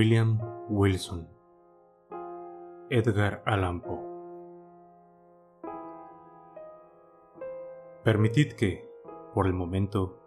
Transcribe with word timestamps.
William 0.00 0.40
Wilson 0.70 1.28
Edgar 2.88 3.42
Allan 3.44 3.82
Poe 3.82 4.00
Permitid 8.02 8.52
que, 8.52 8.88
por 9.34 9.46
el 9.46 9.52
momento, 9.52 10.18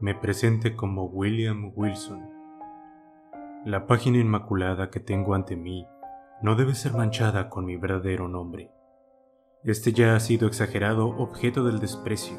me 0.00 0.14
presente 0.14 0.76
como 0.76 1.06
William 1.06 1.72
Wilson. 1.74 2.28
La 3.64 3.86
página 3.86 4.18
inmaculada 4.18 4.90
que 4.90 5.00
tengo 5.00 5.34
ante 5.34 5.56
mí 5.56 5.86
no 6.42 6.54
debe 6.54 6.74
ser 6.74 6.92
manchada 6.92 7.48
con 7.48 7.64
mi 7.64 7.78
verdadero 7.78 8.28
nombre. 8.28 8.70
Este 9.64 9.94
ya 9.94 10.14
ha 10.14 10.20
sido 10.20 10.46
exagerado 10.46 11.08
objeto 11.08 11.64
del 11.64 11.78
desprecio, 11.78 12.36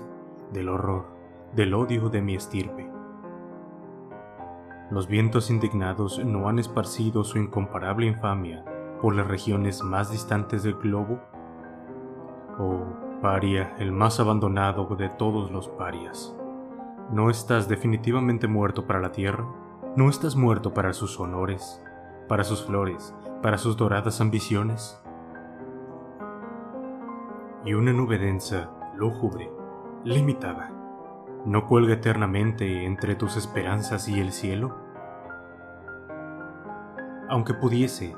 del 0.52 0.70
horror, 0.70 1.08
del 1.56 1.74
odio 1.74 2.10
de 2.10 2.22
mi 2.22 2.36
estirpe. 2.36 2.88
Los 4.92 5.08
vientos 5.08 5.50
indignados 5.50 6.24
no 6.24 6.50
han 6.50 6.60
esparcido 6.60 7.24
su 7.24 7.40
incomparable 7.40 8.06
infamia 8.06 8.64
por 9.02 9.16
las 9.16 9.28
regiones 9.28 9.82
más 9.82 10.12
distantes 10.12 10.64
del 10.64 10.76
globo. 10.76 11.20
Oh, 12.60 12.86
paria, 13.22 13.76
el 13.80 13.92
más 13.92 14.20
abandonado 14.20 14.86
de 14.96 15.10
todos 15.10 15.52
los 15.52 15.70
parias. 15.70 16.36
¿No 17.12 17.30
estás 17.30 17.68
definitivamente 17.68 18.48
muerto 18.48 18.86
para 18.86 19.00
la 19.00 19.12
tierra? 19.12 19.46
¿No 19.96 20.10
estás 20.10 20.36
muerto 20.36 20.74
para 20.74 20.94
sus 20.94 21.20
honores, 21.20 21.82
para 22.28 22.44
sus 22.44 22.64
flores, 22.64 23.16
para 23.42 23.58
sus 23.58 23.78
doradas 23.78 24.22
ambiciones? 24.22 25.02
Y 27.66 27.74
una 27.74 27.94
nube 27.94 28.18
densa, 28.18 28.70
lúgubre, 28.96 29.50
limitada, 30.04 30.72
¿no 31.46 31.68
cuelga 31.68 31.94
eternamente 31.94 32.86
entre 32.86 33.16
tus 33.16 33.36
esperanzas 33.36 34.08
y 34.08 34.20
el 34.20 34.32
cielo? 34.32 34.78
Aunque 37.30 37.54
pudiese, 37.54 38.16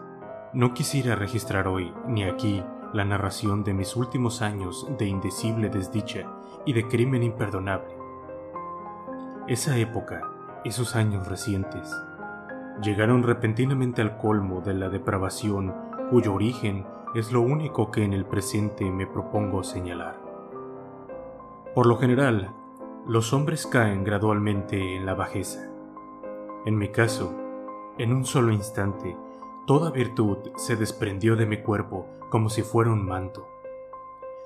no 0.53 0.73
quisiera 0.73 1.15
registrar 1.15 1.67
hoy 1.67 1.93
ni 2.07 2.23
aquí 2.23 2.63
la 2.93 3.03
narración 3.03 3.63
de 3.63 3.73
mis 3.73 3.95
últimos 3.95 4.41
años 4.41 4.87
de 4.97 5.05
indecible 5.05 5.69
desdicha 5.69 6.31
y 6.65 6.73
de 6.73 6.87
crimen 6.87 7.23
imperdonable. 7.23 7.95
Esa 9.47 9.77
época, 9.77 10.21
esos 10.63 10.95
años 10.95 11.27
recientes, 11.27 11.91
llegaron 12.81 13.23
repentinamente 13.23 14.01
al 14.01 14.17
colmo 14.17 14.61
de 14.61 14.73
la 14.73 14.89
depravación 14.89 15.73
cuyo 16.09 16.33
origen 16.33 16.85
es 17.15 17.31
lo 17.31 17.41
único 17.41 17.91
que 17.91 18.03
en 18.03 18.13
el 18.13 18.25
presente 18.25 18.89
me 18.91 19.07
propongo 19.07 19.63
señalar. 19.63 20.19
Por 21.73 21.87
lo 21.87 21.97
general, 21.97 22.53
los 23.08 23.34
hombres 23.34 23.67
caen 23.67 24.03
gradualmente 24.03 24.95
en 24.95 25.06
la 25.06 25.14
bajeza. 25.14 25.70
En 26.66 26.75
mi 26.75 26.89
caso, 26.89 27.36
en 28.00 28.11
un 28.11 28.25
solo 28.25 28.52
instante, 28.52 29.16
toda 29.67 29.92
virtud 29.92 30.38
se 30.56 30.75
desprendió 30.75 31.36
de 31.36 31.45
mi 31.45 31.58
cuerpo 31.58 32.08
como 32.31 32.50
si 32.50 32.64
fuera 32.64 32.92
un 32.92 33.06
manto. 33.06 33.48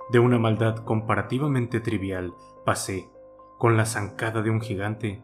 De 0.09 0.19
una 0.19 0.39
maldad 0.39 0.83
comparativamente 0.83 1.79
trivial 1.79 2.33
pasé, 2.65 3.09
con 3.57 3.77
la 3.77 3.85
zancada 3.85 4.41
de 4.41 4.49
un 4.49 4.59
gigante, 4.59 5.23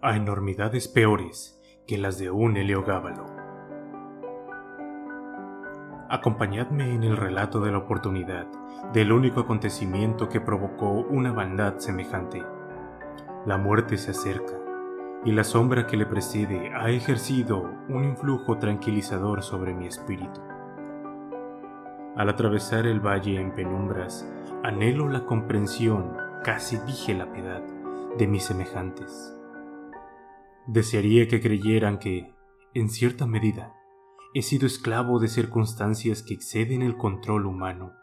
a 0.00 0.16
enormidades 0.16 0.86
peores 0.86 1.60
que 1.84 1.98
las 1.98 2.18
de 2.18 2.30
un 2.30 2.56
heliogábalo. 2.56 3.26
Acompañadme 6.08 6.94
en 6.94 7.02
el 7.02 7.16
relato 7.16 7.60
de 7.60 7.72
la 7.72 7.78
oportunidad, 7.78 8.46
del 8.92 9.10
único 9.10 9.40
acontecimiento 9.40 10.28
que 10.28 10.40
provocó 10.40 10.90
una 10.90 11.32
maldad 11.32 11.78
semejante. 11.78 12.44
La 13.48 13.56
muerte 13.56 13.96
se 13.96 14.10
acerca 14.10 14.60
y 15.24 15.32
la 15.32 15.42
sombra 15.42 15.86
que 15.86 15.96
le 15.96 16.04
precede 16.04 16.70
ha 16.74 16.90
ejercido 16.90 17.62
un 17.88 18.04
influjo 18.04 18.58
tranquilizador 18.58 19.42
sobre 19.42 19.72
mi 19.72 19.86
espíritu. 19.86 20.38
Al 22.14 22.28
atravesar 22.28 22.86
el 22.86 23.00
valle 23.00 23.40
en 23.40 23.54
penumbras, 23.54 24.30
anhelo 24.62 25.08
la 25.08 25.24
comprensión, 25.24 26.14
casi 26.44 26.76
dije 26.86 27.14
la 27.14 27.32
piedad, 27.32 27.62
de 28.18 28.26
mis 28.26 28.44
semejantes. 28.44 29.34
Desearía 30.66 31.26
que 31.26 31.40
creyeran 31.40 31.98
que, 31.98 32.34
en 32.74 32.90
cierta 32.90 33.26
medida, 33.26 33.72
he 34.34 34.42
sido 34.42 34.66
esclavo 34.66 35.20
de 35.20 35.28
circunstancias 35.28 36.22
que 36.22 36.34
exceden 36.34 36.82
el 36.82 36.98
control 36.98 37.46
humano. 37.46 37.94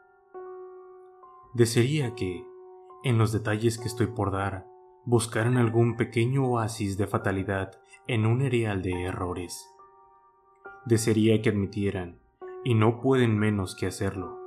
Desearía 1.53 2.15
que, 2.15 2.43
en 3.03 3.19
los 3.19 3.31
detalles 3.31 3.77
que 3.77 3.87
estoy 3.87 4.07
por 4.07 4.31
dar, 4.31 4.73
buscaran 5.05 5.57
algún 5.57 5.95
pequeño 5.95 6.45
oasis 6.47 6.97
de 6.97 7.07
fatalidad 7.07 7.71
en 8.07 8.25
un 8.25 8.41
erial 8.41 8.81
de 8.81 9.03
errores. 9.03 9.67
Desearía 10.85 11.41
que 11.41 11.49
admitieran, 11.49 12.19
y 12.63 12.73
no 12.73 12.99
pueden 12.99 13.37
menos 13.37 13.75
que 13.75 13.85
hacerlo, 13.85 14.39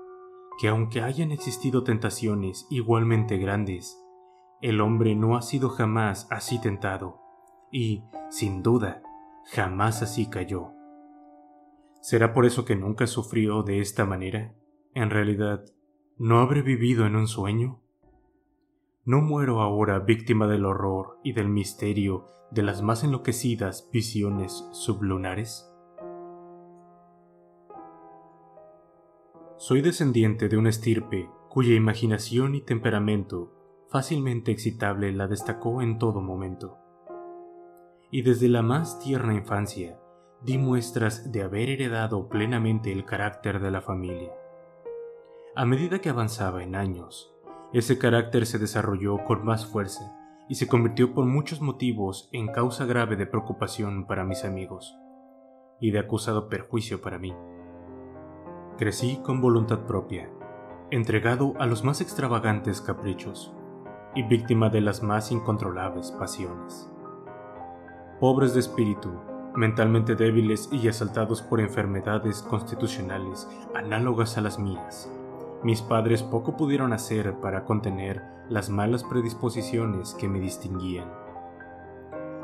que 0.60 0.68
aunque 0.68 1.02
hayan 1.02 1.30
existido 1.30 1.84
tentaciones 1.84 2.66
igualmente 2.70 3.38
grandes, 3.38 3.96
el 4.60 4.80
hombre 4.80 5.14
no 5.14 5.36
ha 5.36 5.42
sido 5.42 5.68
jamás 5.68 6.26
así 6.30 6.60
tentado, 6.60 7.20
y, 7.70 8.02
sin 8.28 8.62
duda, 8.62 9.02
jamás 9.52 10.02
así 10.02 10.28
cayó. 10.28 10.72
¿Será 12.00 12.32
por 12.32 12.44
eso 12.46 12.64
que 12.64 12.74
nunca 12.74 13.06
sufrió 13.06 13.62
de 13.62 13.80
esta 13.80 14.04
manera? 14.04 14.54
En 14.94 15.10
realidad, 15.10 15.64
¿no 16.16 16.40
habré 16.40 16.62
vivido 16.62 17.06
en 17.06 17.14
un 17.16 17.28
sueño? 17.28 17.80
¿No 19.08 19.22
muero 19.22 19.62
ahora 19.62 20.00
víctima 20.00 20.46
del 20.46 20.66
horror 20.66 21.18
y 21.24 21.32
del 21.32 21.48
misterio 21.48 22.26
de 22.50 22.62
las 22.62 22.82
más 22.82 23.04
enloquecidas 23.04 23.88
visiones 23.90 24.68
sublunares? 24.72 25.72
Soy 29.56 29.80
descendiente 29.80 30.50
de 30.50 30.58
una 30.58 30.68
estirpe 30.68 31.30
cuya 31.48 31.74
imaginación 31.74 32.54
y 32.54 32.60
temperamento 32.60 33.86
fácilmente 33.88 34.52
excitable 34.52 35.10
la 35.12 35.26
destacó 35.26 35.80
en 35.80 35.98
todo 35.98 36.20
momento. 36.20 36.76
Y 38.10 38.20
desde 38.20 38.48
la 38.48 38.60
más 38.60 39.00
tierna 39.00 39.32
infancia 39.32 39.98
di 40.42 40.58
muestras 40.58 41.32
de 41.32 41.44
haber 41.44 41.70
heredado 41.70 42.28
plenamente 42.28 42.92
el 42.92 43.06
carácter 43.06 43.60
de 43.60 43.70
la 43.70 43.80
familia. 43.80 44.32
A 45.56 45.64
medida 45.64 45.98
que 45.98 46.10
avanzaba 46.10 46.62
en 46.62 46.74
años, 46.74 47.37
ese 47.72 47.98
carácter 47.98 48.46
se 48.46 48.58
desarrolló 48.58 49.24
con 49.24 49.44
más 49.44 49.66
fuerza 49.66 50.14
y 50.48 50.54
se 50.54 50.66
convirtió 50.66 51.12
por 51.12 51.26
muchos 51.26 51.60
motivos 51.60 52.30
en 52.32 52.48
causa 52.48 52.86
grave 52.86 53.16
de 53.16 53.26
preocupación 53.26 54.06
para 54.06 54.24
mis 54.24 54.44
amigos 54.44 54.96
y 55.78 55.90
de 55.90 55.98
acusado 55.98 56.48
perjuicio 56.48 57.02
para 57.02 57.18
mí. 57.18 57.34
Crecí 58.78 59.20
con 59.22 59.42
voluntad 59.42 59.80
propia, 59.80 60.30
entregado 60.90 61.54
a 61.58 61.66
los 61.66 61.84
más 61.84 62.00
extravagantes 62.00 62.80
caprichos 62.80 63.52
y 64.14 64.22
víctima 64.22 64.70
de 64.70 64.80
las 64.80 65.02
más 65.02 65.30
incontrolables 65.30 66.10
pasiones. 66.12 66.90
Pobres 68.18 68.54
de 68.54 68.60
espíritu, 68.60 69.12
mentalmente 69.54 70.14
débiles 70.14 70.70
y 70.72 70.88
asaltados 70.88 71.42
por 71.42 71.60
enfermedades 71.60 72.42
constitucionales 72.42 73.46
análogas 73.74 74.38
a 74.38 74.40
las 74.40 74.58
mías, 74.58 75.12
mis 75.62 75.82
padres 75.82 76.22
poco 76.22 76.56
pudieron 76.56 76.92
hacer 76.92 77.34
para 77.40 77.64
contener 77.64 78.22
las 78.48 78.70
malas 78.70 79.02
predisposiciones 79.04 80.14
que 80.14 80.28
me 80.28 80.40
distinguían. 80.40 81.08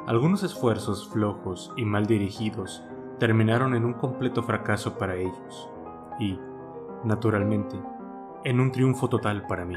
Algunos 0.07 0.43
esfuerzos 0.43 1.09
flojos 1.09 1.73
y 1.77 1.85
mal 1.85 2.07
dirigidos 2.07 2.83
terminaron 3.19 3.75
en 3.75 3.85
un 3.85 3.95
completo 3.95 4.43
fracaso 4.43 4.99
para 4.99 5.15
ellos 5.15 5.71
y, 6.19 6.39
naturalmente, 7.05 7.81
en 8.45 8.61
un 8.61 8.73
triunfo 8.73 9.09
total 9.09 9.47
para 9.47 9.65
mí. 9.65 9.77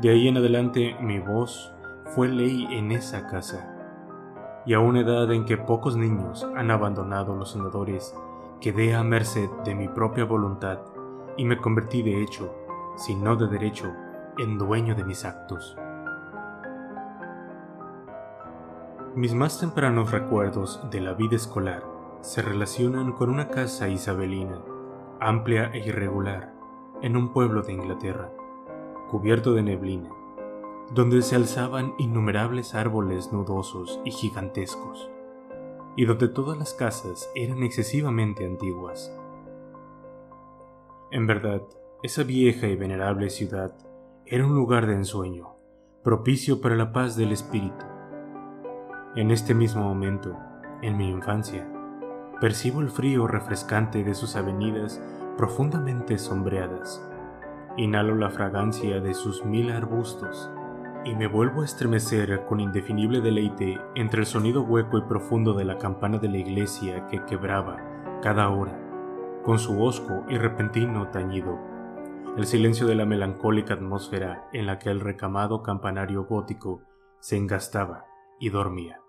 De 0.00 0.10
ahí 0.10 0.28
en 0.28 0.36
adelante 0.36 0.96
mi 1.00 1.18
voz 1.18 1.74
fue 2.14 2.28
ley 2.28 2.66
en 2.70 2.92
esa 2.92 3.26
casa, 3.26 3.76
y 4.66 4.74
a 4.74 4.80
una 4.80 5.00
edad 5.00 5.32
en 5.32 5.44
que 5.46 5.56
pocos 5.56 5.96
niños 5.96 6.46
han 6.56 6.70
abandonado 6.70 7.34
los 7.34 7.52
senadores, 7.52 8.14
quedé 8.60 8.94
a 8.94 9.02
merced 9.02 9.48
de 9.64 9.74
mi 9.74 9.88
propia 9.88 10.24
voluntad 10.24 10.80
y 11.36 11.44
me 11.44 11.58
convertí 11.58 12.02
de 12.02 12.22
hecho, 12.22 12.54
si 12.96 13.14
no 13.14 13.36
de 13.36 13.48
derecho, 13.48 13.92
en 14.38 14.58
dueño 14.58 14.94
de 14.94 15.04
mis 15.04 15.24
actos. 15.24 15.76
Mis 19.14 19.34
más 19.34 19.58
tempranos 19.58 20.12
recuerdos 20.12 20.80
de 20.90 21.00
la 21.00 21.14
vida 21.14 21.36
escolar 21.36 21.84
se 22.20 22.42
relacionan 22.42 23.12
con 23.12 23.28
una 23.28 23.48
casa 23.48 23.88
isabelina, 23.88 24.60
amplia 25.18 25.70
e 25.72 25.80
irregular, 25.80 26.54
en 27.02 27.16
un 27.16 27.32
pueblo 27.32 27.62
de 27.62 27.72
Inglaterra, 27.72 28.30
cubierto 29.10 29.54
de 29.54 29.62
neblina, 29.62 30.10
donde 30.92 31.22
se 31.22 31.36
alzaban 31.36 31.94
innumerables 31.98 32.74
árboles 32.74 33.32
nudosos 33.32 34.00
y 34.04 34.10
gigantescos, 34.10 35.10
y 35.96 36.04
donde 36.04 36.28
todas 36.28 36.56
las 36.56 36.74
casas 36.74 37.28
eran 37.34 37.62
excesivamente 37.62 38.46
antiguas. 38.46 39.12
En 41.12 41.26
verdad, 41.26 41.62
esa 42.04 42.22
vieja 42.22 42.68
y 42.68 42.76
venerable 42.76 43.30
ciudad 43.30 43.72
era 44.26 44.46
un 44.46 44.54
lugar 44.54 44.86
de 44.86 44.94
ensueño, 44.94 45.56
propicio 46.04 46.60
para 46.60 46.76
la 46.76 46.92
paz 46.92 47.16
del 47.16 47.32
espíritu. 47.32 47.84
En 49.16 49.32
este 49.32 49.52
mismo 49.52 49.82
momento, 49.82 50.38
en 50.82 50.96
mi 50.96 51.10
infancia, 51.10 51.68
percibo 52.40 52.80
el 52.80 52.90
frío 52.90 53.26
refrescante 53.26 54.04
de 54.04 54.14
sus 54.14 54.36
avenidas 54.36 55.02
profundamente 55.36 56.16
sombreadas. 56.16 57.04
Inhalo 57.76 58.14
la 58.14 58.30
fragancia 58.30 59.00
de 59.00 59.12
sus 59.12 59.44
mil 59.44 59.72
arbustos 59.72 60.48
y 61.04 61.16
me 61.16 61.26
vuelvo 61.26 61.62
a 61.62 61.64
estremecer 61.64 62.44
con 62.46 62.60
indefinible 62.60 63.20
deleite 63.20 63.80
entre 63.96 64.20
el 64.20 64.26
sonido 64.26 64.62
hueco 64.62 64.96
y 64.98 65.02
profundo 65.02 65.54
de 65.54 65.64
la 65.64 65.76
campana 65.76 66.18
de 66.18 66.28
la 66.28 66.38
iglesia 66.38 67.08
que 67.08 67.24
quebraba 67.24 67.78
cada 68.22 68.48
hora, 68.48 68.79
con 69.44 69.58
su 69.58 69.82
hosco 69.82 70.24
y 70.28 70.38
repentino 70.38 71.08
tañido, 71.10 71.58
el 72.36 72.46
silencio 72.46 72.86
de 72.86 72.94
la 72.94 73.06
melancólica 73.06 73.74
atmósfera 73.74 74.48
en 74.52 74.66
la 74.66 74.78
que 74.78 74.90
el 74.90 75.00
recamado 75.00 75.62
campanario 75.62 76.24
gótico 76.24 76.82
se 77.18 77.36
engastaba 77.36 78.06
y 78.38 78.50
dormía. 78.50 79.00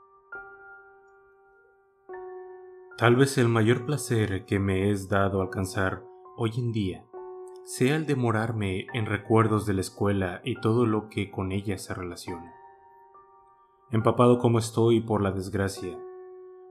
Tal 2.98 3.16
vez 3.16 3.38
el 3.38 3.48
mayor 3.48 3.86
placer 3.86 4.46
que 4.46 4.60
me 4.60 4.92
es 4.92 5.10
dado 5.10 5.42
alcanzar 5.42 6.04
hoy 6.38 6.52
en 6.58 6.72
día 6.72 7.06
sea 7.64 7.96
el 7.96 8.06
demorarme 8.06 8.88
en 8.94 9.06
recuerdos 9.06 9.66
de 9.66 9.74
la 9.74 9.82
escuela 9.82 10.42
y 10.44 10.60
todo 10.60 10.86
lo 10.86 11.10
que 11.10 11.32
con 11.32 11.52
ella 11.52 11.78
se 11.78 11.94
relaciona. 11.94 12.54
Empapado 13.92 14.40
como 14.40 14.60
estoy 14.60 15.02
por 15.02 15.22
la 15.22 15.32
desgracia, 15.32 15.98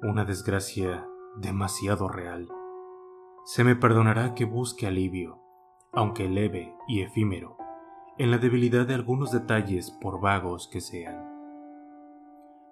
una 0.02 0.24
desgracia 0.24 1.06
demasiado 1.36 2.08
real, 2.08 2.48
se 3.44 3.64
me 3.64 3.76
perdonará 3.76 4.34
que 4.34 4.44
busque 4.44 4.86
alivio, 4.86 5.40
aunque 5.92 6.28
leve 6.28 6.74
y 6.86 7.00
efímero, 7.00 7.56
en 8.18 8.30
la 8.30 8.38
debilidad 8.38 8.86
de 8.86 8.94
algunos 8.94 9.32
detalles 9.32 9.90
por 9.90 10.20
vagos 10.20 10.68
que 10.68 10.80
sean. 10.80 11.24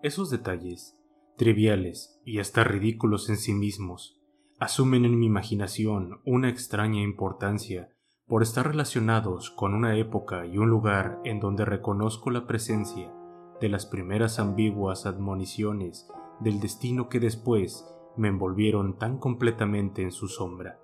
Esos 0.02 0.30
detalles, 0.30 0.96
triviales 1.36 2.20
y 2.24 2.38
hasta 2.38 2.64
ridículos 2.64 3.28
en 3.30 3.36
sí 3.36 3.54
mismos, 3.54 4.20
asumen 4.60 5.04
en 5.04 5.18
mi 5.18 5.26
imaginación 5.26 6.20
una 6.24 6.48
extraña 6.48 7.02
importancia 7.02 7.90
por 8.26 8.42
estar 8.42 8.66
relacionados 8.66 9.50
con 9.50 9.74
una 9.74 9.96
época 9.96 10.46
y 10.46 10.58
un 10.58 10.68
lugar 10.68 11.18
en 11.24 11.40
donde 11.40 11.64
reconozco 11.64 12.30
la 12.30 12.46
presencia 12.46 13.12
de 13.60 13.68
las 13.68 13.86
primeras 13.86 14.38
ambiguas 14.38 15.06
admoniciones 15.06 16.08
del 16.40 16.60
destino 16.60 17.08
que 17.08 17.20
después 17.20 17.86
me 18.18 18.28
envolvieron 18.28 18.98
tan 18.98 19.18
completamente 19.18 20.02
en 20.02 20.12
su 20.12 20.28
sombra. 20.28 20.78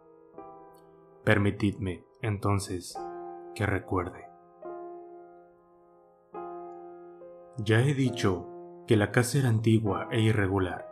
Permitidme, 1.25 2.05
entonces, 2.23 2.99
que 3.55 3.67
recuerde. 3.67 4.29
Ya 7.59 7.81
he 7.81 7.95
dicho 7.95 8.47
que 8.87 8.97
la 8.97 9.11
casa 9.11 9.39
era 9.39 9.49
antigua 9.49 10.09
e 10.11 10.21
irregular. 10.21 10.89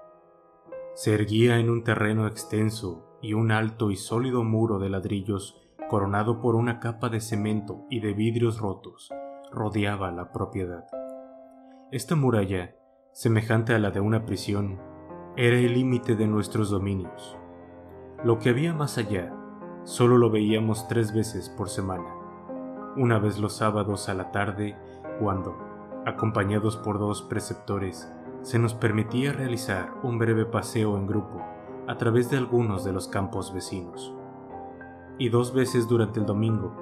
Se 0.94 1.14
erguía 1.14 1.58
en 1.58 1.70
un 1.70 1.84
terreno 1.84 2.26
extenso 2.26 3.18
y 3.22 3.34
un 3.34 3.50
alto 3.50 3.90
y 3.90 3.96
sólido 3.96 4.44
muro 4.44 4.78
de 4.78 4.90
ladrillos 4.90 5.58
coronado 5.88 6.40
por 6.40 6.54
una 6.54 6.80
capa 6.80 7.08
de 7.08 7.20
cemento 7.20 7.84
y 7.90 8.00
de 8.00 8.14
vidrios 8.14 8.58
rotos, 8.58 9.10
rodeaba 9.50 10.10
la 10.10 10.32
propiedad. 10.32 10.86
Esta 11.90 12.16
muralla, 12.16 12.74
semejante 13.12 13.74
a 13.74 13.78
la 13.78 13.90
de 13.90 14.00
una 14.00 14.24
prisión, 14.24 14.80
era 15.36 15.56
el 15.56 15.72
límite 15.72 16.14
de 16.14 16.26
nuestros 16.26 16.68
dominios. 16.68 17.38
Lo 18.22 18.38
que 18.38 18.50
había 18.50 18.74
más 18.74 18.98
allá, 18.98 19.34
solo 19.84 20.18
lo 20.18 20.30
veíamos 20.30 20.86
tres 20.88 21.14
veces 21.14 21.48
por 21.48 21.70
semana, 21.70 22.04
una 22.96 23.18
vez 23.18 23.38
los 23.38 23.54
sábados 23.54 24.10
a 24.10 24.14
la 24.14 24.30
tarde, 24.30 24.76
cuando, 25.18 25.56
acompañados 26.04 26.76
por 26.76 26.98
dos 26.98 27.22
preceptores, 27.22 28.12
se 28.42 28.58
nos 28.58 28.74
permitía 28.74 29.32
realizar 29.32 29.94
un 30.02 30.18
breve 30.18 30.44
paseo 30.44 30.98
en 30.98 31.06
grupo 31.06 31.40
a 31.88 31.96
través 31.96 32.30
de 32.30 32.36
algunos 32.36 32.84
de 32.84 32.92
los 32.92 33.08
campos 33.08 33.54
vecinos 33.54 34.14
y 35.18 35.30
dos 35.30 35.54
veces 35.54 35.88
durante 35.88 36.20
el 36.20 36.26
domingo, 36.26 36.74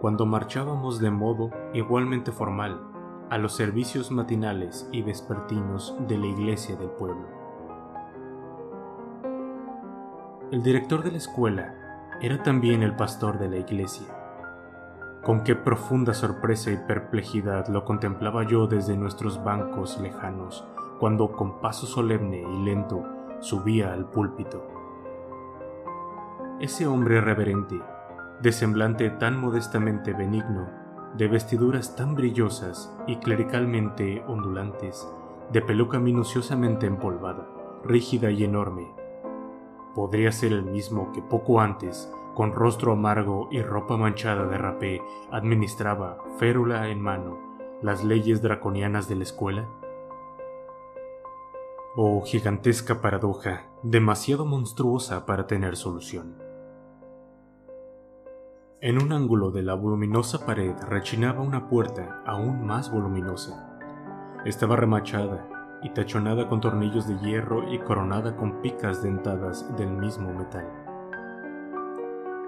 cuando 0.00 0.24
marchábamos 0.24 0.98
de 0.98 1.10
modo 1.10 1.50
igualmente 1.74 2.32
formal 2.32 2.80
a 3.28 3.36
los 3.36 3.52
servicios 3.52 4.10
matinales 4.10 4.88
y 4.92 5.02
vespertinos 5.02 5.94
de 6.06 6.16
la 6.16 6.26
iglesia 6.26 6.76
del 6.76 6.90
pueblo. 6.90 7.47
El 10.50 10.62
director 10.62 11.02
de 11.02 11.12
la 11.12 11.18
escuela 11.18 11.74
era 12.20 12.42
también 12.42 12.82
el 12.82 12.96
pastor 12.96 13.38
de 13.38 13.48
la 13.48 13.56
iglesia. 13.56 14.06
Con 15.22 15.44
qué 15.44 15.54
profunda 15.54 16.14
sorpresa 16.14 16.70
y 16.70 16.76
perplejidad 16.76 17.68
lo 17.68 17.84
contemplaba 17.84 18.44
yo 18.44 18.66
desde 18.66 18.96
nuestros 18.96 19.42
bancos 19.44 20.00
lejanos, 20.00 20.64
cuando 20.98 21.32
con 21.32 21.60
paso 21.60 21.86
solemne 21.86 22.42
y 22.42 22.64
lento 22.64 23.04
subía 23.40 23.92
al 23.92 24.06
púlpito 24.06 24.78
ese 26.60 26.88
hombre 26.88 27.20
reverente, 27.20 27.80
de 28.40 28.50
semblante 28.50 29.10
tan 29.10 29.38
modestamente 29.38 30.12
benigno, 30.12 30.68
de 31.16 31.28
vestiduras 31.28 31.94
tan 31.94 32.16
brillosas 32.16 32.92
y 33.06 33.16
clericalmente 33.16 34.24
ondulantes, 34.26 35.06
de 35.52 35.62
peluca 35.62 36.00
minuciosamente 36.00 36.86
empolvada, 36.86 37.46
rígida 37.84 38.32
y 38.32 38.42
enorme, 38.42 38.92
podría 39.98 40.30
ser 40.30 40.52
el 40.52 40.62
mismo 40.62 41.10
que 41.10 41.22
poco 41.22 41.60
antes, 41.60 42.08
con 42.36 42.52
rostro 42.52 42.92
amargo 42.92 43.48
y 43.50 43.62
ropa 43.62 43.96
manchada 43.96 44.46
de 44.46 44.56
rapé, 44.56 45.02
administraba, 45.32 46.18
férula 46.38 46.86
en 46.86 47.00
mano, 47.00 47.36
las 47.82 48.04
leyes 48.04 48.40
draconianas 48.40 49.08
de 49.08 49.16
la 49.16 49.24
escuela? 49.24 49.68
Oh 51.96 52.22
gigantesca 52.24 53.00
paradoja, 53.00 53.66
demasiado 53.82 54.44
monstruosa 54.44 55.26
para 55.26 55.48
tener 55.48 55.74
solución. 55.74 56.36
En 58.80 59.02
un 59.02 59.10
ángulo 59.10 59.50
de 59.50 59.64
la 59.64 59.74
voluminosa 59.74 60.46
pared 60.46 60.76
rechinaba 60.88 61.40
una 61.40 61.68
puerta 61.68 62.22
aún 62.24 62.64
más 62.64 62.92
voluminosa. 62.92 63.80
Estaba 64.44 64.76
remachada 64.76 65.57
y 65.82 65.90
tachonada 65.90 66.48
con 66.48 66.60
tornillos 66.60 67.06
de 67.06 67.18
hierro 67.18 67.72
y 67.72 67.78
coronada 67.78 68.36
con 68.36 68.60
picas 68.60 69.02
dentadas 69.02 69.76
del 69.76 69.90
mismo 69.90 70.32
metal. 70.32 70.66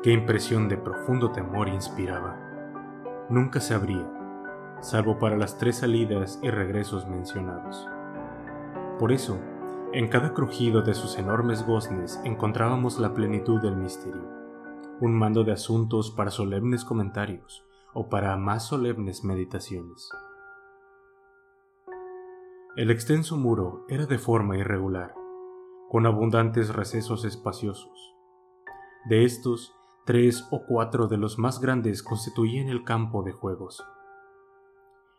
Qué 0.03 0.13
impresión 0.13 0.69
de 0.69 0.77
profundo 0.77 1.31
temor 1.31 1.69
inspiraba. 1.69 2.37
Nunca 3.29 3.61
se 3.61 3.75
abría, 3.75 4.07
salvo 4.81 5.19
para 5.19 5.37
las 5.37 5.59
tres 5.59 5.77
salidas 5.79 6.39
y 6.43 6.51
regresos 6.51 7.07
mencionados. 7.07 7.89
Por 8.99 9.13
eso, 9.13 9.39
en 9.93 10.09
cada 10.09 10.35
crujido 10.35 10.83
de 10.83 10.95
sus 10.95 11.19
enormes 11.19 11.67
goznes 11.67 12.21
encontrábamos 12.25 12.99
la 12.99 13.13
plenitud 13.13 13.61
del 13.61 13.77
misterio 13.77 14.41
un 15.01 15.15
mando 15.15 15.45
de 15.45 15.53
asuntos 15.53 16.11
para 16.11 16.31
solemnes 16.31 16.85
comentarios 16.85 17.65
o 17.95 18.11
para 18.11 18.37
más 18.37 18.67
solemnes 18.67 19.25
meditaciones. 19.25 20.11
El 22.81 22.91
extenso 22.91 23.37
muro 23.37 23.85
era 23.91 24.07
de 24.07 24.17
forma 24.17 24.57
irregular, 24.57 25.13
con 25.91 26.07
abundantes 26.07 26.75
recesos 26.75 27.27
espaciosos. 27.27 28.17
De 29.05 29.27
estos, 29.27 29.75
tres 30.07 30.49
o 30.51 30.63
cuatro 30.67 31.07
de 31.07 31.19
los 31.19 31.39
más 31.39 31.61
grandes 31.61 32.03
constituían 32.03 32.69
el 32.69 32.83
campo 32.83 33.23
de 33.23 33.33
juegos. 33.33 33.85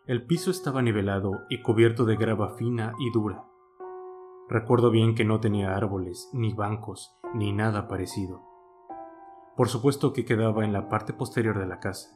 El 0.08 0.26
piso 0.26 0.50
estaba 0.50 0.82
nivelado 0.82 1.34
y 1.52 1.62
cubierto 1.62 2.06
de 2.06 2.16
grava 2.16 2.56
fina 2.56 2.96
y 2.98 3.12
dura. 3.12 3.46
Recuerdo 4.50 4.90
bien 4.90 5.14
que 5.14 5.24
no 5.24 5.40
tenía 5.40 5.76
árboles, 5.76 6.32
ni 6.34 6.56
bancos, 6.56 7.16
ni 7.36 7.54
nada 7.54 7.88
parecido. 7.88 8.42
Por 9.56 9.70
supuesto 9.70 10.14
que 10.14 10.26
quedaba 10.26 10.66
en 10.66 10.74
la 10.74 10.90
parte 10.90 11.14
posterior 11.14 11.60
de 11.60 11.68
la 11.68 11.80
casa. 11.80 12.10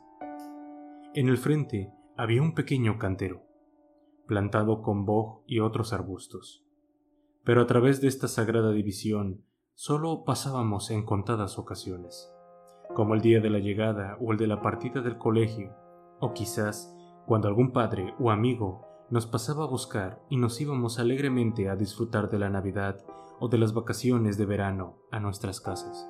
En 1.14 1.30
el 1.30 1.38
frente 1.38 1.94
había 2.18 2.42
un 2.42 2.56
pequeño 2.56 2.98
cantero, 2.98 3.45
plantado 4.28 4.82
con 4.82 5.06
boj 5.06 5.44
y 5.46 5.60
otros 5.60 5.94
arbustos. 5.94 6.66
Pero 7.44 7.62
a 7.62 7.68
través 7.68 8.02
de 8.02 8.08
esta 8.08 8.28
sagrada 8.28 8.72
división 8.72 9.46
solo 9.74 10.24
pasábamos 10.24 10.90
en 10.92 11.06
contadas 11.06 11.60
ocasiones, 11.60 12.32
como 12.96 13.14
el 13.14 13.22
día 13.22 13.40
de 13.40 13.50
la 13.50 13.60
llegada 13.60 14.18
o 14.20 14.32
el 14.32 14.38
de 14.38 14.48
la 14.48 14.62
partida 14.62 15.02
del 15.02 15.18
colegio, 15.18 15.76
o 16.20 16.34
quizás 16.34 16.96
cuando 17.26 17.48
algún 17.48 17.72
padre 17.72 18.14
o 18.20 18.32
amigo 18.32 18.86
nos 19.10 19.28
pasaba 19.28 19.66
a 19.66 19.68
buscar 19.68 20.22
y 20.30 20.38
nos 20.38 20.60
íbamos 20.60 21.00
alegremente 21.00 21.70
a 21.70 21.76
disfrutar 21.76 22.30
de 22.30 22.40
la 22.40 22.50
Navidad 22.50 23.06
o 23.40 23.48
de 23.48 23.58
las 23.58 23.74
vacaciones 23.74 24.38
de 24.38 24.46
verano 24.46 24.98
a 25.12 25.20
nuestras 25.20 25.62
casas. 25.62 26.10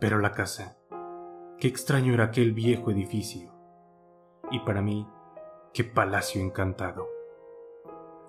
Pero 0.00 0.18
la 0.18 0.32
casa, 0.32 0.76
qué 1.58 1.68
extraño 1.68 2.12
era 2.12 2.24
aquel 2.24 2.52
viejo 2.52 2.90
edificio. 2.90 3.52
Y 4.50 4.60
para 4.60 4.82
mí, 4.82 5.06
qué 5.74 5.84
palacio 5.84 6.42
encantado. 6.42 7.08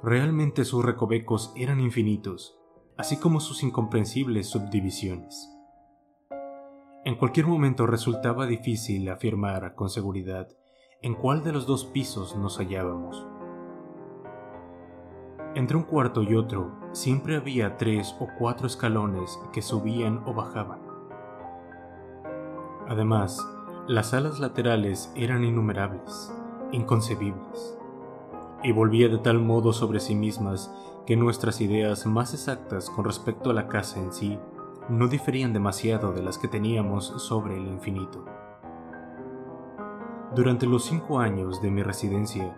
Realmente 0.02 0.64
sus 0.64 0.84
recovecos 0.84 1.52
eran 1.58 1.82
infinitos, 1.82 2.58
así 2.98 3.18
como 3.18 3.42
sus 3.42 3.64
incomprensibles 3.64 4.50
subdivisiones. 4.50 5.50
En 7.04 7.16
cualquier 7.16 7.48
momento 7.48 7.86
resultaba 7.86 8.46
difícil 8.46 9.10
afirmar 9.10 9.76
con 9.76 9.90
seguridad 9.90 10.48
en 11.02 11.16
cuál 11.16 11.44
de 11.44 11.52
los 11.52 11.68
dos 11.68 11.84
pisos 11.84 12.38
nos 12.38 12.60
hallábamos. 12.60 13.28
Entre 15.56 15.76
un 15.76 15.84
cuarto 15.84 16.24
y 16.24 16.36
otro 16.36 16.72
siempre 16.94 17.36
había 17.36 17.76
tres 17.76 18.16
o 18.22 18.28
cuatro 18.40 18.68
escalones 18.68 19.38
que 19.52 19.62
subían 19.62 20.24
o 20.26 20.34
bajaban. 20.34 20.80
Además, 22.88 23.46
las 23.88 24.12
salas 24.12 24.40
laterales 24.40 25.12
eran 25.16 25.44
innumerables, 25.44 26.34
inconcebibles, 26.74 27.78
y 28.64 28.74
volvía 28.74 29.08
de 29.08 29.20
tal 29.20 29.40
modo 29.40 29.72
sobre 29.72 30.02
sí 30.02 30.16
mismas 30.16 30.74
que 31.06 31.16
nuestras 31.16 31.62
ideas 31.62 32.06
más 32.06 32.34
exactas 32.34 32.90
con 32.90 33.06
respecto 33.06 33.50
a 33.50 33.54
la 33.54 33.68
casa 33.68 34.00
en 34.00 34.12
sí 34.12 34.40
no 34.90 35.08
diferían 35.08 35.54
demasiado 35.54 36.12
de 36.12 36.22
las 36.22 36.38
que 36.38 36.48
teníamos 36.48 37.06
sobre 37.06 37.56
el 37.56 37.68
infinito. 37.68 38.26
Durante 40.36 40.66
los 40.66 40.86
cinco 40.86 41.20
años 41.20 41.62
de 41.62 41.72
mi 41.72 41.84
residencia, 41.84 42.56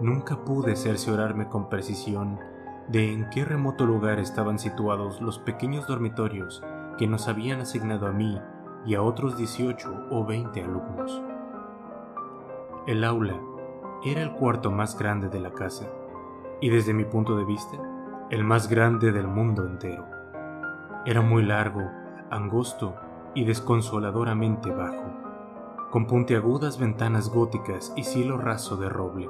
nunca 0.00 0.44
pude 0.44 0.76
cerciorarme 0.76 1.48
con 1.48 1.68
precisión 1.68 2.38
de 2.88 3.12
en 3.12 3.28
qué 3.30 3.44
remoto 3.44 3.84
lugar 3.84 4.18
estaban 4.18 4.58
situados 4.58 5.20
los 5.20 5.38
pequeños 5.38 5.86
dormitorios 5.86 6.62
que 6.96 7.06
nos 7.06 7.28
habían 7.28 7.60
asignado 7.60 8.06
a 8.06 8.12
mí 8.12 8.40
y 8.86 8.94
a 8.94 9.02
otros 9.02 9.36
18 9.36 10.06
o 10.10 10.24
20 10.24 10.62
alumnos. 10.62 11.22
El 12.86 13.04
aula 13.04 13.38
era 14.04 14.22
el 14.22 14.32
cuarto 14.32 14.70
más 14.70 14.96
grande 14.96 15.28
de 15.28 15.40
la 15.40 15.52
casa 15.52 15.86
y 16.60 16.70
desde 16.70 16.94
mi 16.94 17.04
punto 17.04 17.36
de 17.36 17.44
vista, 17.44 17.76
el 18.30 18.44
más 18.44 18.68
grande 18.68 19.12
del 19.12 19.26
mundo 19.26 19.66
entero. 19.66 20.06
Era 21.04 21.20
muy 21.20 21.42
largo, 21.42 21.82
angosto 22.30 22.94
y 23.34 23.44
desconsoladoramente 23.44 24.70
bajo, 24.70 25.04
con 25.90 26.06
puntiagudas 26.06 26.78
ventanas 26.78 27.30
góticas 27.30 27.92
y 27.96 28.04
cielo 28.04 28.38
raso 28.38 28.76
de 28.76 28.88
roble. 28.88 29.28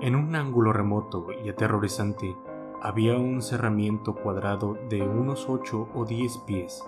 En 0.00 0.16
un 0.16 0.34
ángulo 0.34 0.72
remoto 0.72 1.26
y 1.44 1.48
aterrorizante 1.48 2.36
había 2.80 3.16
un 3.16 3.42
cerramiento 3.42 4.14
cuadrado 4.14 4.78
de 4.88 5.02
unos 5.02 5.48
ocho 5.48 5.88
o 5.94 6.06
diez 6.06 6.38
pies. 6.38 6.82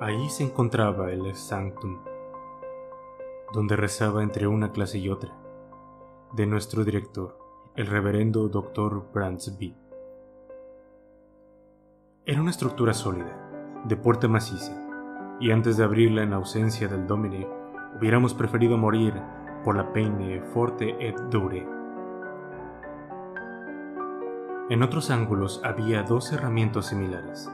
Allí 0.00 0.28
se 0.28 0.42
encontraba 0.42 1.12
el 1.12 1.32
sanctum, 1.36 1.98
donde 3.52 3.76
rezaba 3.76 4.22
entre 4.22 4.46
una 4.46 4.72
clase 4.72 4.98
y 4.98 5.10
otra, 5.10 5.32
de 6.32 6.46
nuestro 6.46 6.84
director, 6.84 7.38
el 7.76 7.86
reverendo 7.86 8.48
Dr. 8.48 9.10
Brandsby. 9.12 9.76
Era 12.24 12.40
una 12.40 12.50
estructura 12.50 12.94
sólida, 12.94 13.82
de 13.84 13.96
puerta 13.96 14.28
maciza, 14.28 14.72
y 15.40 15.50
antes 15.50 15.76
de 15.76 15.84
abrirla 15.84 16.22
en 16.22 16.32
ausencia 16.32 16.88
del 16.88 17.06
Domine, 17.06 17.46
hubiéramos 17.98 18.32
preferido 18.32 18.78
morir 18.78 19.14
por 19.64 19.76
la 19.76 19.92
peine 19.92 20.40
forte 20.54 20.96
et 21.00 21.16
dure. 21.30 21.66
En 24.70 24.82
otros 24.82 25.10
ángulos 25.10 25.60
había 25.64 26.02
dos 26.04 26.32
herramientas 26.32 26.86
similares, 26.86 27.50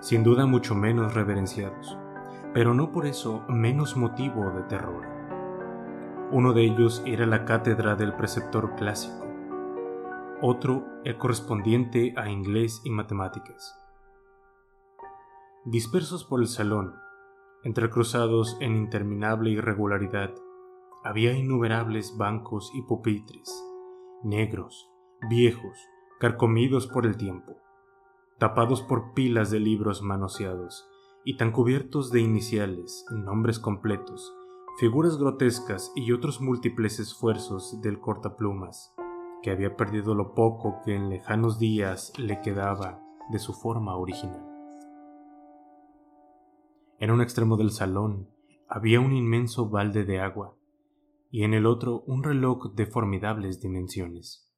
sin 0.00 0.22
duda 0.22 0.46
mucho 0.46 0.74
menos 0.74 1.14
reverenciados, 1.14 1.98
pero 2.54 2.72
no 2.72 2.92
por 2.92 3.06
eso 3.06 3.44
menos 3.48 3.96
motivo 3.96 4.50
de 4.50 4.62
terror. 4.62 5.15
Uno 6.32 6.52
de 6.52 6.64
ellos 6.64 7.04
era 7.06 7.24
la 7.24 7.44
cátedra 7.44 7.94
del 7.94 8.12
preceptor 8.12 8.74
clásico, 8.74 9.24
otro 10.42 10.84
el 11.04 11.16
correspondiente 11.18 12.14
a 12.16 12.28
inglés 12.28 12.82
y 12.84 12.90
matemáticas. 12.90 13.78
Dispersos 15.64 16.24
por 16.24 16.40
el 16.40 16.48
salón, 16.48 16.96
entrecruzados 17.62 18.56
en 18.60 18.74
interminable 18.74 19.50
irregularidad, 19.50 20.34
había 21.04 21.32
innumerables 21.32 22.16
bancos 22.18 22.72
y 22.74 22.82
pupitres, 22.82 23.48
negros, 24.24 24.90
viejos, 25.30 25.78
carcomidos 26.18 26.88
por 26.88 27.06
el 27.06 27.16
tiempo, 27.16 27.52
tapados 28.38 28.82
por 28.82 29.14
pilas 29.14 29.52
de 29.52 29.60
libros 29.60 30.02
manoseados 30.02 30.88
y 31.24 31.36
tan 31.36 31.52
cubiertos 31.52 32.10
de 32.10 32.20
iniciales, 32.20 33.06
nombres 33.12 33.60
completos, 33.60 34.36
figuras 34.78 35.16
grotescas 35.16 35.90
y 35.94 36.12
otros 36.12 36.42
múltiples 36.42 36.98
esfuerzos 36.98 37.80
del 37.80 37.98
cortaplumas, 37.98 38.94
que 39.42 39.50
había 39.50 39.74
perdido 39.74 40.14
lo 40.14 40.34
poco 40.34 40.82
que 40.84 40.94
en 40.94 41.08
lejanos 41.08 41.58
días 41.58 42.12
le 42.18 42.42
quedaba 42.42 43.00
de 43.30 43.38
su 43.38 43.54
forma 43.54 43.96
original. 43.96 44.44
En 46.98 47.10
un 47.10 47.22
extremo 47.22 47.56
del 47.56 47.70
salón 47.70 48.28
había 48.68 49.00
un 49.00 49.14
inmenso 49.14 49.70
balde 49.70 50.04
de 50.04 50.20
agua 50.20 50.54
y 51.30 51.44
en 51.44 51.54
el 51.54 51.64
otro 51.64 52.02
un 52.06 52.22
reloj 52.22 52.74
de 52.74 52.84
formidables 52.84 53.60
dimensiones. 53.60 54.52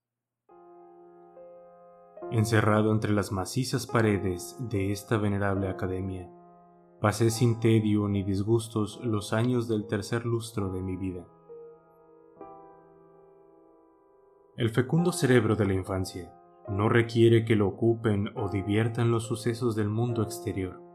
Encerrado 2.33 2.91
entre 2.91 3.13
las 3.13 3.31
macizas 3.31 3.87
paredes 3.87 4.57
de 4.59 4.91
esta 4.91 5.17
venerable 5.17 5.69
academia, 5.69 6.29
pasé 7.01 7.31
sin 7.31 7.61
tedio 7.61 8.09
ni 8.09 8.23
disgustos 8.23 9.01
los 9.05 9.33
años 9.33 9.69
del 9.69 9.87
tercer 9.87 10.27
lustro 10.27 10.73
de 10.73 10.83
mi 10.83 10.97
vida. 10.97 11.25
El 14.57 14.71
fecundo 14.71 15.13
cerebro 15.13 15.55
de 15.55 15.67
la 15.67 15.75
infancia 15.75 16.33
no 16.69 16.89
requiere 16.89 17.45
que 17.45 17.57
lo 17.57 17.69
ocupen 17.69 18.37
o 18.37 18.49
diviertan 18.49 19.11
los 19.11 19.25
sucesos 19.25 19.77
del 19.77 19.89
mundo 19.89 20.23
exterior 20.23 20.89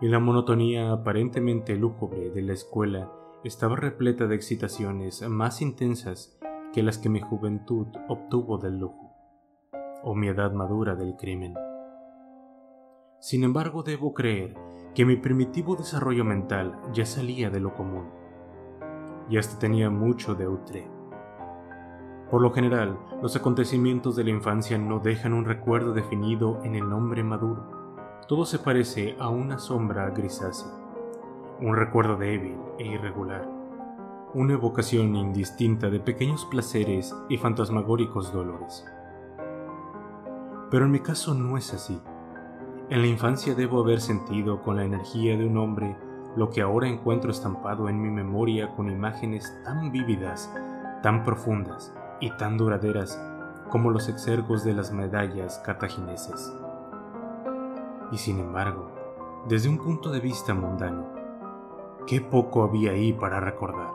y 0.00 0.08
la 0.08 0.18
monotonía 0.18 0.92
aparentemente 0.92 1.74
lúgubre 1.76 2.30
de 2.30 2.42
la 2.42 2.52
escuela 2.52 3.10
estaba 3.44 3.76
repleta 3.76 4.26
de 4.26 4.34
excitaciones 4.34 5.22
más 5.28 5.62
intensas 5.62 6.38
que 6.72 6.82
las 6.82 6.98
que 6.98 7.08
mi 7.08 7.20
juventud 7.20 7.86
obtuvo 8.08 8.58
del 8.58 8.78
lujo, 8.78 9.14
o 10.02 10.14
mi 10.14 10.28
edad 10.28 10.52
madura 10.52 10.94
del 10.94 11.16
crimen. 11.16 11.54
Sin 13.18 13.44
embargo, 13.44 13.82
debo 13.82 14.14
creer 14.14 14.54
que 14.94 15.04
mi 15.04 15.16
primitivo 15.16 15.76
desarrollo 15.76 16.24
mental 16.24 16.80
ya 16.92 17.06
salía 17.06 17.50
de 17.50 17.60
lo 17.60 17.74
común, 17.74 18.08
y 19.28 19.38
hasta 19.38 19.58
tenía 19.58 19.90
mucho 19.90 20.34
de 20.34 20.46
outre. 20.46 20.88
Por 22.30 22.42
lo 22.42 22.52
general, 22.52 22.98
los 23.22 23.36
acontecimientos 23.36 24.16
de 24.16 24.24
la 24.24 24.30
infancia 24.30 24.78
no 24.78 24.98
dejan 24.98 25.32
un 25.32 25.44
recuerdo 25.44 25.92
definido 25.92 26.60
en 26.64 26.74
el 26.74 26.88
nombre 26.88 27.22
maduro 27.22 27.76
todo 28.28 28.44
se 28.44 28.58
parece 28.58 29.14
a 29.20 29.28
una 29.28 29.56
sombra 29.56 30.10
grisácea, 30.10 30.72
un 31.60 31.76
recuerdo 31.76 32.16
débil 32.16 32.56
e 32.76 32.84
irregular, 32.84 33.48
una 34.34 34.54
evocación 34.54 35.14
indistinta 35.14 35.90
de 35.90 36.00
pequeños 36.00 36.44
placeres 36.46 37.14
y 37.28 37.38
fantasmagóricos 37.38 38.32
dolores. 38.32 38.84
Pero 40.72 40.86
en 40.86 40.90
mi 40.90 40.98
caso 40.98 41.34
no 41.34 41.56
es 41.56 41.72
así. 41.72 42.00
En 42.88 43.00
la 43.00 43.08
infancia 43.08 43.56
debo 43.56 43.80
haber 43.80 44.00
sentido 44.00 44.62
con 44.62 44.76
la 44.76 44.84
energía 44.84 45.36
de 45.36 45.44
un 45.44 45.56
hombre 45.56 45.96
lo 46.36 46.50
que 46.50 46.62
ahora 46.62 46.86
encuentro 46.86 47.32
estampado 47.32 47.88
en 47.88 48.00
mi 48.00 48.10
memoria 48.10 48.76
con 48.76 48.88
imágenes 48.88 49.52
tan 49.64 49.90
vívidas, 49.90 50.52
tan 51.02 51.24
profundas 51.24 51.92
y 52.20 52.30
tan 52.36 52.56
duraderas 52.56 53.20
como 53.70 53.90
los 53.90 54.08
exergos 54.08 54.62
de 54.62 54.72
las 54.72 54.92
medallas 54.92 55.58
cartagineses. 55.64 56.52
Y 58.12 58.18
sin 58.18 58.38
embargo, 58.38 58.92
desde 59.48 59.68
un 59.68 59.78
punto 59.78 60.12
de 60.12 60.20
vista 60.20 60.54
mundano, 60.54 61.06
qué 62.06 62.20
poco 62.20 62.62
había 62.62 62.92
ahí 62.92 63.12
para 63.12 63.40
recordar. 63.40 63.90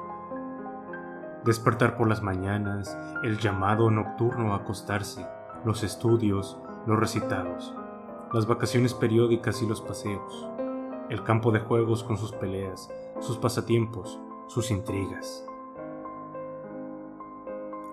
Despertar 1.45 1.95
por 1.95 2.09
las 2.09 2.21
mañanas, 2.21 2.97
el 3.23 3.37
llamado 3.37 3.89
nocturno 3.89 4.51
a 4.51 4.57
acostarse, 4.57 5.25
los 5.63 5.81
estudios, 5.83 6.57
los 6.85 6.99
recitados, 6.99 7.73
las 8.33 8.47
vacaciones 8.47 8.93
periódicas 8.93 9.61
y 9.61 9.67
los 9.67 9.81
paseos, 9.81 10.47
el 11.09 11.21
campo 11.23 11.51
de 11.51 11.59
juegos 11.59 12.01
con 12.01 12.17
sus 12.17 12.31
peleas, 12.31 12.89
sus 13.19 13.37
pasatiempos, 13.37 14.19
sus 14.47 14.71
intrigas. 14.71 15.45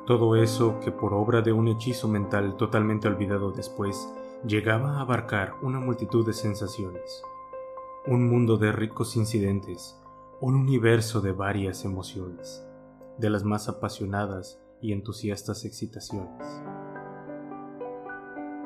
Todo 0.07 0.37
eso 0.37 0.79
que 0.79 0.93
por 0.93 1.13
obra 1.13 1.43
de 1.43 1.53
un 1.53 1.67
hechizo 1.67 2.07
mental 2.07 2.57
totalmente 2.57 3.09
olvidado 3.09 3.51
después 3.51 4.09
llegaba 4.47 4.99
a 4.99 5.01
abarcar 5.01 5.55
una 5.61 5.81
multitud 5.81 6.25
de 6.25 6.33
sensaciones, 6.33 7.23
un 8.07 8.29
mundo 8.29 8.59
de 8.59 8.71
ricos 8.71 9.17
incidentes, 9.17 10.01
un 10.41 10.55
universo 10.55 11.21
de 11.21 11.33
varias 11.33 11.85
emociones, 11.85 12.65
de 13.19 13.29
las 13.29 13.43
más 13.43 13.69
apasionadas 13.69 14.61
y 14.81 14.93
entusiastas 14.93 15.65
excitaciones. 15.65 16.63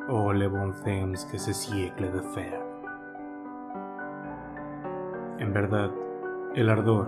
Le 0.08 0.48
bon 0.48 0.72
temps 0.84 1.24
que 1.30 1.38
ce 1.38 1.52
siècle 1.52 2.10
de 2.10 2.20
fer. 2.34 2.60
En 5.38 5.52
verdad, 5.52 5.92
el 6.56 6.68
ardor, 6.68 7.06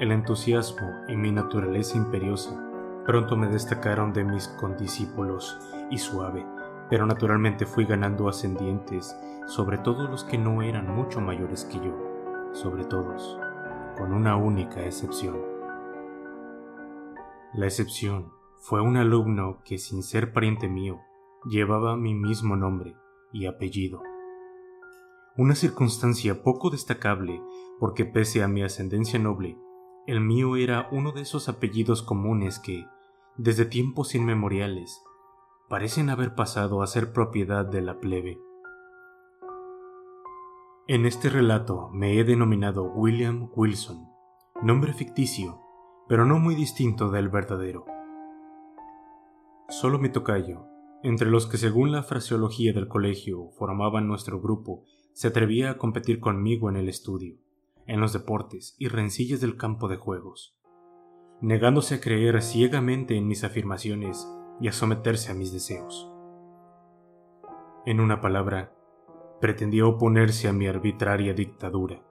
el 0.00 0.10
entusiasmo 0.10 0.88
y 1.06 1.16
mi 1.16 1.30
naturaleza 1.30 1.96
imperiosa 1.96 2.60
pronto 3.06 3.36
me 3.36 3.46
destacaron 3.46 4.12
de 4.12 4.24
mis 4.24 4.48
condiscípulos 4.48 5.56
y 5.90 5.98
suave, 5.98 6.44
pero 6.90 7.06
naturalmente 7.06 7.66
fui 7.66 7.84
ganando 7.84 8.28
ascendientes 8.28 9.16
sobre 9.46 9.78
todos 9.78 10.10
los 10.10 10.24
que 10.24 10.36
no 10.36 10.60
eran 10.60 10.92
mucho 10.92 11.20
mayores 11.20 11.64
que 11.64 11.78
yo, 11.78 11.94
sobre 12.52 12.84
todos, 12.84 13.38
con 13.96 14.12
una 14.12 14.34
única 14.36 14.84
excepción. 14.84 15.36
La 17.52 17.66
excepción 17.66 18.32
fue 18.56 18.80
un 18.80 18.96
alumno 18.96 19.58
que, 19.64 19.78
sin 19.78 20.02
ser 20.02 20.32
pariente 20.32 20.68
mío, 20.68 21.00
llevaba 21.44 21.96
mi 21.96 22.14
mismo 22.14 22.56
nombre 22.56 22.96
y 23.32 23.46
apellido. 23.46 24.02
Una 25.36 25.54
circunstancia 25.54 26.42
poco 26.42 26.70
destacable 26.70 27.42
porque 27.80 28.04
pese 28.04 28.42
a 28.42 28.48
mi 28.48 28.62
ascendencia 28.62 29.18
noble, 29.18 29.58
el 30.06 30.20
mío 30.20 30.56
era 30.56 30.88
uno 30.92 31.12
de 31.12 31.22
esos 31.22 31.48
apellidos 31.48 32.02
comunes 32.02 32.58
que, 32.58 32.86
desde 33.36 33.64
tiempos 33.64 34.14
inmemoriales, 34.14 35.02
parecen 35.68 36.10
haber 36.10 36.34
pasado 36.34 36.82
a 36.82 36.86
ser 36.86 37.12
propiedad 37.12 37.64
de 37.64 37.82
la 37.82 37.98
plebe. 37.98 38.38
En 40.86 41.06
este 41.06 41.30
relato 41.30 41.88
me 41.92 42.18
he 42.20 42.24
denominado 42.24 42.84
William 42.84 43.50
Wilson, 43.56 44.06
nombre 44.62 44.92
ficticio, 44.92 45.58
pero 46.06 46.26
no 46.26 46.38
muy 46.38 46.54
distinto 46.54 47.10
del 47.10 47.28
verdadero. 47.28 47.86
Solo 49.68 49.98
mi 49.98 50.10
tocayo, 50.10 50.66
entre 51.04 51.28
los 51.28 51.46
que 51.46 51.58
según 51.58 51.92
la 51.92 52.02
fraseología 52.02 52.72
del 52.72 52.88
colegio 52.88 53.50
formaban 53.58 54.08
nuestro 54.08 54.40
grupo, 54.40 54.84
se 55.12 55.28
atrevía 55.28 55.70
a 55.70 55.76
competir 55.76 56.18
conmigo 56.18 56.70
en 56.70 56.76
el 56.76 56.88
estudio, 56.88 57.36
en 57.86 58.00
los 58.00 58.14
deportes 58.14 58.74
y 58.78 58.88
rencillas 58.88 59.42
del 59.42 59.58
campo 59.58 59.86
de 59.88 59.96
juegos, 59.96 60.56
negándose 61.42 61.96
a 61.96 62.00
creer 62.00 62.40
ciegamente 62.40 63.18
en 63.18 63.28
mis 63.28 63.44
afirmaciones 63.44 64.26
y 64.62 64.68
a 64.68 64.72
someterse 64.72 65.30
a 65.30 65.34
mis 65.34 65.52
deseos. 65.52 66.10
En 67.84 68.00
una 68.00 68.22
palabra, 68.22 68.72
pretendió 69.42 69.90
oponerse 69.90 70.48
a 70.48 70.54
mi 70.54 70.66
arbitraria 70.68 71.34
dictadura. 71.34 72.02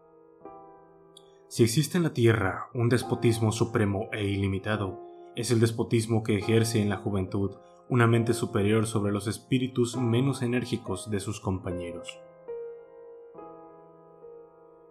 Si 1.48 1.64
existe 1.64 1.98
en 1.98 2.04
la 2.04 2.14
Tierra 2.14 2.68
un 2.76 2.90
despotismo 2.90 3.52
supremo 3.52 4.10
e 4.12 4.24
ilimitado, 4.24 5.02
es 5.36 5.50
el 5.50 5.60
despotismo 5.60 6.22
que 6.22 6.38
ejerce 6.38 6.80
en 6.80 6.90
la 6.90 6.98
juventud 6.98 7.56
una 7.90 8.08
mente 8.08 8.34
superior 8.34 8.88
sobre 8.88 9.12
los 9.12 9.28
espíritus 9.28 9.98
menos 9.98 10.42
enérgicos 10.42 11.10
de 11.10 11.20
sus 11.20 11.40
compañeros. 11.42 12.20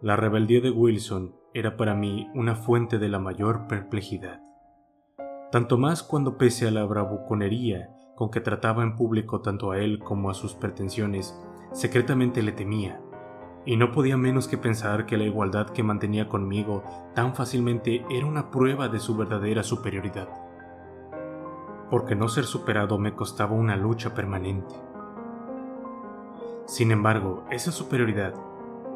La 0.02 0.16
rebeldía 0.16 0.60
de 0.60 0.70
Wilson 0.70 1.34
era 1.54 1.76
para 1.76 1.94
mí 1.94 2.28
una 2.34 2.54
fuente 2.54 2.98
de 2.98 3.08
la 3.08 3.18
mayor 3.18 3.66
perplejidad, 3.66 4.42
tanto 5.50 5.78
más 5.78 6.02
cuando 6.02 6.36
pese 6.36 6.68
a 6.68 6.70
la 6.70 6.84
bravuconería 6.84 7.88
con 8.14 8.30
que 8.30 8.40
trataba 8.40 8.82
en 8.82 8.94
público 8.94 9.40
tanto 9.40 9.70
a 9.70 9.78
él 9.78 9.98
como 9.98 10.30
a 10.30 10.34
sus 10.34 10.54
pretensiones, 10.54 11.34
secretamente 11.72 12.42
le 12.42 12.52
temía, 12.52 13.00
y 13.64 13.76
no 13.76 13.90
podía 13.90 14.16
menos 14.16 14.48
que 14.48 14.58
pensar 14.58 15.06
que 15.06 15.16
la 15.16 15.24
igualdad 15.24 15.70
que 15.70 15.82
mantenía 15.82 16.28
conmigo 16.28 16.82
tan 17.14 17.34
fácilmente 17.34 18.04
era 18.10 18.26
una 18.26 18.50
prueba 18.50 18.88
de 18.88 18.98
su 18.98 19.16
verdadera 19.16 19.62
superioridad 19.62 20.41
porque 21.92 22.16
no 22.16 22.26
ser 22.28 22.44
superado 22.44 22.96
me 22.96 23.14
costaba 23.14 23.52
una 23.52 23.76
lucha 23.76 24.14
permanente. 24.14 24.74
Sin 26.64 26.90
embargo, 26.90 27.44
esa 27.50 27.70
superioridad, 27.70 28.32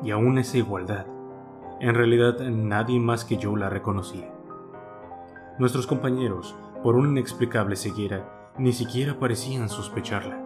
y 0.03 0.13
aún 0.13 0.39
esa 0.39 0.57
igualdad, 0.57 1.05
en 1.79 1.95
realidad 1.95 2.41
nadie 2.41 2.99
más 2.99 3.27
que 3.27 3.37
yo 3.37 3.55
la 3.55 3.69
reconocía. 3.69 4.33
Nuestros 5.59 5.87
compañeros, 5.87 6.57
por 6.83 6.97
una 6.97 7.11
inexplicable 7.11 7.77
ceguera, 7.77 8.51
ni 8.57 8.73
siquiera 8.73 9.19
parecían 9.19 9.69
sospecharla. 9.69 10.41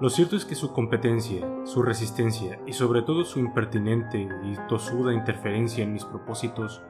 Lo 0.00 0.10
cierto 0.10 0.36
es 0.36 0.44
que 0.44 0.54
su 0.54 0.72
competencia, 0.72 1.44
su 1.64 1.82
resistencia 1.82 2.60
y 2.66 2.72
sobre 2.74 3.02
todo 3.02 3.24
su 3.24 3.40
impertinente 3.40 4.28
y 4.44 4.56
tosuda 4.68 5.12
interferencia 5.12 5.82
en 5.82 5.92
mis 5.92 6.04
propósitos 6.04 6.82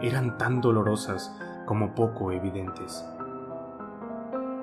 eran 0.00 0.38
tan 0.38 0.60
dolorosas 0.60 1.36
como 1.66 1.96
poco 1.96 2.30
evidentes. 2.30 3.04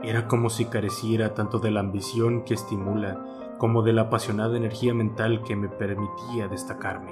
Era 0.03 0.27
como 0.27 0.49
si 0.49 0.65
careciera 0.65 1.35
tanto 1.35 1.59
de 1.59 1.69
la 1.69 1.79
ambición 1.79 2.43
que 2.43 2.55
estimula 2.55 3.23
como 3.59 3.83
de 3.83 3.93
la 3.93 4.03
apasionada 4.03 4.57
energía 4.57 4.95
mental 4.95 5.43
que 5.43 5.55
me 5.55 5.69
permitía 5.69 6.47
destacarme. 6.47 7.11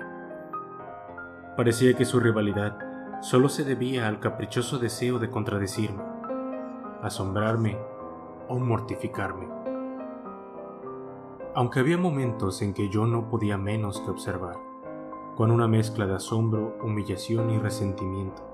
Parecía 1.56 1.93
que 1.95 2.06
su 2.06 2.19
rivalidad 2.19 2.80
solo 3.21 3.49
se 3.49 3.63
debía 3.63 4.08
al 4.08 4.19
caprichoso 4.19 4.80
deseo 4.80 5.19
de 5.19 5.30
contradecirme, 5.30 6.02
asombrarme 7.04 7.78
o 8.47 8.58
mortificarme. 8.58 9.47
Aunque 11.54 11.82
había 11.82 11.97
momentos 11.97 12.62
en 12.63 12.73
que 12.73 12.89
yo 12.89 13.06
no 13.06 13.30
podía 13.30 13.58
menos 13.58 14.02
que 14.02 14.10
observar, 14.10 14.58
con 15.36 15.52
una 15.52 15.67
mezcla 15.67 16.08
de 16.08 16.15
asombro, 16.15 16.78
humillación 16.82 17.52
y 17.52 17.60
resentimiento, 17.60 18.48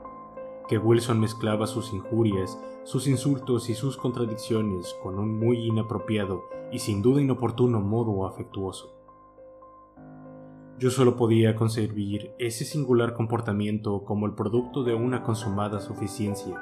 que 0.68 0.78
Wilson 0.78 1.20
mezclaba 1.20 1.68
sus 1.68 1.94
injurias, 1.94 2.60
sus 2.84 3.08
insultos 3.08 3.70
y 3.70 3.76
sus 3.76 3.98
contradicciones 3.98 4.96
con 5.02 5.20
un 5.20 5.38
muy 5.38 5.66
inapropiado 5.66 6.46
y 6.72 6.80
sin 6.80 7.02
duda 7.02 7.22
inoportuno 7.22 7.80
modo 7.82 8.28
afectuoso. 8.28 8.96
Yo 10.78 10.90
solo 10.90 11.16
podía 11.16 11.56
concebir 11.56 12.34
ese 12.38 12.66
singular 12.66 13.14
comportamiento 13.14 14.04
como 14.04 14.26
el 14.26 14.34
producto 14.34 14.84
de 14.84 14.94
una 14.94 15.24
consumada 15.24 15.80
suficiencia 15.80 16.62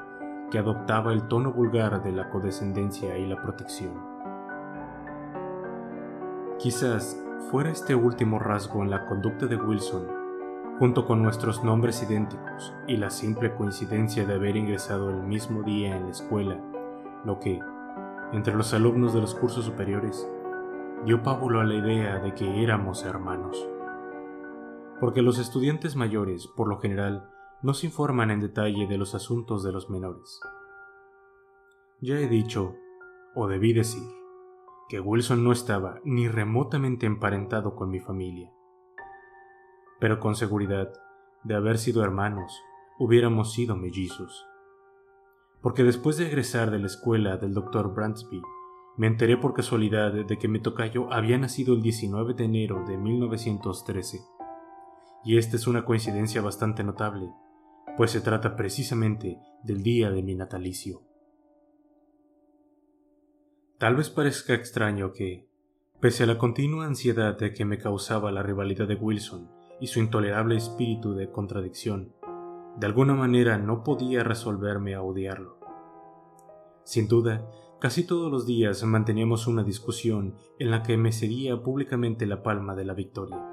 que 0.51 0.59
adoptaba 0.59 1.13
el 1.13 1.27
tono 1.27 1.51
vulgar 1.51 2.03
de 2.03 2.11
la 2.11 2.29
condescendencia 2.29 3.17
y 3.17 3.25
la 3.25 3.41
protección. 3.41 3.93
Quizás 6.59 7.19
fuera 7.49 7.71
este 7.71 7.95
último 7.95 8.37
rasgo 8.37 8.83
en 8.83 8.91
la 8.91 9.05
conducta 9.07 9.47
de 9.47 9.55
Wilson 9.55 10.22
junto 10.79 11.05
con 11.05 11.21
nuestros 11.21 11.63
nombres 11.63 12.01
idénticos 12.01 12.73
y 12.87 12.97
la 12.97 13.09
simple 13.09 13.53
coincidencia 13.55 14.25
de 14.25 14.33
haber 14.33 14.57
ingresado 14.57 15.09
el 15.09 15.21
mismo 15.21 15.63
día 15.63 15.95
en 15.95 16.05
la 16.05 16.11
escuela, 16.11 16.59
lo 17.25 17.39
que, 17.39 17.59
entre 18.31 18.55
los 18.55 18.73
alumnos 18.73 19.13
de 19.13 19.21
los 19.21 19.35
cursos 19.35 19.65
superiores, 19.65 20.27
dio 21.05 21.21
pábulo 21.21 21.61
a 21.61 21.63
la 21.63 21.75
idea 21.75 22.19
de 22.19 22.33
que 22.33 22.63
éramos 22.63 23.03
hermanos. 23.03 23.67
Porque 24.99 25.21
los 25.21 25.37
estudiantes 25.37 25.95
mayores, 25.95 26.47
por 26.47 26.67
lo 26.67 26.79
general, 26.79 27.29
no 27.61 27.73
se 27.73 27.87
informan 27.87 28.31
en 28.31 28.39
detalle 28.39 28.87
de 28.87 28.97
los 28.97 29.15
asuntos 29.15 29.63
de 29.63 29.71
los 29.71 29.89
menores. 29.89 30.39
Ya 32.01 32.15
he 32.15 32.27
dicho, 32.27 32.75
o 33.35 33.47
debí 33.47 33.73
decir, 33.73 34.03
que 34.89 34.99
Wilson 34.99 35.43
no 35.43 35.51
estaba 35.51 35.99
ni 36.03 36.27
remotamente 36.27 37.05
emparentado 37.05 37.75
con 37.75 37.89
mi 37.89 37.99
familia 37.99 38.51
pero 40.03 40.19
con 40.19 40.35
seguridad, 40.35 40.91
de 41.45 41.55
haber 41.55 41.77
sido 41.77 42.03
hermanos, 42.03 42.61
hubiéramos 42.99 43.53
sido 43.53 43.77
mellizos. 43.77 44.45
Porque 45.61 45.85
después 45.85 46.17
de 46.17 46.27
egresar 46.27 46.71
de 46.71 46.79
la 46.79 46.87
escuela 46.87 47.37
del 47.37 47.53
Dr. 47.53 47.93
Brandsby, 47.93 48.41
me 48.97 49.07
enteré 49.07 49.37
por 49.37 49.53
casualidad 49.53 50.11
de 50.11 50.37
que 50.37 50.49
mi 50.49 50.59
tocayo 50.59 51.07
había 51.09 51.37
nacido 51.37 51.73
el 51.73 51.81
19 51.81 52.33
de 52.33 52.43
enero 52.43 52.83
de 52.85 52.97
1913. 52.97 54.19
Y 55.23 55.37
esta 55.37 55.55
es 55.55 55.67
una 55.67 55.85
coincidencia 55.85 56.41
bastante 56.41 56.83
notable, 56.83 57.29
pues 57.95 58.11
se 58.11 58.19
trata 58.19 58.57
precisamente 58.57 59.39
del 59.63 59.83
día 59.83 60.11
de 60.11 60.21
mi 60.21 60.35
natalicio. 60.35 61.01
Tal 63.77 63.95
vez 63.95 64.09
parezca 64.09 64.53
extraño 64.53 65.13
que, 65.13 65.47
pese 66.01 66.23
a 66.23 66.25
la 66.25 66.37
continua 66.37 66.87
ansiedad 66.87 67.37
que 67.37 67.63
me 67.63 67.77
causaba 67.77 68.33
la 68.33 68.43
rivalidad 68.43 68.85
de 68.85 68.95
Wilson 68.95 69.62
y 69.83 69.87
su 69.87 69.99
intolerable 69.99 70.55
espíritu 70.55 71.13
de 71.13 71.29
contradicción, 71.29 72.13
de 72.77 72.87
alguna 72.87 73.15
manera 73.15 73.57
no 73.57 73.83
podía 73.83 74.23
resolverme 74.23 74.95
a 74.95 75.01
odiarlo. 75.01 75.57
Sin 76.85 77.09
duda, 77.09 77.45
casi 77.81 78.07
todos 78.07 78.31
los 78.31 78.45
días 78.45 78.81
manteníamos 78.85 79.45
una 79.45 79.61
discusión 79.61 80.37
en 80.57 80.71
la 80.71 80.83
que 80.83 80.95
me 80.95 81.11
cedía 81.11 81.61
públicamente 81.61 82.25
la 82.25 82.41
palma 82.43 82.75
de 82.75 82.85
la 82.85 82.93
victoria, 82.93 83.45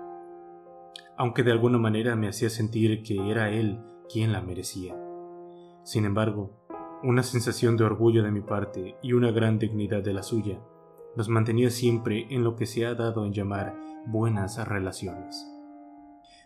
aunque 1.16 1.42
de 1.42 1.50
alguna 1.50 1.78
manera 1.78 2.14
me 2.14 2.28
hacía 2.28 2.48
sentir 2.48 3.02
que 3.02 3.28
era 3.28 3.50
él 3.50 3.80
quien 4.08 4.30
la 4.30 4.40
merecía. 4.40 4.96
Sin 5.82 6.04
embargo, 6.04 6.60
una 7.02 7.24
sensación 7.24 7.76
de 7.76 7.82
orgullo 7.82 8.22
de 8.22 8.30
mi 8.30 8.40
parte 8.40 8.94
y 9.02 9.14
una 9.14 9.32
gran 9.32 9.58
dignidad 9.58 10.04
de 10.04 10.12
la 10.12 10.22
suya 10.22 10.60
nos 11.16 11.28
mantenía 11.28 11.70
siempre 11.70 12.28
en 12.30 12.44
lo 12.44 12.54
que 12.54 12.66
se 12.66 12.86
ha 12.86 12.94
dado 12.94 13.26
en 13.26 13.32
llamar 13.32 13.74
buenas 14.06 14.64
relaciones 14.68 15.44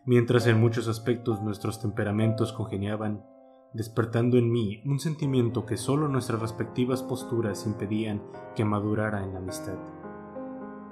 mientras 0.06 0.46
en 0.46 0.60
muchos 0.60 0.88
aspectos 0.88 1.40
nuestros 1.42 1.80
temperamentos 1.80 2.52
congeniaban, 2.52 3.24
despertando 3.72 4.36
en 4.36 4.52
mí 4.52 4.82
un 4.84 5.00
sentimiento 5.00 5.64
que 5.66 5.76
solo 5.76 6.08
nuestras 6.08 6.40
respectivas 6.40 7.02
posturas 7.02 7.66
impedían 7.66 8.22
que 8.54 8.64
madurara 8.64 9.24
en 9.24 9.32
la 9.32 9.38
amistad. 9.38 9.78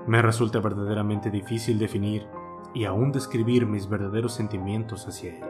Me 0.07 0.21
resulta 0.23 0.61
verdaderamente 0.61 1.31
difícil 1.31 1.79
definir 1.79 2.27
y 2.75 2.87
aún 2.87 3.13
describir 3.13 3.67
mis 3.67 3.89
verdaderos 3.89 4.33
sentimientos 4.33 5.07
hacia 5.07 5.37
él. 5.37 5.45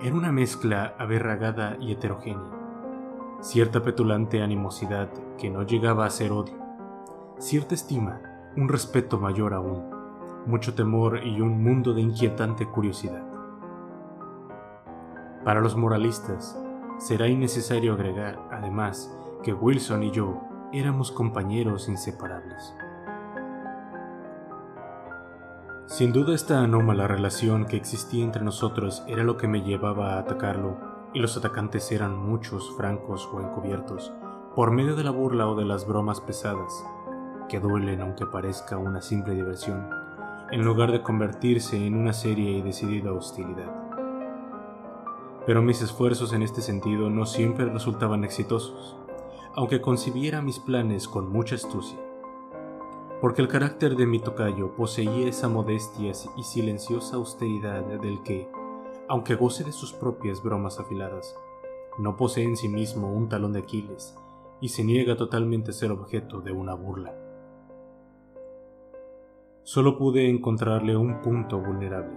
Era 0.00 0.14
una 0.14 0.32
mezcla 0.32 0.94
aberragada 0.98 1.76
y 1.80 1.92
heterogénea, 1.92 3.38
cierta 3.40 3.82
petulante 3.82 4.42
animosidad 4.42 5.08
que 5.36 5.50
no 5.50 5.62
llegaba 5.62 6.04
a 6.04 6.10
ser 6.10 6.32
odio, 6.32 6.58
cierta 7.38 7.74
estima, 7.74 8.20
un 8.56 8.68
respeto 8.68 9.18
mayor 9.18 9.54
aún 9.54 9.97
mucho 10.48 10.74
temor 10.74 11.24
y 11.24 11.40
un 11.40 11.62
mundo 11.62 11.94
de 11.94 12.00
inquietante 12.00 12.66
curiosidad. 12.66 13.22
Para 15.44 15.60
los 15.60 15.76
moralistas, 15.76 16.58
Será 16.98 17.28
innecesario 17.28 17.92
agregar, 17.92 18.40
además, 18.50 19.16
que 19.44 19.54
Wilson 19.54 20.02
y 20.02 20.10
yo 20.10 20.40
éramos 20.72 21.12
compañeros 21.12 21.88
inseparables. 21.88 22.74
Sin 25.86 26.12
duda 26.12 26.34
esta 26.34 26.60
anómala 26.60 27.06
relación 27.06 27.66
que 27.66 27.76
existía 27.76 28.24
entre 28.24 28.42
nosotros 28.42 29.04
era 29.06 29.22
lo 29.22 29.36
que 29.36 29.46
me 29.46 29.62
llevaba 29.62 30.14
a 30.14 30.18
atacarlo, 30.18 30.76
y 31.14 31.20
los 31.20 31.36
atacantes 31.36 31.92
eran 31.92 32.18
muchos, 32.18 32.76
francos 32.76 33.30
o 33.32 33.40
encubiertos, 33.40 34.12
por 34.56 34.72
medio 34.72 34.96
de 34.96 35.04
la 35.04 35.12
burla 35.12 35.46
o 35.46 35.54
de 35.54 35.64
las 35.64 35.86
bromas 35.86 36.20
pesadas, 36.20 36.84
que 37.48 37.60
duelen 37.60 38.00
aunque 38.00 38.26
parezca 38.26 38.76
una 38.76 39.00
simple 39.02 39.34
diversión, 39.34 39.88
en 40.50 40.64
lugar 40.64 40.92
de 40.92 41.02
convertirse 41.02 41.76
en 41.76 41.94
una 41.94 42.12
seria 42.12 42.50
y 42.50 42.62
decidida 42.62 43.12
hostilidad 43.12 43.88
pero 45.48 45.62
mis 45.62 45.80
esfuerzos 45.80 46.34
en 46.34 46.42
este 46.42 46.60
sentido 46.60 47.08
no 47.08 47.24
siempre 47.24 47.64
resultaban 47.64 48.22
exitosos, 48.22 48.98
aunque 49.54 49.80
concibiera 49.80 50.42
mis 50.42 50.58
planes 50.58 51.08
con 51.08 51.32
mucha 51.32 51.54
astucia. 51.54 51.98
Porque 53.22 53.40
el 53.40 53.48
carácter 53.48 53.96
de 53.96 54.04
mi 54.04 54.20
tocayo 54.20 54.76
poseía 54.76 55.26
esa 55.26 55.48
modestia 55.48 56.12
y 56.36 56.42
silenciosa 56.42 57.16
austeridad 57.16 57.82
del 57.82 58.22
que, 58.24 58.46
aunque 59.08 59.36
goce 59.36 59.64
de 59.64 59.72
sus 59.72 59.94
propias 59.94 60.42
bromas 60.42 60.80
afiladas, 60.80 61.34
no 61.96 62.18
posee 62.18 62.44
en 62.44 62.58
sí 62.58 62.68
mismo 62.68 63.10
un 63.10 63.30
talón 63.30 63.54
de 63.54 63.60
Aquiles 63.60 64.18
y 64.60 64.68
se 64.68 64.84
niega 64.84 65.16
totalmente 65.16 65.70
a 65.70 65.72
ser 65.72 65.92
objeto 65.92 66.42
de 66.42 66.52
una 66.52 66.74
burla. 66.74 67.27
Solo 69.70 69.98
pude 69.98 70.30
encontrarle 70.30 70.96
un 70.96 71.20
punto 71.20 71.60
vulnerable, 71.60 72.16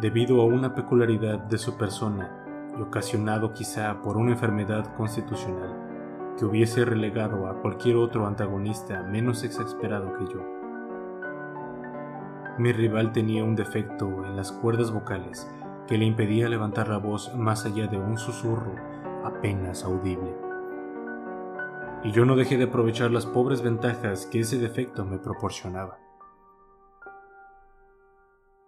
debido 0.00 0.40
a 0.40 0.46
una 0.46 0.74
peculiaridad 0.74 1.38
de 1.38 1.56
su 1.56 1.76
persona 1.76 2.44
y 2.76 2.82
ocasionado 2.82 3.54
quizá 3.54 4.02
por 4.02 4.16
una 4.16 4.32
enfermedad 4.32 4.92
constitucional 4.96 6.34
que 6.36 6.44
hubiese 6.44 6.84
relegado 6.84 7.46
a 7.46 7.62
cualquier 7.62 7.94
otro 7.94 8.26
antagonista 8.26 9.04
menos 9.04 9.44
exasperado 9.44 10.12
que 10.18 10.24
yo. 10.24 10.40
Mi 12.58 12.72
rival 12.72 13.12
tenía 13.12 13.44
un 13.44 13.54
defecto 13.54 14.08
en 14.24 14.34
las 14.34 14.50
cuerdas 14.50 14.90
vocales 14.90 15.48
que 15.86 15.96
le 15.96 16.04
impedía 16.04 16.48
levantar 16.48 16.88
la 16.88 16.98
voz 16.98 17.32
más 17.36 17.64
allá 17.64 17.86
de 17.86 17.98
un 17.98 18.18
susurro 18.18 18.74
apenas 19.24 19.84
audible. 19.84 20.34
Y 22.02 22.10
yo 22.10 22.24
no 22.24 22.34
dejé 22.34 22.56
de 22.56 22.64
aprovechar 22.64 23.12
las 23.12 23.26
pobres 23.26 23.62
ventajas 23.62 24.26
que 24.26 24.40
ese 24.40 24.58
defecto 24.58 25.04
me 25.04 25.18
proporcionaba. 25.18 26.01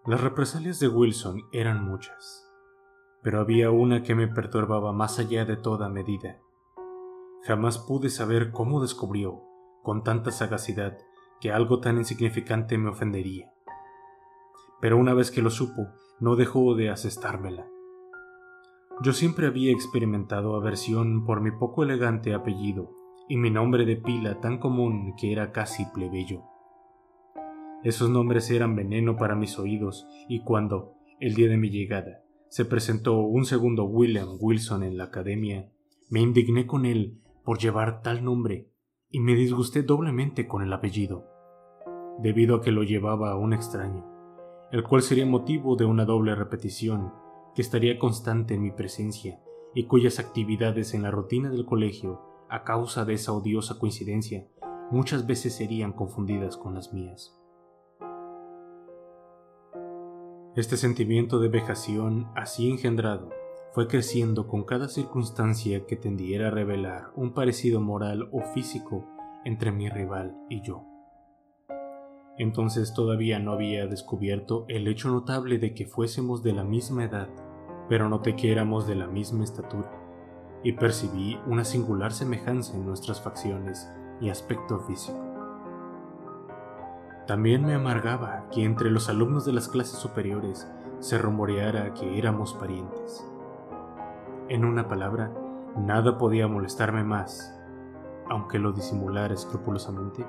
Las 0.06 0.20
represalias 0.20 0.80
de 0.80 0.88
Wilson 0.88 1.42
eran 1.52 1.84
muchas 1.84 2.44
pero 3.24 3.40
había 3.40 3.70
una 3.70 4.02
que 4.02 4.14
me 4.14 4.28
perturbaba 4.28 4.92
más 4.92 5.18
allá 5.18 5.46
de 5.46 5.56
toda 5.56 5.88
medida. 5.88 6.38
Jamás 7.44 7.78
pude 7.78 8.10
saber 8.10 8.52
cómo 8.52 8.82
descubrió, 8.82 9.40
con 9.82 10.04
tanta 10.04 10.30
sagacidad, 10.30 10.98
que 11.40 11.50
algo 11.50 11.80
tan 11.80 11.96
insignificante 11.96 12.76
me 12.76 12.90
ofendería. 12.90 13.50
Pero 14.78 14.98
una 14.98 15.14
vez 15.14 15.30
que 15.30 15.40
lo 15.40 15.48
supo, 15.48 15.88
no 16.20 16.36
dejó 16.36 16.74
de 16.74 16.90
asestármela. 16.90 17.66
Yo 19.02 19.14
siempre 19.14 19.46
había 19.46 19.72
experimentado 19.72 20.54
aversión 20.54 21.24
por 21.24 21.40
mi 21.40 21.50
poco 21.50 21.82
elegante 21.82 22.34
apellido 22.34 22.90
y 23.26 23.38
mi 23.38 23.50
nombre 23.50 23.86
de 23.86 23.96
pila 23.96 24.38
tan 24.40 24.58
común 24.58 25.14
que 25.16 25.32
era 25.32 25.50
casi 25.50 25.86
plebeyo. 25.94 26.42
Esos 27.84 28.08
nombres 28.08 28.50
eran 28.50 28.74
veneno 28.74 29.16
para 29.16 29.34
mis 29.34 29.58
oídos 29.58 30.06
y 30.26 30.42
cuando, 30.42 30.94
el 31.20 31.34
día 31.34 31.48
de 31.48 31.58
mi 31.58 31.68
llegada, 31.68 32.24
se 32.48 32.64
presentó 32.64 33.18
un 33.20 33.44
segundo 33.44 33.84
William 33.84 34.38
Wilson 34.40 34.84
en 34.84 34.96
la 34.96 35.04
academia, 35.04 35.70
me 36.08 36.22
indigné 36.22 36.66
con 36.66 36.86
él 36.86 37.20
por 37.44 37.58
llevar 37.58 38.00
tal 38.00 38.24
nombre 38.24 38.70
y 39.10 39.20
me 39.20 39.34
disgusté 39.34 39.82
doblemente 39.82 40.48
con 40.48 40.62
el 40.62 40.72
apellido, 40.72 41.26
debido 42.20 42.56
a 42.56 42.62
que 42.62 42.72
lo 42.72 42.84
llevaba 42.84 43.36
un 43.36 43.52
extraño, 43.52 44.06
el 44.72 44.82
cual 44.82 45.02
sería 45.02 45.26
motivo 45.26 45.76
de 45.76 45.84
una 45.84 46.06
doble 46.06 46.34
repetición 46.34 47.12
que 47.54 47.60
estaría 47.60 47.98
constante 47.98 48.54
en 48.54 48.62
mi 48.62 48.70
presencia 48.70 49.40
y 49.74 49.84
cuyas 49.84 50.18
actividades 50.18 50.94
en 50.94 51.02
la 51.02 51.10
rutina 51.10 51.50
del 51.50 51.66
colegio, 51.66 52.22
a 52.48 52.64
causa 52.64 53.04
de 53.04 53.12
esa 53.12 53.32
odiosa 53.34 53.78
coincidencia, 53.78 54.48
muchas 54.90 55.26
veces 55.26 55.54
serían 55.54 55.92
confundidas 55.92 56.56
con 56.56 56.74
las 56.74 56.94
mías. 56.94 57.38
Este 60.56 60.76
sentimiento 60.76 61.40
de 61.40 61.48
vejación 61.48 62.28
así 62.36 62.70
engendrado 62.70 63.30
fue 63.72 63.88
creciendo 63.88 64.46
con 64.46 64.62
cada 64.62 64.88
circunstancia 64.88 65.84
que 65.84 65.96
tendiera 65.96 66.46
a 66.46 66.50
revelar 66.52 67.10
un 67.16 67.34
parecido 67.34 67.80
moral 67.80 68.28
o 68.30 68.40
físico 68.40 69.04
entre 69.44 69.72
mi 69.72 69.88
rival 69.88 70.36
y 70.48 70.62
yo. 70.62 70.84
Entonces 72.38 72.94
todavía 72.94 73.40
no 73.40 73.50
había 73.50 73.88
descubierto 73.88 74.64
el 74.68 74.86
hecho 74.86 75.08
notable 75.08 75.58
de 75.58 75.74
que 75.74 75.86
fuésemos 75.86 76.44
de 76.44 76.52
la 76.52 76.62
misma 76.62 77.02
edad, 77.02 77.30
pero 77.88 78.08
noté 78.08 78.36
que 78.36 78.54
de 78.54 78.94
la 78.94 79.08
misma 79.08 79.42
estatura, 79.42 79.90
y 80.62 80.74
percibí 80.74 81.36
una 81.48 81.64
singular 81.64 82.12
semejanza 82.12 82.76
en 82.76 82.86
nuestras 82.86 83.20
facciones 83.20 83.90
y 84.20 84.28
aspecto 84.28 84.78
físico. 84.86 85.33
También 87.26 87.64
me 87.64 87.74
amargaba 87.74 88.44
que 88.50 88.64
entre 88.64 88.90
los 88.90 89.08
alumnos 89.08 89.46
de 89.46 89.54
las 89.54 89.68
clases 89.68 89.98
superiores 89.98 90.70
se 91.00 91.16
rumoreara 91.16 91.94
que 91.94 92.18
éramos 92.18 92.52
parientes. 92.52 93.26
En 94.50 94.66
una 94.66 94.88
palabra, 94.88 95.32
nada 95.74 96.18
podía 96.18 96.48
molestarme 96.48 97.02
más, 97.02 97.58
aunque 98.28 98.58
lo 98.58 98.72
disimulara 98.72 99.32
escrupulosamente, 99.32 100.26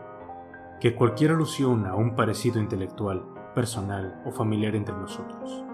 que 0.80 0.96
cualquier 0.96 1.32
alusión 1.32 1.86
a 1.86 1.96
un 1.96 2.16
parecido 2.16 2.62
intelectual, 2.62 3.26
personal 3.54 4.22
o 4.26 4.32
familiar 4.32 4.74
entre 4.74 4.96
nosotros. 4.96 5.66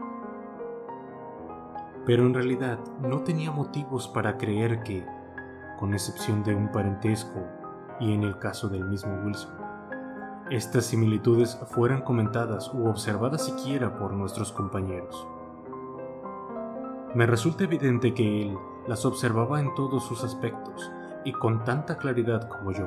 Pero 2.03 2.25
en 2.25 2.33
realidad 2.33 2.79
no 2.99 3.21
tenía 3.21 3.51
motivos 3.51 4.07
para 4.07 4.37
creer 4.37 4.81
que, 4.81 5.05
con 5.79 5.93
excepción 5.93 6.41
de 6.41 6.55
un 6.55 6.71
parentesco 6.71 7.45
y 7.99 8.11
en 8.11 8.23
el 8.23 8.39
caso 8.39 8.69
del 8.69 8.85
mismo 8.85 9.13
Wilson, 9.23 9.60
estas 10.51 10.85
similitudes 10.85 11.57
fueran 11.69 12.01
comentadas 12.01 12.73
u 12.73 12.89
observadas 12.89 13.45
siquiera 13.45 13.97
por 13.97 14.11
nuestros 14.11 14.51
compañeros. 14.51 15.25
Me 17.15 17.25
resulta 17.25 17.63
evidente 17.63 18.13
que 18.13 18.41
él 18.41 18.57
las 18.85 19.05
observaba 19.05 19.61
en 19.61 19.73
todos 19.75 20.03
sus 20.03 20.25
aspectos 20.25 20.91
y 21.23 21.31
con 21.31 21.63
tanta 21.63 21.97
claridad 21.97 22.49
como 22.49 22.73
yo, 22.73 22.85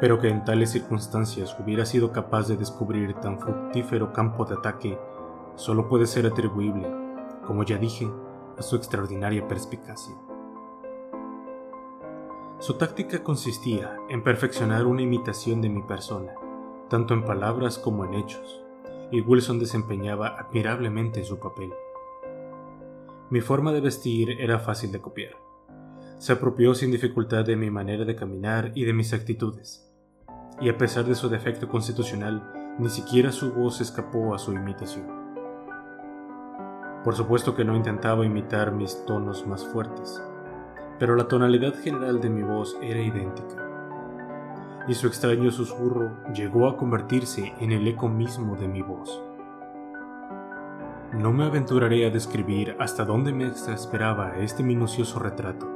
pero 0.00 0.18
que 0.18 0.28
en 0.28 0.46
tales 0.46 0.70
circunstancias 0.70 1.54
hubiera 1.60 1.84
sido 1.84 2.10
capaz 2.10 2.48
de 2.48 2.56
descubrir 2.56 3.12
tan 3.14 3.38
fructífero 3.38 4.14
campo 4.14 4.46
de 4.46 4.54
ataque 4.54 4.98
solo 5.56 5.88
puede 5.88 6.06
ser 6.06 6.24
atribuible, 6.26 6.90
como 7.46 7.64
ya 7.64 7.76
dije, 7.76 8.10
a 8.56 8.62
su 8.62 8.76
extraordinaria 8.76 9.46
perspicacia. 9.46 10.14
Su 12.60 12.74
táctica 12.74 13.22
consistía 13.22 13.94
en 14.08 14.22
perfeccionar 14.22 14.86
una 14.86 15.02
imitación 15.02 15.60
de 15.60 15.68
mi 15.68 15.82
persona, 15.82 16.32
tanto 16.88 17.14
en 17.14 17.24
palabras 17.24 17.78
como 17.78 18.04
en 18.04 18.14
hechos, 18.14 18.62
y 19.10 19.20
Wilson 19.20 19.58
desempeñaba 19.58 20.38
admirablemente 20.38 21.24
su 21.24 21.38
papel. 21.38 21.72
Mi 23.30 23.40
forma 23.40 23.72
de 23.72 23.80
vestir 23.80 24.40
era 24.40 24.58
fácil 24.58 24.90
de 24.90 25.00
copiar. 25.00 25.32
Se 26.18 26.32
apropió 26.32 26.74
sin 26.74 26.90
dificultad 26.90 27.44
de 27.44 27.56
mi 27.56 27.70
manera 27.70 28.04
de 28.04 28.16
caminar 28.16 28.72
y 28.74 28.84
de 28.84 28.92
mis 28.92 29.12
actitudes, 29.12 29.86
y 30.60 30.68
a 30.68 30.78
pesar 30.78 31.04
de 31.04 31.14
su 31.14 31.28
defecto 31.28 31.68
constitucional, 31.68 32.76
ni 32.78 32.88
siquiera 32.88 33.32
su 33.32 33.52
voz 33.52 33.80
escapó 33.80 34.34
a 34.34 34.38
su 34.38 34.52
imitación. 34.52 35.06
Por 37.04 37.14
supuesto 37.14 37.54
que 37.54 37.64
no 37.64 37.76
intentaba 37.76 38.24
imitar 38.24 38.72
mis 38.72 39.04
tonos 39.04 39.46
más 39.46 39.64
fuertes, 39.66 40.22
pero 40.98 41.14
la 41.14 41.28
tonalidad 41.28 41.74
general 41.74 42.20
de 42.20 42.30
mi 42.30 42.42
voz 42.42 42.76
era 42.82 43.00
idéntica 43.00 43.67
y 44.88 44.94
su 44.94 45.06
extraño 45.06 45.50
susurro 45.50 46.16
llegó 46.32 46.66
a 46.66 46.76
convertirse 46.76 47.52
en 47.60 47.72
el 47.72 47.86
eco 47.86 48.08
mismo 48.08 48.56
de 48.56 48.66
mi 48.66 48.82
voz. 48.82 49.22
No 51.12 51.32
me 51.32 51.44
aventuraré 51.44 52.06
a 52.06 52.10
describir 52.10 52.74
hasta 52.78 53.04
dónde 53.04 53.32
me 53.32 53.46
exasperaba 53.46 54.38
este 54.38 54.62
minucioso 54.62 55.18
retrato, 55.18 55.68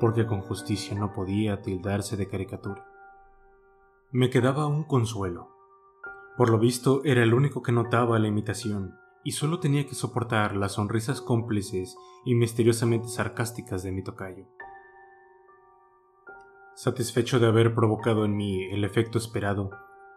porque 0.00 0.26
con 0.26 0.40
justicia 0.40 0.98
no 0.98 1.12
podía 1.12 1.60
tildarse 1.60 2.16
de 2.16 2.28
caricatura. 2.28 2.86
Me 4.12 4.30
quedaba 4.30 4.66
un 4.66 4.84
consuelo. 4.84 5.50
Por 6.36 6.50
lo 6.50 6.58
visto 6.58 7.02
era 7.04 7.22
el 7.22 7.34
único 7.34 7.62
que 7.62 7.72
notaba 7.72 8.18
la 8.18 8.28
imitación 8.28 8.94
y 9.24 9.32
solo 9.32 9.58
tenía 9.58 9.86
que 9.86 9.94
soportar 9.94 10.56
las 10.56 10.72
sonrisas 10.72 11.20
cómplices 11.20 11.96
y 12.24 12.34
misteriosamente 12.34 13.08
sarcásticas 13.08 13.82
de 13.82 13.92
mi 13.92 14.02
tocayo. 14.02 14.46
Satisfecho 16.76 17.40
de 17.40 17.46
haber 17.46 17.74
provocado 17.74 18.26
en 18.26 18.36
mí 18.36 18.64
el 18.64 18.84
efecto 18.84 19.16
esperado, 19.16 19.70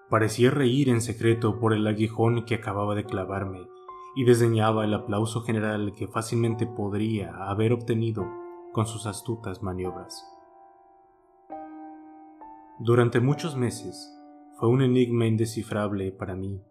parecía 0.10 0.52
reír 0.52 0.90
en 0.90 1.00
secreto 1.00 1.58
por 1.58 1.72
el 1.72 1.88
aguijón 1.88 2.44
que 2.44 2.56
acababa 2.56 2.96
de 2.96 3.06
clavarme 3.06 3.66
y 4.14 4.26
desdeñaba 4.26 4.84
el 4.84 4.94
aplauso 4.94 5.40
general 5.44 5.94
que 5.96 6.10
fácilmente 6.10 6.68
podría 6.68 7.34
haber 7.50 7.72
obtenido 7.72 8.28
con 8.74 8.88
sus 8.88 9.06
astutas 9.06 9.64
maniobras. 9.64 10.22
Durante 12.78 13.22
muchos 13.22 13.56
meses 13.56 14.14
fue 14.58 14.68
un 14.68 14.82
enigma 14.82 15.28
indescifrable 15.28 16.12
para 16.12 16.36
mí 16.36 16.62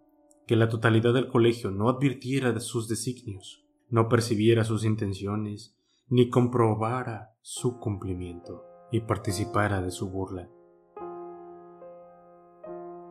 que 0.46 0.56
la 0.56 0.68
totalidad 0.68 1.14
del 1.14 1.28
colegio 1.28 1.70
no 1.70 1.88
advirtiera 1.88 2.60
sus 2.60 2.88
designios, 2.88 3.64
no 3.88 4.10
percibiera 4.10 4.64
sus 4.64 4.84
intenciones, 4.84 5.78
ni 6.10 6.28
comprobara 6.28 7.32
su 7.40 7.78
cumplimiento 7.78 8.67
y 8.90 9.00
participara 9.00 9.82
de 9.82 9.90
su 9.90 10.10
burla. 10.10 10.48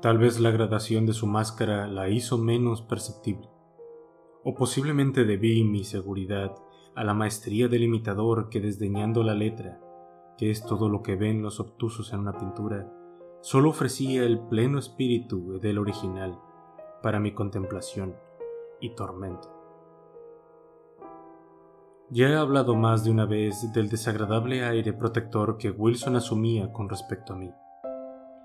Tal 0.02 0.18
vez 0.18 0.40
la 0.40 0.52
gradación 0.52 1.06
de 1.06 1.14
su 1.14 1.28
máscara 1.28 1.88
la 1.88 2.10
hizo 2.10 2.38
menos 2.38 2.82
perceptible, 2.82 3.50
o 4.44 4.54
posiblemente 4.56 5.26
debí 5.26 5.64
mi 5.64 5.84
seguridad 5.84 6.56
a 6.96 7.04
la 7.04 7.14
maestría 7.14 7.68
del 7.68 7.84
imitador 7.84 8.50
que 8.50 8.62
desdeñando 8.62 9.24
la 9.24 9.34
letra, 9.34 9.80
que 10.38 10.52
es 10.52 10.64
todo 10.64 10.88
lo 10.88 11.02
que 11.02 11.16
ven 11.16 11.42
los 11.42 11.60
obtusos 11.60 12.14
en 12.14 12.20
una 12.20 12.38
pintura, 12.38 12.92
solo 13.42 13.70
ofrecía 13.70 14.24
el 14.24 14.40
pleno 14.40 14.78
espíritu 14.78 15.60
del 15.60 15.80
original 15.80 16.40
para 17.02 17.20
mi 17.20 17.34
contemplación 17.34 18.16
y 18.80 18.96
tormento. 18.96 19.57
Ya 22.10 22.30
he 22.30 22.38
hablado 22.38 22.74
más 22.74 23.04
de 23.04 23.12
una 23.12 23.26
vez 23.26 23.74
del 23.74 23.90
desagradable 23.90 24.64
aire 24.64 24.94
protector 24.94 25.58
que 25.58 25.72
Wilson 25.72 26.16
asumía 26.16 26.72
con 26.72 26.88
respecto 26.88 27.34
a 27.34 27.36
mí, 27.36 27.52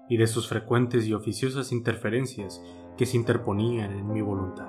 y 0.09 0.17
de 0.17 0.27
sus 0.27 0.49
frecuentes 0.49 1.07
y 1.07 1.15
oficiosas 1.15 1.71
interferencias 1.71 2.61
que 2.97 3.07
se 3.07 3.17
interponían 3.17 3.93
en 3.93 4.09
mi 4.09 4.21
voluntad. 4.21 4.67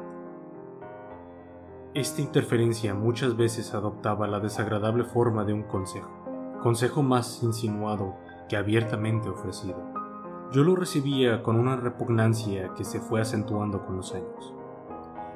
Esta 1.96 2.22
interferencia 2.22 2.94
muchas 2.94 3.36
veces 3.36 3.74
adoptaba 3.74 4.28
la 4.28 4.40
desagradable 4.40 5.06
forma 5.06 5.44
de 5.44 5.54
un 5.54 5.64
consejo, 5.64 6.12
consejo 6.62 7.02
más 7.02 7.42
insinuado 7.42 8.16
que 8.48 8.58
abiertamente 8.58 9.28
ofrecido. 9.28 9.92
Yo 10.52 10.64
lo 10.64 10.76
recibía 10.76 11.42
con 11.42 11.56
una 11.56 11.78
repugnancia 11.78 12.76
que 12.76 12.84
se 12.84 13.00
fue 13.00 13.22
acentuando 13.22 13.88
con 13.88 13.96
los 13.96 14.14
años. 14.14 14.54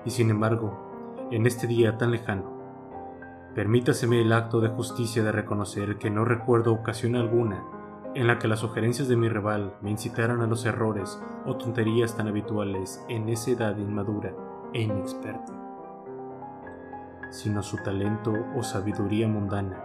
Y 0.05 0.11
sin 0.11 0.29
embargo, 0.29 0.77
en 1.31 1.47
este 1.47 1.65
día 1.65 1.97
tan 1.97 2.11
lejano, 2.11 2.56
Permítaseme 3.57 4.21
el 4.21 4.33
acto 4.33 4.61
de 4.61 4.67
justicia 4.67 5.23
de 5.23 5.31
reconocer 5.31 5.97
que 5.97 6.11
no 6.11 6.23
recuerdo 6.23 6.71
ocasión 6.71 7.15
alguna 7.15 7.63
en 8.13 8.27
la 8.27 8.37
que 8.37 8.47
las 8.47 8.59
sugerencias 8.59 9.07
de 9.07 9.15
mi 9.15 9.29
rival 9.29 9.73
me 9.81 9.89
incitaran 9.89 10.41
a 10.41 10.45
los 10.45 10.63
errores 10.67 11.19
o 11.43 11.57
tonterías 11.57 12.15
tan 12.15 12.27
habituales 12.27 13.03
en 13.09 13.29
esa 13.29 13.49
edad 13.49 13.75
inmadura 13.79 14.31
e 14.73 14.83
inexperta, 14.83 15.53
sino 17.31 17.63
su 17.63 17.77
talento 17.77 18.31
o 18.55 18.61
sabiduría 18.61 19.27
mundana, 19.27 19.83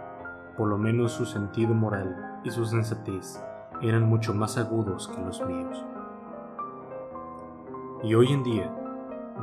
por 0.55 0.67
lo 0.67 0.77
menos 0.77 1.11
su 1.11 1.25
sentido 1.25 1.73
moral 1.73 2.41
y 2.43 2.51
su 2.51 2.67
sensatez 2.67 3.43
eran 3.81 4.03
mucho 4.03 4.35
más 4.35 4.59
agudos 4.59 5.07
que 5.07 5.19
los 5.19 5.43
míos. 5.47 5.83
Y 8.03 8.13
hoy 8.13 8.33
en 8.33 8.43
día 8.43 8.71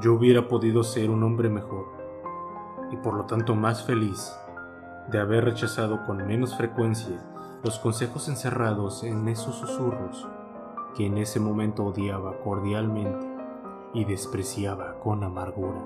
yo 0.01 0.15
hubiera 0.15 0.47
podido 0.47 0.85
ser 0.85 1.11
un 1.11 1.25
hombre 1.25 1.49
mejor 1.49 2.00
y 2.91 2.97
por 2.97 3.15
lo 3.15 3.25
tanto 3.25 3.55
más 3.55 3.85
feliz 3.85 4.35
de 5.11 5.19
haber 5.19 5.45
rechazado 5.45 6.05
con 6.07 6.27
menos 6.27 6.57
frecuencia 6.57 7.21
los 7.63 7.79
consejos 7.79 8.29
encerrados 8.29 9.03
en 9.05 9.29
esos 9.29 9.57
susurros 9.57 10.29
que 10.97 11.07
en 11.07 11.19
ese 11.19 11.41
momento 11.41 11.85
odiaba 11.85 12.39
cordialmente 12.39 13.27
y 13.93 14.05
despreciaba 14.05 14.99
con 15.01 15.25
amargura. 15.25 15.85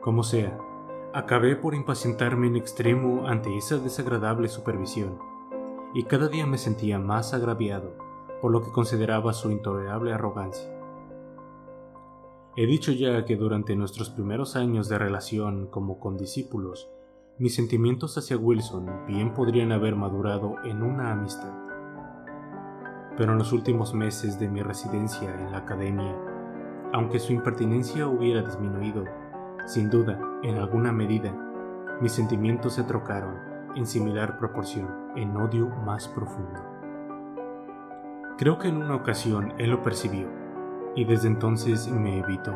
Como 0.00 0.22
sea, 0.22 0.58
acabé 1.12 1.56
por 1.56 1.74
impacientarme 1.74 2.46
en 2.46 2.56
extremo 2.56 3.26
ante 3.26 3.56
esa 3.56 3.78
desagradable 3.78 4.48
supervisión, 4.48 5.18
y 5.94 6.04
cada 6.04 6.28
día 6.28 6.46
me 6.46 6.58
sentía 6.58 6.98
más 6.98 7.34
agraviado 7.34 7.94
por 8.40 8.52
lo 8.52 8.62
que 8.62 8.70
consideraba 8.70 9.32
su 9.32 9.50
intolerable 9.50 10.12
arrogancia. 10.12 10.77
He 12.60 12.66
dicho 12.66 12.90
ya 12.90 13.24
que 13.24 13.36
durante 13.36 13.76
nuestros 13.76 14.10
primeros 14.10 14.56
años 14.56 14.88
de 14.88 14.98
relación 14.98 15.68
como 15.68 16.00
condiscípulos, 16.00 16.90
mis 17.38 17.54
sentimientos 17.54 18.18
hacia 18.18 18.36
Wilson 18.36 19.06
bien 19.06 19.32
podrían 19.32 19.70
haber 19.70 19.94
madurado 19.94 20.56
en 20.64 20.82
una 20.82 21.12
amistad. 21.12 21.54
Pero 23.16 23.30
en 23.30 23.38
los 23.38 23.52
últimos 23.52 23.94
meses 23.94 24.40
de 24.40 24.48
mi 24.48 24.60
residencia 24.60 25.32
en 25.32 25.52
la 25.52 25.58
academia, 25.58 26.16
aunque 26.92 27.20
su 27.20 27.32
impertinencia 27.32 28.08
hubiera 28.08 28.42
disminuido, 28.42 29.04
sin 29.64 29.88
duda, 29.88 30.20
en 30.42 30.56
alguna 30.56 30.90
medida, 30.90 31.32
mis 32.00 32.10
sentimientos 32.10 32.72
se 32.72 32.82
trocaron 32.82 33.36
en 33.76 33.86
similar 33.86 34.36
proporción 34.36 35.12
en 35.14 35.36
odio 35.36 35.68
más 35.86 36.08
profundo. 36.08 36.60
Creo 38.36 38.58
que 38.58 38.66
en 38.66 38.78
una 38.78 38.96
ocasión 38.96 39.54
él 39.58 39.70
lo 39.70 39.80
percibió 39.80 40.47
y 40.96 41.04
desde 41.04 41.28
entonces 41.28 41.88
me 41.88 42.18
evitó, 42.18 42.54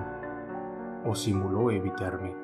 o 1.05 1.15
simuló 1.15 1.71
evitarme. 1.71 2.35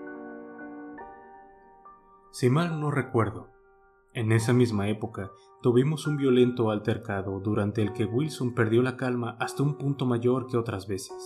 Si 2.30 2.50
mal 2.50 2.80
no 2.80 2.90
recuerdo, 2.90 3.48
en 4.14 4.32
esa 4.32 4.52
misma 4.52 4.88
época 4.88 5.30
tuvimos 5.62 6.06
un 6.06 6.16
violento 6.16 6.70
altercado 6.70 7.40
durante 7.40 7.82
el 7.82 7.92
que 7.92 8.04
Wilson 8.04 8.54
perdió 8.54 8.82
la 8.82 8.96
calma 8.96 9.36
hasta 9.40 9.62
un 9.62 9.76
punto 9.76 10.06
mayor 10.06 10.46
que 10.46 10.56
otras 10.56 10.86
veces, 10.86 11.16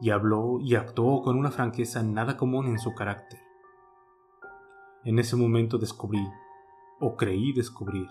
y 0.00 0.10
habló 0.10 0.58
y 0.60 0.74
actuó 0.74 1.22
con 1.22 1.38
una 1.38 1.50
franqueza 1.50 2.02
nada 2.02 2.36
común 2.36 2.66
en 2.66 2.78
su 2.78 2.94
carácter. 2.94 3.40
En 5.04 5.18
ese 5.18 5.36
momento 5.36 5.78
descubrí, 5.78 6.26
o 7.00 7.16
creí 7.16 7.52
descubrir, 7.52 8.08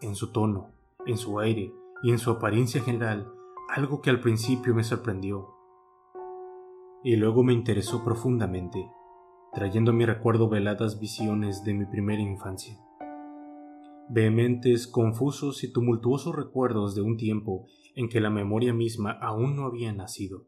en 0.00 0.14
su 0.14 0.32
tono, 0.32 0.72
en 1.06 1.16
su 1.16 1.40
aire 1.40 1.72
y 2.02 2.10
en 2.10 2.18
su 2.18 2.30
apariencia 2.30 2.82
general, 2.82 3.32
algo 3.68 4.00
que 4.00 4.08
al 4.08 4.20
principio 4.20 4.74
me 4.74 4.82
sorprendió 4.82 5.54
y 7.04 7.16
luego 7.16 7.44
me 7.44 7.52
interesó 7.52 8.02
profundamente, 8.02 8.90
trayendo 9.52 9.90
a 9.90 9.94
mi 9.94 10.06
recuerdo 10.06 10.48
veladas 10.48 10.98
visiones 10.98 11.62
de 11.64 11.74
mi 11.74 11.84
primera 11.84 12.22
infancia. 12.22 12.78
Vehementes, 14.08 14.86
confusos 14.86 15.62
y 15.64 15.72
tumultuosos 15.72 16.34
recuerdos 16.34 16.94
de 16.94 17.02
un 17.02 17.18
tiempo 17.18 17.66
en 17.94 18.08
que 18.08 18.20
la 18.20 18.30
memoria 18.30 18.72
misma 18.72 19.12
aún 19.12 19.54
no 19.54 19.66
había 19.66 19.92
nacido. 19.92 20.46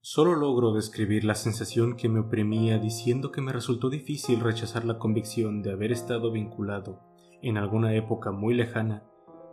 Solo 0.00 0.36
logro 0.36 0.72
describir 0.72 1.24
la 1.24 1.34
sensación 1.34 1.96
que 1.96 2.08
me 2.08 2.20
oprimía 2.20 2.78
diciendo 2.78 3.30
que 3.30 3.42
me 3.42 3.52
resultó 3.52 3.90
difícil 3.90 4.40
rechazar 4.40 4.84
la 4.86 4.98
convicción 4.98 5.62
de 5.62 5.72
haber 5.72 5.92
estado 5.92 6.32
vinculado, 6.32 7.02
en 7.42 7.58
alguna 7.58 7.94
época 7.94 8.32
muy 8.32 8.54
lejana, 8.54 9.04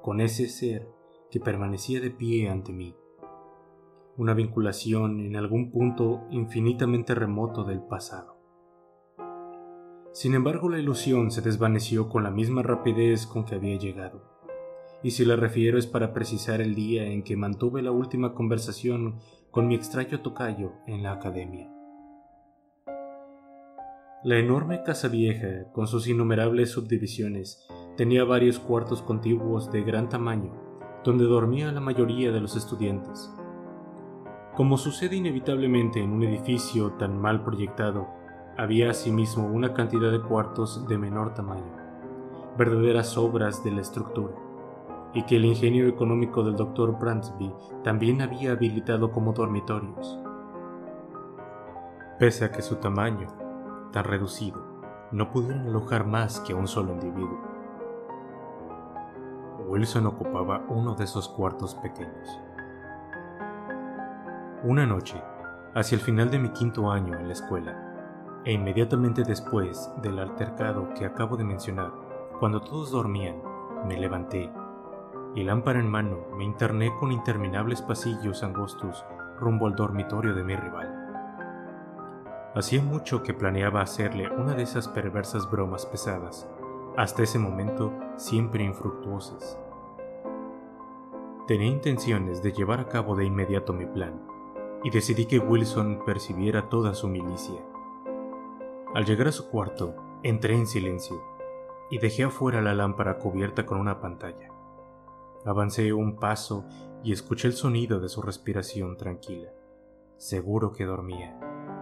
con 0.03 0.19
ese 0.19 0.49
ser 0.49 0.87
que 1.31 1.39
permanecía 1.39 2.01
de 2.01 2.11
pie 2.11 2.49
ante 2.49 2.73
mí, 2.73 2.93
una 4.17 4.33
vinculación 4.33 5.21
en 5.21 5.37
algún 5.37 5.71
punto 5.71 6.27
infinitamente 6.29 7.15
remoto 7.15 7.63
del 7.63 7.81
pasado. 7.81 8.37
Sin 10.11 10.35
embargo, 10.35 10.69
la 10.69 10.77
ilusión 10.77 11.31
se 11.31 11.41
desvaneció 11.41 12.09
con 12.09 12.23
la 12.23 12.31
misma 12.31 12.61
rapidez 12.61 13.25
con 13.25 13.45
que 13.45 13.55
había 13.55 13.79
llegado, 13.79 14.21
y 15.01 15.11
si 15.11 15.23
la 15.23 15.37
refiero 15.37 15.79
es 15.79 15.87
para 15.87 16.13
precisar 16.13 16.59
el 16.59 16.75
día 16.75 17.05
en 17.05 17.23
que 17.23 17.37
mantuve 17.37 17.81
la 17.81 17.91
última 17.91 18.33
conversación 18.33 19.19
con 19.51 19.67
mi 19.67 19.75
extraño 19.75 20.19
tocayo 20.21 20.73
en 20.85 21.01
la 21.01 21.13
academia. 21.13 21.71
La 24.25 24.37
enorme 24.37 24.83
casa 24.83 25.07
vieja, 25.07 25.71
con 25.71 25.87
sus 25.87 26.07
innumerables 26.07 26.71
subdivisiones, 26.71 27.67
tenía 27.95 28.23
varios 28.23 28.59
cuartos 28.59 29.01
contiguos 29.01 29.71
de 29.71 29.83
gran 29.83 30.09
tamaño, 30.09 30.51
donde 31.03 31.25
dormía 31.25 31.71
la 31.71 31.79
mayoría 31.79 32.31
de 32.31 32.39
los 32.39 32.55
estudiantes. 32.55 33.31
Como 34.55 34.77
sucede 34.77 35.15
inevitablemente 35.15 36.01
en 36.01 36.11
un 36.11 36.23
edificio 36.23 36.93
tan 36.93 37.19
mal 37.19 37.43
proyectado, 37.43 38.07
había 38.57 38.91
asimismo 38.91 39.47
una 39.47 39.73
cantidad 39.73 40.11
de 40.11 40.21
cuartos 40.21 40.87
de 40.87 40.97
menor 40.97 41.33
tamaño, 41.33 41.75
verdaderas 42.57 43.17
obras 43.17 43.63
de 43.63 43.71
la 43.71 43.81
estructura, 43.81 44.33
y 45.13 45.23
que 45.23 45.35
el 45.35 45.45
ingenio 45.45 45.87
económico 45.87 46.43
del 46.43 46.55
Dr. 46.55 46.97
Brandsby 46.99 47.51
también 47.83 48.21
había 48.21 48.51
habilitado 48.51 49.11
como 49.11 49.33
dormitorios. 49.33 50.19
Pese 52.19 52.45
a 52.45 52.51
que 52.51 52.61
su 52.61 52.75
tamaño, 52.75 53.27
tan 53.91 54.03
reducido, 54.05 54.63
no 55.11 55.31
pudieron 55.31 55.67
alojar 55.67 56.07
más 56.07 56.39
que 56.39 56.53
a 56.53 56.55
un 56.55 56.67
solo 56.67 56.93
individuo. 56.93 57.52
Wilson 59.73 60.05
ocupaba 60.05 60.63
uno 60.69 60.93
de 60.93 61.05
esos 61.05 61.27
cuartos 61.27 61.73
pequeños. 61.73 62.39
Una 64.63 64.85
noche, 64.85 65.19
hacia 65.73 65.95
el 65.95 66.01
final 66.01 66.29
de 66.29 66.37
mi 66.37 66.49
quinto 66.49 66.91
año 66.91 67.17
en 67.17 67.25
la 67.25 67.33
escuela, 67.33 68.41
e 68.45 68.51
inmediatamente 68.51 69.23
después 69.23 69.91
del 70.03 70.19
altercado 70.19 70.93
que 70.93 71.07
acabo 71.07 71.37
de 71.37 71.43
mencionar, 71.43 71.91
cuando 72.39 72.61
todos 72.61 72.91
dormían, 72.91 73.41
me 73.87 73.97
levanté 73.97 74.51
y 75.33 75.43
lámpara 75.43 75.79
en 75.79 75.89
mano 75.89 76.19
me 76.37 76.43
interné 76.43 76.95
con 76.99 77.11
interminables 77.11 77.81
pasillos 77.81 78.43
angostos 78.43 79.03
rumbo 79.39 79.65
al 79.65 79.75
dormitorio 79.75 80.35
de 80.35 80.43
mi 80.43 80.55
rival. 80.55 80.99
Hacía 82.53 82.83
mucho 82.83 83.23
que 83.23 83.33
planeaba 83.33 83.81
hacerle 83.81 84.29
una 84.29 84.53
de 84.53 84.61
esas 84.61 84.87
perversas 84.87 85.49
bromas 85.49 85.87
pesadas, 85.87 86.47
hasta 86.95 87.23
ese 87.23 87.39
momento 87.39 87.91
siempre 88.17 88.63
infructuosas. 88.63 89.57
Tenía 91.45 91.67
intenciones 91.67 92.41
de 92.41 92.53
llevar 92.53 92.79
a 92.79 92.87
cabo 92.87 93.17
de 93.17 93.25
inmediato 93.25 93.73
mi 93.73 93.85
plan, 93.85 94.25
y 94.81 94.89
decidí 94.89 95.25
que 95.25 95.39
Wilson 95.39 96.03
percibiera 96.05 96.69
toda 96.69 96.93
su 96.93 97.09
milicia. 97.09 97.61
Al 98.95 99.03
llegar 99.03 99.27
a 99.27 99.33
su 99.33 99.49
cuarto, 99.49 99.93
entré 100.23 100.55
en 100.55 100.67
silencio 100.67 101.21
y 101.89 101.97
dejé 101.97 102.23
afuera 102.23 102.61
la 102.61 102.73
lámpara 102.73 103.17
cubierta 103.17 103.65
con 103.65 103.77
una 103.77 103.99
pantalla. 103.99 104.51
Avancé 105.45 105.91
un 105.91 106.15
paso 106.15 106.65
y 107.03 107.11
escuché 107.11 107.49
el 107.49 107.53
sonido 107.53 107.99
de 107.99 108.07
su 108.07 108.21
respiración 108.21 108.95
tranquila. 108.95 109.49
Seguro 110.15 110.71
que 110.71 110.85
dormía. 110.85 111.37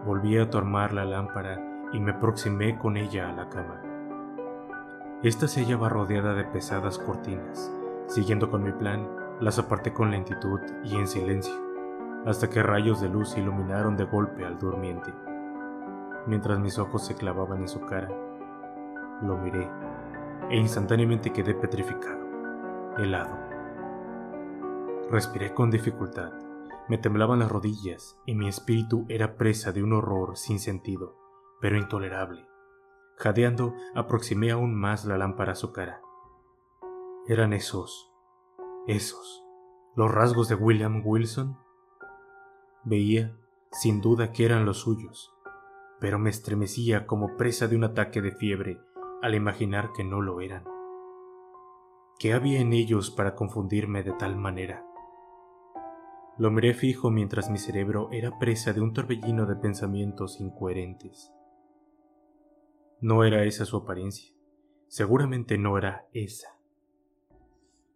Volví 0.08 0.40
a 0.40 0.50
tomar 0.50 0.92
la 0.92 1.06
lámpara 1.06 1.90
y 1.94 2.00
me 2.00 2.14
aproximé 2.14 2.80
con 2.80 2.98
ella 2.98 3.30
a 3.30 3.34
la 3.34 3.50
cama. 3.50 3.84
Esta 5.22 5.48
se 5.48 5.62
hallaba 5.62 5.88
rodeada 5.90 6.34
de 6.34 6.46
pesadas 6.46 6.98
cortinas. 6.98 7.72
Siguiendo 8.08 8.50
con 8.50 8.64
mi 8.64 8.72
plan, 8.72 9.21
las 9.42 9.58
aparté 9.58 9.92
con 9.92 10.12
lentitud 10.12 10.60
y 10.84 10.96
en 10.96 11.08
silencio, 11.08 11.54
hasta 12.26 12.50
que 12.50 12.62
rayos 12.62 13.02
de 13.02 13.10
luz 13.10 13.36
iluminaron 13.38 13.98
de 13.98 14.06
golpe 14.06 14.46
al 14.46 14.60
durmiente. 14.60 15.12
Mientras 16.28 16.60
mis 16.60 16.78
ojos 16.78 17.06
se 17.06 17.16
clavaban 17.16 17.62
en 17.62 17.68
su 17.68 17.82
cara, 17.82 18.10
lo 19.24 19.38
miré 19.38 19.68
e 20.50 20.58
instantáneamente 20.58 21.34
quedé 21.34 21.56
petrificado, 21.56 22.20
helado. 22.98 23.36
Respiré 25.10 25.54
con 25.54 25.72
dificultad, 25.72 26.32
me 26.88 27.00
temblaban 27.00 27.40
las 27.40 27.52
rodillas 27.52 28.20
y 28.26 28.36
mi 28.36 28.48
espíritu 28.48 29.06
era 29.10 29.36
presa 29.36 29.72
de 29.72 29.82
un 29.82 29.94
horror 29.94 30.38
sin 30.38 30.60
sentido, 30.60 31.18
pero 31.60 31.78
intolerable. 31.78 32.48
Jadeando, 33.18 33.74
aproximé 33.96 34.52
aún 34.52 34.76
más 34.76 35.06
la 35.06 35.18
lámpara 35.18 35.54
a 35.54 35.56
su 35.56 35.72
cara. 35.72 36.02
Eran 37.28 37.54
esos, 37.54 38.11
esos, 38.92 39.46
los 39.96 40.12
rasgos 40.12 40.48
de 40.48 40.56
William 40.56 41.02
Wilson. 41.06 41.58
Veía, 42.84 43.36
sin 43.72 44.02
duda, 44.02 44.32
que 44.32 44.46
eran 44.46 44.66
los 44.66 44.80
suyos, 44.80 45.34
pero 46.00 46.20
me 46.20 46.30
estremecía 46.30 47.08
como 47.08 47.38
presa 47.38 47.68
de 47.68 47.76
un 47.76 47.84
ataque 47.86 48.22
de 48.22 48.32
fiebre 48.32 48.80
al 49.22 49.36
imaginar 49.36 49.92
que 49.94 50.04
no 50.04 50.22
lo 50.22 50.42
eran. 50.42 50.66
¿Qué 52.20 52.34
había 52.34 52.60
en 52.60 52.74
ellos 52.74 53.10
para 53.12 53.36
confundirme 53.36 54.04
de 54.04 54.14
tal 54.14 54.36
manera? 54.36 54.86
Lo 56.38 56.50
miré 56.52 56.74
fijo 56.74 57.12
mientras 57.12 57.50
mi 57.50 57.58
cerebro 57.58 58.10
era 58.12 58.40
presa 58.40 58.74
de 58.74 58.82
un 58.82 58.94
torbellino 58.94 59.46
de 59.46 59.56
pensamientos 59.56 60.40
incoherentes. 60.40 61.32
No 63.00 63.24
era 63.24 63.44
esa 63.44 63.66
su 63.66 63.78
apariencia. 63.78 64.34
Seguramente 64.88 65.58
no 65.58 65.78
era 65.78 66.08
esa. 66.14 66.61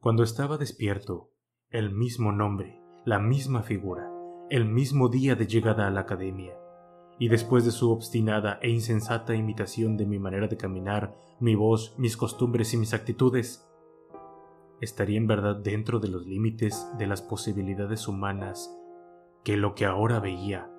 Cuando 0.05 0.21
estaba 0.21 0.59
despierto, 0.59 1.31
el 1.71 1.89
mismo 1.89 2.31
nombre, 2.31 2.79
la 3.05 3.17
misma 3.17 3.63
figura, 3.63 4.07
el 4.51 4.65
mismo 4.65 5.09
día 5.09 5.33
de 5.33 5.47
llegada 5.47 5.87
a 5.87 5.89
la 5.89 6.01
academia, 6.01 6.53
y 7.17 7.27
después 7.27 7.65
de 7.65 7.71
su 7.71 7.89
obstinada 7.89 8.59
e 8.61 8.69
insensata 8.69 9.33
imitación 9.33 9.97
de 9.97 10.05
mi 10.05 10.19
manera 10.19 10.47
de 10.47 10.57
caminar, 10.57 11.15
mi 11.39 11.55
voz, 11.55 11.95
mis 11.97 12.17
costumbres 12.17 12.71
y 12.75 12.77
mis 12.77 12.93
actitudes, 12.93 13.67
estaría 14.79 15.17
en 15.17 15.25
verdad 15.25 15.55
dentro 15.55 15.99
de 15.99 16.09
los 16.09 16.27
límites 16.27 16.87
de 16.99 17.07
las 17.07 17.23
posibilidades 17.23 18.07
humanas 18.07 18.77
que 19.43 19.57
lo 19.57 19.73
que 19.73 19.85
ahora 19.85 20.19
veía 20.19 20.69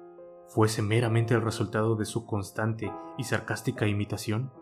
fuese 0.47 0.83
meramente 0.83 1.35
el 1.35 1.43
resultado 1.43 1.97
de 1.97 2.05
su 2.05 2.27
constante 2.27 2.93
y 3.19 3.25
sarcástica 3.25 3.89
imitación? 3.89 4.53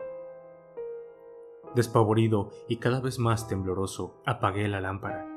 Despavorido 1.75 2.51
y 2.69 2.77
cada 2.77 3.01
vez 3.01 3.19
más 3.19 3.49
tembloroso, 3.49 4.21
apagué 4.25 4.69
la 4.69 4.79
lámpara. 4.79 5.27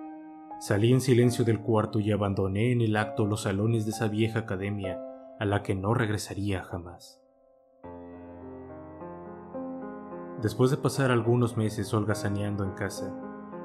Salí 0.60 0.92
en 0.92 1.00
silencio 1.00 1.44
del 1.44 1.60
cuarto 1.60 1.98
y 1.98 2.12
abandoné 2.12 2.70
en 2.70 2.80
el 2.80 2.96
acto 2.96 3.26
los 3.26 3.42
salones 3.42 3.84
de 3.84 3.90
esa 3.90 4.06
vieja 4.06 4.40
academia 4.40 5.00
a 5.40 5.44
la 5.44 5.64
que 5.64 5.74
no 5.74 5.94
regresaría 5.94 6.62
jamás. 6.62 7.20
Después 10.40 10.70
de 10.70 10.76
pasar 10.76 11.10
algunos 11.10 11.56
meses 11.56 11.92
holgazaneando 11.92 12.62
en 12.62 12.70
casa, 12.70 13.12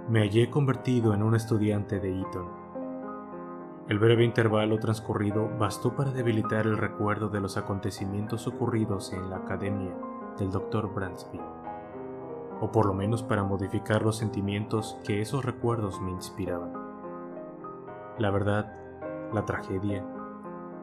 me 0.09 0.21
hallé 0.21 0.49
convertido 0.49 1.13
en 1.13 1.21
un 1.21 1.35
estudiante 1.35 1.99
de 1.99 2.21
Eton. 2.21 2.47
El 3.87 3.99
breve 3.99 4.23
intervalo 4.23 4.79
transcurrido 4.79 5.47
bastó 5.59 5.95
para 5.95 6.09
debilitar 6.09 6.65
el 6.65 6.77
recuerdo 6.77 7.29
de 7.29 7.39
los 7.39 7.55
acontecimientos 7.55 8.47
ocurridos 8.47 9.13
en 9.13 9.29
la 9.29 9.37
academia 9.37 9.95
del 10.39 10.49
Dr. 10.49 10.91
Bransby, 10.91 11.39
o 12.63 12.71
por 12.71 12.85
lo 12.85 12.93
menos 12.93 13.23
para 13.23 13.43
modificar 13.43 14.03
los 14.03 14.15
sentimientos 14.15 14.97
que 15.03 15.19
esos 15.19 15.43
recuerdos 15.43 15.99
me 15.99 16.11
inspiraban. 16.11 16.71
La 18.17 18.31
verdad, 18.31 18.71
la 19.33 19.43
tragedia, 19.43 20.05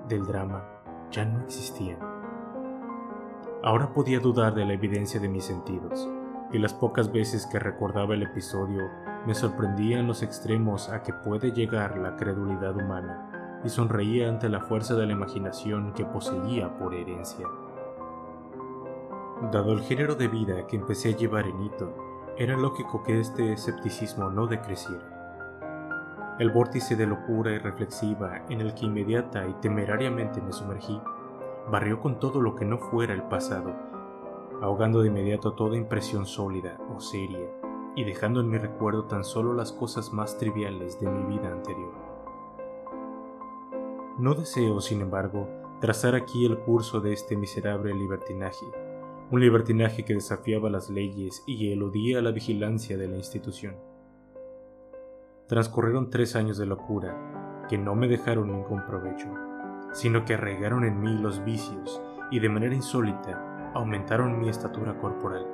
del 0.07 0.27
drama, 0.27 0.63
ya 1.11 1.25
no 1.25 1.41
existían. 1.41 1.99
Ahora 3.65 3.95
podía 3.95 4.21
dudar 4.21 4.55
de 4.55 4.67
la 4.67 4.75
evidencia 4.75 5.19
de 5.21 5.31
mis 5.31 5.45
sentidos, 5.45 6.07
y 6.53 6.59
las 6.59 6.75
pocas 6.75 7.11
veces 7.11 7.47
que 7.47 7.59
recordaba 7.59 8.13
el 8.13 8.25
episodio 8.25 8.83
me 9.27 9.35
sorprendía 9.35 10.01
en 10.01 10.07
los 10.07 10.23
extremos 10.23 10.91
a 10.91 11.03
que 11.03 11.15
puede 11.15 11.51
llegar 11.53 11.97
la 11.97 12.17
credulidad 12.17 12.77
humana 12.77 13.61
y 13.65 13.71
sonreía 13.71 14.29
ante 14.29 14.51
la 14.51 14.61
fuerza 14.61 14.97
de 14.97 15.07
la 15.07 15.15
imaginación 15.15 15.95
que 15.95 16.05
poseía 16.05 16.77
por 16.77 16.93
herencia. 16.93 17.47
Dado 19.41 19.73
el 19.73 19.81
género 19.81 20.15
de 20.17 20.29
vida 20.29 20.67
que 20.67 20.77
empecé 20.77 21.09
a 21.09 21.17
llevar 21.17 21.47
en 21.47 21.63
Eton, 21.63 21.95
era 22.37 22.59
lógico 22.59 23.03
que 23.03 23.21
este 23.21 23.55
escepticismo 23.55 24.29
no 24.29 24.47
decreciera. 24.47 26.37
El 26.39 26.51
vórtice 26.51 26.95
de 26.95 27.07
locura 27.07 27.51
irreflexiva 27.53 28.43
en 28.51 28.61
el 28.61 28.75
que 28.75 28.85
inmediata 28.85 29.49
y 29.49 29.55
temerariamente 29.55 30.43
me 30.43 30.53
sumergí 30.53 31.01
barrió 31.71 32.01
con 32.01 32.19
todo 32.21 32.43
lo 32.43 32.55
que 32.55 32.67
no 32.67 32.79
fuera 32.79 33.15
el 33.15 33.23
pasado, 33.23 33.73
ahogando 34.61 35.01
de 35.01 35.09
inmediato 35.09 35.55
toda 35.55 35.77
impresión 35.77 36.27
sólida 36.27 36.79
o 36.95 37.01
seria 37.01 37.49
y 37.97 38.05
dejando 38.05 38.41
en 38.41 38.51
mi 38.51 38.59
recuerdo 38.59 39.05
tan 39.05 39.25
solo 39.25 39.55
las 39.55 39.73
cosas 39.73 40.13
más 40.13 40.37
triviales 40.37 41.01
de 41.01 41.09
mi 41.09 41.35
vida 41.35 41.51
anterior. 41.51 41.93
No 44.19 44.35
deseo, 44.35 44.83
sin 44.83 45.01
embargo, 45.01 45.49
trazar 45.81 46.15
aquí 46.15 46.45
el 46.45 46.59
curso 46.59 47.01
de 47.01 47.15
este 47.15 47.37
miserable 47.37 47.95
libertinaje, 47.95 48.67
un 49.31 49.41
libertinaje 49.41 50.05
que 50.05 50.15
desafiaba 50.15 50.69
las 50.71 50.91
leyes 50.91 51.45
y 51.47 51.73
eludía 51.73 52.21
la 52.21 52.33
vigilancia 52.33 52.97
de 52.97 53.07
la 53.07 53.17
institución. 53.17 53.77
Transcurrieron 55.47 56.11
tres 56.11 56.35
años 56.35 56.59
de 56.59 56.67
locura 56.67 57.67
que 57.69 57.79
no 57.79 57.95
me 57.95 58.09
dejaron 58.09 58.51
ningún 58.51 58.85
provecho, 58.87 59.29
sino 59.93 60.25
que 60.25 60.35
arraigaron 60.35 60.85
en 60.85 61.01
mí 61.01 61.17
los 61.17 61.45
vicios 61.45 62.03
y 62.33 62.41
de 62.41 62.49
manera 62.49 62.75
insólita 62.75 63.73
aumentaron 63.73 64.41
mi 64.41 64.49
estatura 64.49 64.99
corporal. 64.99 65.47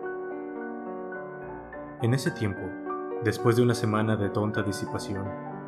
En 2.00 2.14
ese 2.14 2.30
tiempo, 2.30 2.62
después 3.24 3.56
de 3.56 3.62
una 3.62 3.74
semana 3.74 4.16
de 4.16 4.30
tonta 4.30 4.62
disipación, 4.62 5.26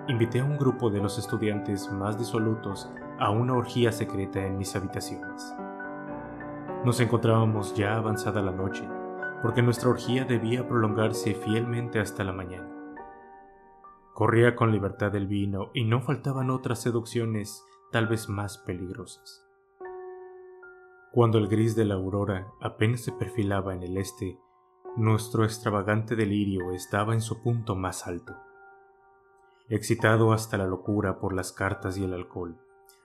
invité 0.09 0.41
a 0.41 0.45
un 0.45 0.57
grupo 0.57 0.89
de 0.89 1.01
los 1.01 1.19
estudiantes 1.19 1.93
más 1.93 2.19
disolutos 2.19 2.91
a 3.19 3.31
una 3.31 3.53
orgía 3.53 3.93
secreta 3.93 4.47
en 4.47 4.57
mis 4.57 4.75
habitaciones. 4.75 5.55
Nos 6.85 7.01
encontrábamos 7.01 7.75
ya 7.75 7.97
avanzada 7.97 8.41
la 8.41 8.53
noche, 8.53 8.89
porque 9.43 9.63
nuestra 9.63 9.91
orgía 9.91 10.25
debía 10.25 10.67
prolongarse 10.67 11.35
fielmente 11.35 11.99
hasta 11.99 12.23
la 12.23 12.33
mañana. 12.33 12.69
Corría 14.15 14.55
con 14.55 14.71
libertad 14.71 15.15
el 15.17 15.27
vino 15.27 15.71
y 15.75 15.85
no 15.85 16.01
faltaban 16.01 16.51
otras 16.51 16.81
seducciones 16.81 17.65
tal 17.91 18.07
vez 18.07 18.29
más 18.29 18.59
peligrosas. 18.59 19.45
Cuando 21.13 21.39
el 21.39 21.49
gris 21.49 21.75
de 21.75 21.85
la 21.85 21.95
aurora 21.95 22.47
apenas 22.61 23.01
se 23.01 23.13
perfilaba 23.13 23.75
en 23.75 23.83
el 23.83 23.97
este, 23.97 24.39
nuestro 24.97 25.45
extravagante 25.45 26.15
delirio 26.15 26.71
estaba 26.71 27.13
en 27.13 27.21
su 27.21 27.43
punto 27.43 27.75
más 27.75 28.07
alto. 28.07 28.37
Excitado 29.69 30.33
hasta 30.33 30.57
la 30.59 30.67
locura 30.67 31.19
por 31.19 31.33
las 31.35 31.53
cartas 31.53 31.99
y 31.99 32.05
el 32.05 32.15
alcohol, 32.15 32.57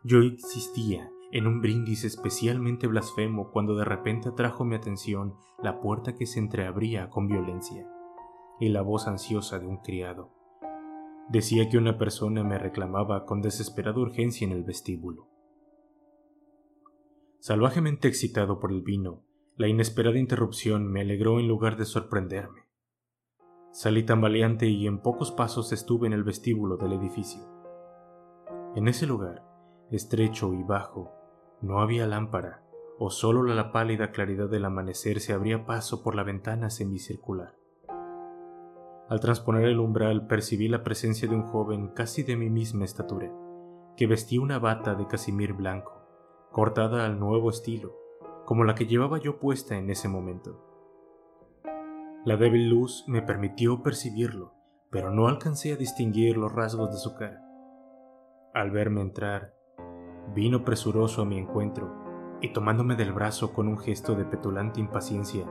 yo 0.03 0.19
existía 0.19 1.09
en 1.33 1.47
un 1.47 1.61
brindis 1.61 2.03
especialmente 2.03 2.85
blasfemo 2.85 3.49
cuando 3.49 3.75
de 3.75 3.83
repente 3.83 4.29
atrajo 4.29 4.65
mi 4.65 4.75
atención 4.75 5.33
la 5.63 5.81
puerta 5.81 6.15
que 6.15 6.27
se 6.27 6.37
entreabría 6.37 7.09
con 7.09 7.27
violencia 7.27 7.89
y 8.59 8.69
la 8.69 8.83
voz 8.83 9.07
ansiosa 9.07 9.57
de 9.57 9.65
un 9.65 9.77
criado. 9.77 10.31
Decía 11.29 11.67
que 11.69 11.79
una 11.79 11.97
persona 11.97 12.43
me 12.43 12.59
reclamaba 12.59 13.25
con 13.25 13.41
desesperada 13.41 13.99
urgencia 13.99 14.45
en 14.45 14.51
el 14.51 14.63
vestíbulo. 14.63 15.27
Salvajemente 17.39 18.07
excitado 18.07 18.59
por 18.59 18.71
el 18.71 18.83
vino, 18.83 19.23
la 19.57 19.67
inesperada 19.67 20.19
interrupción 20.19 20.85
me 20.85 21.01
alegró 21.01 21.39
en 21.39 21.47
lugar 21.47 21.77
de 21.77 21.85
sorprenderme. 21.85 22.61
Salí 23.71 24.03
tambaleante 24.03 24.67
y 24.67 24.85
en 24.85 24.99
pocos 24.99 25.31
pasos 25.31 25.71
estuve 25.71 26.05
en 26.05 26.13
el 26.13 26.23
vestíbulo 26.23 26.77
del 26.77 26.93
edificio. 26.93 27.41
En 28.75 28.87
ese 28.87 29.07
lugar, 29.07 29.43
estrecho 29.89 30.53
y 30.53 30.61
bajo, 30.61 31.22
no 31.63 31.79
había 31.79 32.05
lámpara, 32.05 32.61
o 32.99 33.09
solo 33.09 33.41
la 33.41 33.71
pálida 33.71 34.11
claridad 34.11 34.49
del 34.49 34.65
amanecer 34.65 35.21
se 35.21 35.31
abría 35.31 35.65
paso 35.65 36.03
por 36.03 36.13
la 36.13 36.23
ventana 36.23 36.69
semicircular. 36.69 37.55
Al 39.09 39.19
transponer 39.21 39.65
el 39.65 39.79
umbral 39.79 40.27
percibí 40.27 40.67
la 40.67 40.83
presencia 40.83 41.27
de 41.27 41.35
un 41.35 41.43
joven 41.43 41.87
casi 41.89 42.23
de 42.23 42.35
mi 42.35 42.49
misma 42.49 42.83
estatura, 42.83 43.31
que 43.95 44.07
vestía 44.07 44.41
una 44.41 44.59
bata 44.59 44.95
de 44.95 45.07
casimir 45.07 45.53
blanco, 45.53 46.01
cortada 46.51 47.05
al 47.05 47.17
nuevo 47.17 47.49
estilo, 47.49 47.95
como 48.45 48.65
la 48.65 48.75
que 48.75 48.85
llevaba 48.85 49.17
yo 49.19 49.39
puesta 49.39 49.77
en 49.77 49.89
ese 49.89 50.09
momento. 50.09 50.59
La 52.25 52.35
débil 52.35 52.69
luz 52.69 53.05
me 53.07 53.21
permitió 53.21 53.81
percibirlo, 53.83 54.53
pero 54.89 55.11
no 55.11 55.27
alcancé 55.27 55.71
a 55.71 55.77
distinguir 55.77 56.37
los 56.37 56.51
rasgos 56.51 56.91
de 56.91 56.97
su 56.97 57.15
cara. 57.15 57.41
Al 58.53 58.71
verme 58.71 59.01
entrar, 59.01 59.53
vino 60.33 60.63
presuroso 60.63 61.21
a 61.21 61.25
mi 61.25 61.37
encuentro 61.37 61.89
y 62.41 62.49
tomándome 62.49 62.95
del 62.95 63.13
brazo 63.13 63.53
con 63.53 63.67
un 63.67 63.77
gesto 63.77 64.15
de 64.15 64.25
petulante 64.25 64.79
impaciencia, 64.79 65.45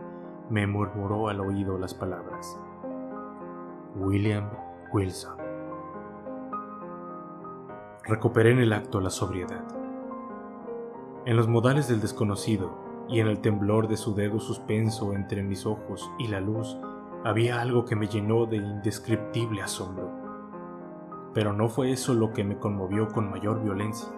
me 0.51 0.66
murmuró 0.66 1.29
al 1.29 1.41
oído 1.41 1.79
las 1.79 1.95
palabras. 1.95 2.59
William 3.97 4.51
Wilson. 4.93 5.37
Recuperé 8.05 8.51
en 8.51 8.59
el 8.59 8.73
acto 8.73 9.01
la 9.01 9.11
sobriedad. 9.11 9.64
En 11.25 11.37
los 11.37 11.49
modales 11.49 11.89
del 11.89 12.01
desconocido 12.01 12.83
y 13.09 13.20
en 13.20 13.29
el 13.29 13.41
temblor 13.41 13.89
de 13.89 13.97
su 13.97 14.14
dedo 14.14 14.41
suspenso 14.41 15.14
entre 15.14 15.43
mis 15.43 15.66
ojos 15.66 16.11
y 16.18 16.29
la 16.29 16.41
luz 16.41 16.77
había 17.25 17.61
algo 17.61 17.85
que 17.85 17.97
me 17.97 18.09
llenó 18.09 18.47
de 18.47 18.57
indescriptible 18.57 19.62
asombro. 19.62 20.11
Pero 21.33 21.53
no 21.53 21.68
fue 21.68 21.93
eso 21.93 22.12
lo 22.12 22.33
que 22.33 22.45
me 22.45 22.59
conmovió 22.59 23.09
con 23.09 23.31
mayor 23.31 23.62
violencia. 23.62 24.09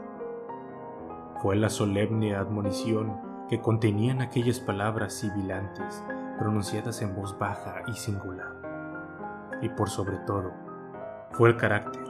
Fue 1.45 1.57
la 1.57 1.69
solemne 1.69 2.35
admonición 2.35 3.21
que 3.51 3.61
contenían 3.61 4.23
aquellas 4.23 4.61
palabras 4.61 5.13
sibilantes 5.13 6.03
pronunciadas 6.39 7.03
en 7.03 7.15
voz 7.15 7.39
baja 7.39 7.83
y 7.87 7.93
singular 7.93 8.55
y 9.61 9.69
por 9.69 9.91
sobre 9.91 10.17
todo, 10.21 10.53
fue 11.33 11.51
el 11.51 11.59
carácter, 11.59 12.03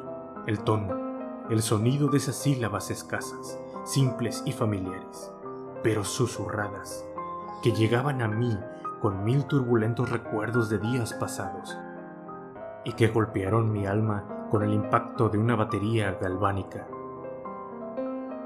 el 0.47 0.61
tono, 0.61 1.49
el 1.51 1.63
sonido 1.63 2.07
de 2.11 2.19
esas 2.19 2.37
sílabas 2.37 2.93
escasas, 2.93 3.59
simples 3.83 4.41
y 4.47 4.53
familiares, 4.53 5.33
pero 5.83 6.05
susurradas, 6.05 7.05
que 7.65 7.73
llegaban 7.73 8.23
a 8.23 8.29
mí 8.29 8.57
con 9.01 9.25
mil 9.25 9.47
turbulentos 9.47 10.11
recuerdos 10.11 10.71
de 10.71 10.79
días 10.79 11.13
pasados, 11.13 11.77
y 12.85 12.93
que 12.93 13.09
golpearon 13.09 13.73
mi 13.73 13.85
alma 13.85 14.47
con 14.49 14.63
el 14.63 14.73
impacto 14.73 15.29
de 15.29 15.39
una 15.39 15.57
batería 15.57 16.17
galvánica. 16.21 16.87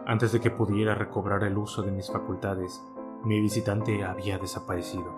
Antes 0.09 0.33
de 0.33 0.41
que 0.41 0.51
pudiera 0.51 0.95
recobrar 0.95 1.45
el 1.45 1.59
uso 1.59 1.83
de 1.83 1.93
mis 1.93 2.11
facultades, 2.11 2.83
mi 3.25 3.43
visitante 3.43 4.05
había 4.05 4.39
desaparecido. 4.39 5.13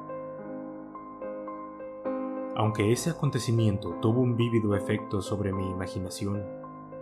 Aunque 2.56 2.90
ese 2.90 3.10
acontecimiento 3.10 3.94
tuvo 4.02 4.20
un 4.20 4.36
vívido 4.36 4.74
efecto 4.74 5.22
sobre 5.22 5.52
mi 5.52 5.70
imaginación, 5.70 6.44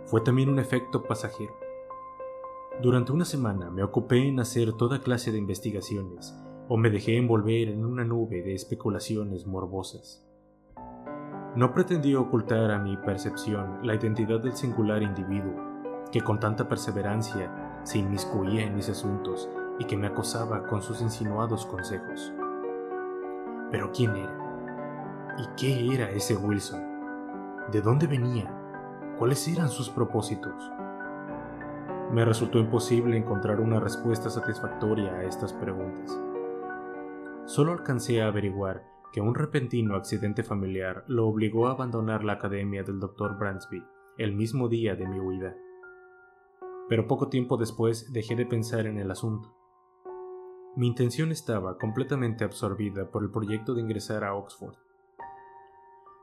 fue 0.05 0.21
también 0.21 0.49
un 0.49 0.59
efecto 0.59 1.01
pasajero. 1.01 1.51
Durante 2.79 3.11
una 3.11 3.25
semana 3.25 3.71
me 3.71 3.81
ocupé 3.81 4.27
en 4.27 4.39
hacer 4.39 4.73
toda 4.73 5.01
clase 5.01 5.31
de 5.31 5.39
investigaciones 5.39 6.39
o 6.67 6.77
me 6.77 6.91
dejé 6.91 7.17
envolver 7.17 7.69
en 7.69 7.83
una 7.83 8.05
nube 8.05 8.43
de 8.43 8.53
especulaciones 8.53 9.47
morbosas. 9.47 10.23
No 11.55 11.73
pretendí 11.73 12.13
ocultar 12.13 12.69
a 12.69 12.77
mi 12.77 12.97
percepción 12.97 13.79
la 13.81 13.95
identidad 13.95 14.41
del 14.41 14.55
singular 14.55 15.01
individuo 15.01 15.55
que 16.11 16.21
con 16.21 16.39
tanta 16.39 16.67
perseverancia 16.67 17.65
se 17.83 17.99
inmiscuía 17.99 18.63
en 18.63 18.75
mis 18.75 18.89
asuntos 18.89 19.49
y 19.79 19.85
que 19.85 19.97
me 19.97 20.07
acosaba 20.07 20.67
con 20.67 20.81
sus 20.81 21.01
insinuados 21.01 21.65
consejos. 21.65 22.33
Pero 23.71 23.91
¿quién 23.91 24.15
era? 24.15 25.35
¿Y 25.37 25.47
qué 25.55 25.93
era 25.93 26.09
ese 26.11 26.35
Wilson? 26.35 26.81
¿De 27.71 27.81
dónde 27.81 28.07
venía? 28.07 28.53
¿Cuáles 29.17 29.47
eran 29.47 29.69
sus 29.69 29.89
propósitos? 29.89 30.71
Me 32.11 32.25
resultó 32.25 32.57
imposible 32.57 33.17
encontrar 33.17 33.59
una 33.59 33.79
respuesta 33.79 34.29
satisfactoria 34.29 35.13
a 35.13 35.23
estas 35.23 35.53
preguntas. 35.53 36.19
Solo 37.45 37.71
alcancé 37.71 38.21
a 38.21 38.27
averiguar 38.27 38.83
que 39.13 39.21
un 39.21 39.35
repentino 39.35 39.95
accidente 39.95 40.43
familiar 40.43 41.03
lo 41.07 41.27
obligó 41.27 41.67
a 41.67 41.71
abandonar 41.71 42.23
la 42.23 42.33
academia 42.33 42.83
del 42.83 42.99
Dr. 42.99 43.37
Bransby 43.37 43.83
el 44.17 44.35
mismo 44.35 44.67
día 44.67 44.95
de 44.95 45.07
mi 45.07 45.19
huida. 45.19 45.55
Pero 46.89 47.07
poco 47.07 47.29
tiempo 47.29 47.55
después 47.55 48.11
dejé 48.11 48.35
de 48.35 48.45
pensar 48.45 48.87
en 48.87 48.97
el 48.97 49.09
asunto. 49.11 49.55
Mi 50.75 50.87
intención 50.87 51.31
estaba 51.31 51.77
completamente 51.77 52.43
absorbida 52.43 53.09
por 53.09 53.23
el 53.23 53.31
proyecto 53.31 53.73
de 53.73 53.81
ingresar 53.81 54.23
a 54.23 54.35
Oxford 54.35 54.75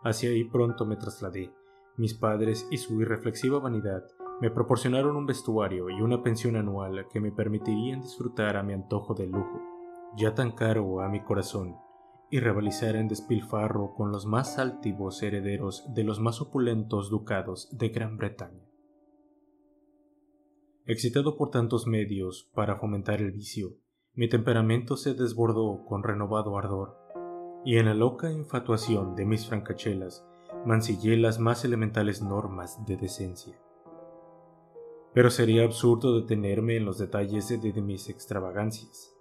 Hacia 0.06 0.30
ahí 0.30 0.44
pronto 0.44 0.86
me 0.86 0.94
trasladé. 0.94 1.52
Mis 1.96 2.14
padres 2.14 2.68
y 2.70 2.76
su 2.76 3.00
irreflexiva 3.00 3.58
vanidad 3.58 4.04
me 4.40 4.50
proporcionaron 4.50 5.16
un 5.16 5.26
vestuario 5.26 5.90
y 5.90 6.00
una 6.00 6.22
pensión 6.22 6.54
anual 6.54 7.08
que 7.10 7.20
me 7.20 7.32
permitirían 7.32 8.02
disfrutar 8.02 8.56
a 8.56 8.62
mi 8.62 8.72
antojo 8.72 9.14
del 9.14 9.30
lujo, 9.30 9.60
ya 10.16 10.32
tan 10.32 10.52
caro 10.52 11.00
a 11.00 11.08
mi 11.08 11.24
corazón, 11.24 11.76
y 12.30 12.38
rivalizar 12.38 12.94
en 12.94 13.08
despilfarro 13.08 13.94
con 13.94 14.12
los 14.12 14.26
más 14.26 14.58
altivos 14.60 15.22
herederos 15.24 15.92
de 15.92 16.04
los 16.04 16.20
más 16.20 16.40
opulentos 16.40 17.10
ducados 17.10 17.68
de 17.76 17.88
Gran 17.88 18.16
Bretaña. 18.16 18.62
Excitado 20.88 21.36
por 21.36 21.50
tantos 21.50 21.88
medios 21.88 22.48
para 22.54 22.76
fomentar 22.76 23.20
el 23.20 23.32
vicio, 23.32 23.72
mi 24.14 24.28
temperamento 24.28 24.96
se 24.96 25.14
desbordó 25.14 25.84
con 25.84 26.04
renovado 26.04 26.56
ardor 26.56 26.96
y 27.64 27.78
en 27.78 27.86
la 27.86 27.94
loca 27.94 28.30
infatuación 28.30 29.16
de 29.16 29.26
mis 29.26 29.48
francachelas 29.48 30.24
mancillé 30.64 31.16
las 31.16 31.40
más 31.40 31.64
elementales 31.64 32.22
normas 32.22 32.86
de 32.86 32.96
decencia. 32.96 33.58
Pero 35.12 35.30
sería 35.30 35.64
absurdo 35.64 36.20
detenerme 36.20 36.76
en 36.76 36.84
los 36.84 36.98
detalles 36.98 37.48
de, 37.48 37.82
mis 37.82 38.08
extravagancias. 38.08 39.12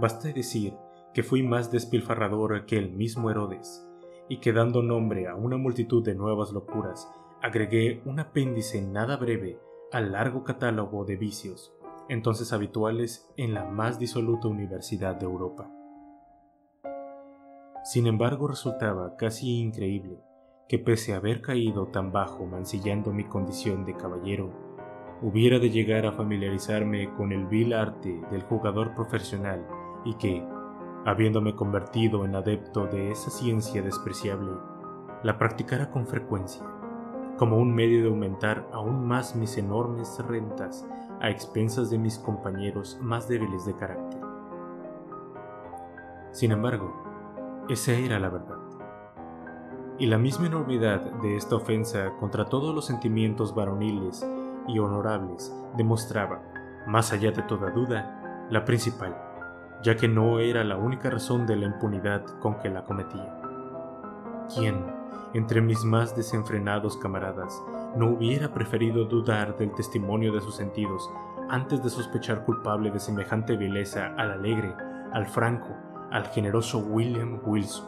Basta 0.00 0.32
decir 0.32 0.72
que 1.12 1.22
fui 1.22 1.42
más 1.42 1.70
despilfarrador 1.70 2.64
que 2.64 2.78
el 2.78 2.90
mismo 2.92 3.30
Herodes, 3.30 3.86
y 4.26 4.38
que 4.38 4.54
dando 4.54 4.82
nombre 4.82 5.28
a 5.28 5.34
una 5.34 5.58
multitud 5.58 6.02
de 6.02 6.14
nuevas 6.14 6.50
locuras, 6.50 7.12
agregué 7.42 8.00
un 8.06 8.20
apéndice 8.20 8.80
nada 8.80 9.18
breve 9.18 9.60
al 9.92 10.12
largo 10.12 10.42
catálogo 10.42 11.04
de 11.04 11.16
vicios, 11.16 11.72
entonces 12.08 12.52
habituales 12.52 13.30
en 13.36 13.52
la 13.52 13.64
más 13.64 13.98
disoluta 13.98 14.48
universidad 14.48 15.16
de 15.16 15.26
Europa. 15.26 15.70
Sin 17.84 18.06
embargo, 18.06 18.48
resultaba 18.48 19.16
casi 19.16 19.58
increíble 19.58 20.18
que 20.68 20.78
pese 20.78 21.12
a 21.12 21.18
haber 21.18 21.42
caído 21.42 21.88
tan 21.88 22.12
bajo 22.12 22.46
mancillando 22.46 23.12
mi 23.12 23.24
condición 23.24 23.84
de 23.84 23.94
caballero, 23.94 24.50
hubiera 25.20 25.58
de 25.58 25.68
llegar 25.68 26.06
a 26.06 26.12
familiarizarme 26.12 27.12
con 27.14 27.30
el 27.32 27.46
vil 27.46 27.74
arte 27.74 28.20
del 28.30 28.42
jugador 28.42 28.94
profesional 28.94 29.66
y 30.04 30.14
que, 30.14 30.42
habiéndome 31.04 31.54
convertido 31.54 32.24
en 32.24 32.34
adepto 32.34 32.86
de 32.86 33.10
esa 33.10 33.30
ciencia 33.30 33.82
despreciable, 33.82 34.52
la 35.22 35.36
practicara 35.36 35.90
con 35.90 36.06
frecuencia, 36.06 36.64
como 37.38 37.56
un 37.56 37.74
medio 37.74 38.02
de 38.02 38.08
aumentar 38.08 38.68
aún 38.72 39.06
más 39.06 39.34
mis 39.34 39.56
enormes 39.58 40.18
rentas 40.26 40.86
a 41.20 41.30
expensas 41.30 41.90
de 41.90 41.98
mis 41.98 42.18
compañeros 42.18 42.98
más 43.00 43.28
débiles 43.28 43.64
de 43.64 43.74
carácter. 43.74 44.20
Sin 46.32 46.50
embargo, 46.50 46.92
esa 47.68 47.92
era 47.92 48.18
la 48.18 48.28
verdad. 48.28 48.58
Y 49.98 50.06
la 50.06 50.18
misma 50.18 50.46
enormidad 50.46 51.00
de 51.20 51.36
esta 51.36 51.56
ofensa 51.56 52.12
contra 52.18 52.46
todos 52.46 52.74
los 52.74 52.86
sentimientos 52.86 53.54
varoniles 53.54 54.26
y 54.66 54.78
honorables 54.78 55.54
demostraba, 55.76 56.42
más 56.86 57.12
allá 57.12 57.30
de 57.30 57.42
toda 57.42 57.70
duda, 57.70 58.46
la 58.50 58.64
principal, 58.64 59.16
ya 59.82 59.96
que 59.96 60.08
no 60.08 60.40
era 60.40 60.64
la 60.64 60.76
única 60.76 61.10
razón 61.10 61.46
de 61.46 61.56
la 61.56 61.66
impunidad 61.66 62.24
con 62.40 62.58
que 62.58 62.70
la 62.70 62.84
cometía. 62.84 63.40
¿Quién, 64.54 65.01
entre 65.34 65.60
mis 65.60 65.84
más 65.84 66.14
desenfrenados 66.16 66.96
camaradas, 66.96 67.62
no 67.96 68.08
hubiera 68.10 68.52
preferido 68.52 69.04
dudar 69.04 69.56
del 69.56 69.72
testimonio 69.72 70.32
de 70.32 70.40
sus 70.40 70.56
sentidos 70.56 71.10
antes 71.48 71.82
de 71.82 71.90
sospechar 71.90 72.44
culpable 72.44 72.90
de 72.90 73.00
semejante 73.00 73.56
vileza 73.56 74.14
al 74.16 74.30
alegre, 74.30 74.74
al 75.12 75.26
franco, 75.26 75.68
al 76.10 76.26
generoso 76.26 76.78
William 76.78 77.40
Wilson, 77.44 77.86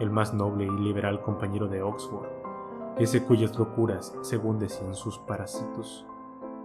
el 0.00 0.10
más 0.10 0.34
noble 0.34 0.64
y 0.64 0.70
liberal 0.70 1.22
compañero 1.22 1.68
de 1.68 1.82
Oxford, 1.82 2.28
ese 2.98 3.24
cuyas 3.24 3.58
locuras, 3.58 4.16
según 4.22 4.58
decían 4.58 4.94
sus 4.94 5.18
parásitos, 5.18 6.06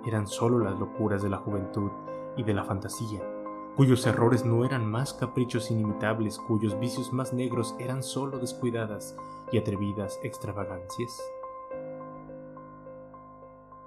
eran 0.05 0.27
sólo 0.27 0.59
las 0.59 0.80
locuras 0.80 1.21
de 1.21 1.30
la 1.30 1.38
juventud 1.38 1.91
y 2.38 2.43
de 2.43 2.53
la 2.53 2.63
fantasía, 2.63 3.21
cuyos 3.80 4.05
errores 4.05 4.43
no 4.43 4.65
eran 4.65 4.86
más 4.86 5.13
caprichos 5.13 5.71
inimitables, 5.71 6.38
cuyos 6.38 6.77
vicios 6.82 7.13
más 7.13 7.32
negros 7.32 7.75
eran 7.80 8.03
sólo 8.03 8.38
descuidadas 8.38 9.15
y 9.53 9.57
atrevidas 9.57 10.19
extravagancias. 10.21 11.17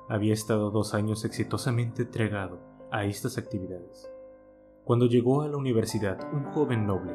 Había 0.08 0.32
estado 0.32 0.70
dos 0.70 0.94
años 0.94 1.26
exitosamente 1.26 2.04
entregado 2.04 2.58
a 2.90 3.04
estas 3.04 3.36
actividades 3.36 4.10
cuando 4.84 5.04
llegó 5.04 5.42
a 5.42 5.48
la 5.48 5.58
universidad 5.58 6.26
un 6.32 6.44
joven 6.54 6.86
noble, 6.86 7.14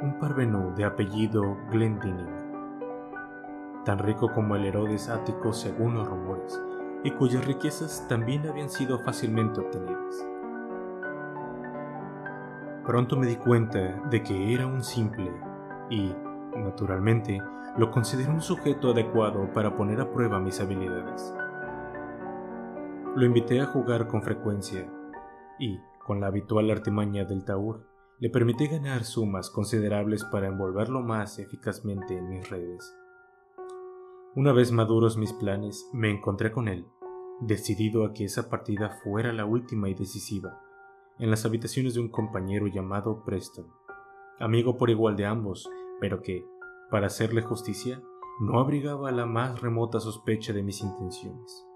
un 0.00 0.18
parvenú 0.18 0.74
de 0.76 0.86
apellido 0.86 1.58
Glendinning, 1.70 3.82
tan 3.84 3.98
rico 3.98 4.32
como 4.32 4.56
el 4.56 4.64
Herodes 4.64 5.10
ático 5.10 5.52
según 5.52 5.96
los 5.96 6.08
rumores, 6.08 6.58
y 7.04 7.10
cuyas 7.10 7.44
riquezas 7.44 8.08
también 8.08 8.48
habían 8.48 8.70
sido 8.70 8.98
fácilmente 9.00 9.60
obtenidas. 9.60 10.26
Pronto 12.86 13.16
me 13.16 13.26
di 13.26 13.34
cuenta 13.34 14.00
de 14.10 14.22
que 14.22 14.54
era 14.54 14.64
un 14.64 14.84
simple 14.84 15.28
y, 15.90 16.14
naturalmente, 16.56 17.42
lo 17.76 17.90
consideré 17.90 18.30
un 18.30 18.40
sujeto 18.40 18.92
adecuado 18.92 19.52
para 19.52 19.76
poner 19.76 20.00
a 20.00 20.12
prueba 20.12 20.38
mis 20.38 20.60
habilidades. 20.60 21.34
Lo 23.16 23.24
invité 23.24 23.60
a 23.60 23.66
jugar 23.66 24.06
con 24.06 24.22
frecuencia 24.22 24.88
y, 25.58 25.80
con 26.04 26.20
la 26.20 26.28
habitual 26.28 26.70
artimaña 26.70 27.24
del 27.24 27.44
Taur, 27.44 27.88
le 28.20 28.30
permití 28.30 28.68
ganar 28.68 29.02
sumas 29.02 29.50
considerables 29.50 30.22
para 30.24 30.46
envolverlo 30.46 31.02
más 31.02 31.40
eficazmente 31.40 32.16
en 32.16 32.28
mis 32.28 32.48
redes. 32.48 32.94
Una 34.36 34.52
vez 34.52 34.70
maduros 34.70 35.16
mis 35.16 35.32
planes, 35.32 35.90
me 35.92 36.08
encontré 36.08 36.52
con 36.52 36.68
él, 36.68 36.86
decidido 37.40 38.04
a 38.04 38.12
que 38.12 38.26
esa 38.26 38.48
partida 38.48 38.90
fuera 39.02 39.32
la 39.32 39.44
última 39.44 39.88
y 39.88 39.94
decisiva, 39.94 40.62
en 41.18 41.30
las 41.30 41.46
habitaciones 41.46 41.94
de 41.94 42.00
un 42.00 42.08
compañero 42.08 42.66
llamado 42.66 43.24
Preston, 43.24 43.66
amigo 44.38 44.76
por 44.76 44.90
igual 44.90 45.16
de 45.16 45.26
ambos, 45.26 45.68
pero 46.00 46.20
que, 46.20 46.44
para 46.90 47.06
hacerle 47.06 47.42
justicia, 47.42 48.02
no 48.40 48.60
abrigaba 48.60 49.10
la 49.12 49.24
más 49.24 49.60
remota 49.60 49.98
sospecha 49.98 50.52
de 50.52 50.62
mis 50.62 50.82
intenciones. 50.82 51.66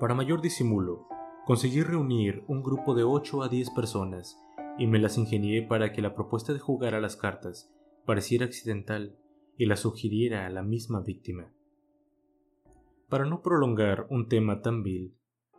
Para 0.00 0.14
mayor 0.14 0.40
disimulo, 0.40 1.06
conseguí 1.44 1.82
reunir 1.82 2.44
un 2.46 2.62
grupo 2.62 2.94
de 2.94 3.04
8 3.04 3.42
a 3.42 3.48
10 3.48 3.70
personas 3.70 4.42
y 4.78 4.86
me 4.86 4.98
las 4.98 5.18
ingenié 5.18 5.62
para 5.62 5.92
que 5.92 6.00
la 6.00 6.14
propuesta 6.14 6.52
de 6.52 6.60
jugar 6.60 6.94
a 6.94 7.00
las 7.00 7.16
cartas 7.16 7.70
pareciera 8.06 8.46
accidental 8.46 9.18
y 9.58 9.66
la 9.66 9.76
sugiriera 9.76 10.46
a 10.46 10.50
la 10.50 10.62
misma 10.62 11.00
víctima. 11.00 11.52
Para 13.08 13.26
no 13.26 13.42
prolongar 13.42 14.06
un 14.08 14.28
tema 14.28 14.62
tan 14.62 14.82
vil, 14.82 15.14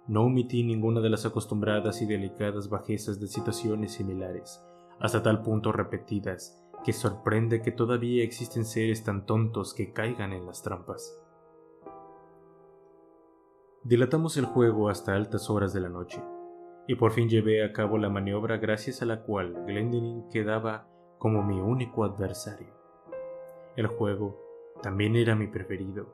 no 0.10 0.24
omití 0.24 0.64
ninguna 0.64 1.02
de 1.02 1.10
las 1.12 1.28
acostumbradas 1.28 2.02
y 2.02 2.08
delicadas 2.08 2.68
bajezas 2.68 3.20
de 3.20 3.28
situaciones 3.28 3.94
similares, 3.94 4.60
hasta 5.00 5.22
tal 5.22 5.44
punto 5.44 5.72
repetidas 5.72 6.60
que 6.84 6.94
sorprende 6.94 7.62
que 7.62 7.72
todavía 7.72 8.24
existen 8.24 8.66
seres 8.66 9.04
tan 9.04 9.28
tontos 9.28 9.76
que 9.76 9.94
caigan 9.94 10.34
en 10.34 10.48
las 10.48 10.64
trampas. 10.64 11.16
Dilatamos 13.84 14.36
el 14.38 14.46
juego 14.46 14.90
hasta 14.90 15.14
altas 15.14 15.50
horas 15.50 15.74
de 15.74 15.82
la 15.82 15.90
noche, 15.90 16.24
y 16.88 16.96
por 16.96 17.12
fin 17.12 17.30
llevé 17.30 17.64
a 17.64 17.72
cabo 17.72 18.00
la 18.00 18.10
maniobra 18.10 18.58
gracias 18.58 19.04
a 19.04 19.06
la 19.06 19.22
cual 19.22 19.64
Glendinning 19.68 20.30
quedaba 20.32 20.88
como 21.20 21.44
mi 21.44 21.60
único 21.60 22.04
adversario. 22.04 22.74
El 23.76 23.86
juego 23.86 24.42
también 24.82 25.16
era 25.16 25.36
mi 25.36 25.46
preferido, 25.46 26.08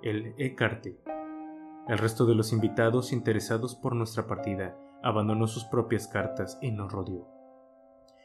el 0.00 0.34
Ecarte. 0.38 0.98
El 1.88 1.98
resto 1.98 2.26
de 2.26 2.34
los 2.34 2.52
invitados 2.52 3.12
interesados 3.12 3.76
por 3.76 3.94
nuestra 3.94 4.26
partida 4.26 4.76
abandonó 5.04 5.46
sus 5.46 5.64
propias 5.64 6.08
cartas 6.08 6.58
y 6.60 6.72
nos 6.72 6.90
rodeó. 6.90 7.28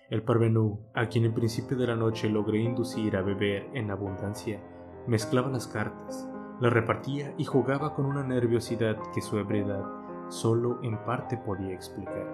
El 0.09 0.24
parvenú, 0.24 0.80
a 0.95 1.09
quien 1.09 1.26
en 1.26 1.36
principio 1.36 1.78
de 1.78 1.86
la 1.86 1.95
noche 1.95 2.28
logré 2.28 2.59
inducir 2.59 3.16
a 3.16 3.22
beber 3.22 3.70
en 3.76 3.91
abundancia, 3.91 4.59
mezclaba 5.05 5.49
las 5.49 5.68
cartas, 5.68 6.28
las 6.59 6.74
repartía 6.74 7.36
y 7.38 7.45
jugaba 7.45 7.93
con 7.93 8.07
una 8.07 8.24
nerviosidad 8.24 8.97
que 9.14 9.22
su 9.22 9.38
ebriedad 9.38 9.86
solo 10.30 10.80
en 10.82 10.97
parte 11.05 11.38
podía 11.38 11.76
explicar. 11.76 12.28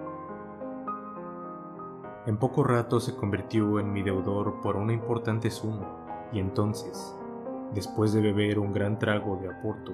En 2.26 2.38
poco 2.38 2.64
rato 2.64 3.00
se 3.00 3.14
convirtió 3.14 3.80
en 3.80 3.92
mi 3.92 4.02
deudor 4.02 4.62
por 4.62 4.76
una 4.76 4.94
importante 4.94 5.50
suma, 5.50 6.28
y 6.32 6.40
entonces, 6.40 7.14
después 7.74 8.14
de 8.14 8.22
beber 8.22 8.58
un 8.58 8.72
gran 8.72 8.98
trago 8.98 9.36
de 9.36 9.48
aporto, 9.48 9.92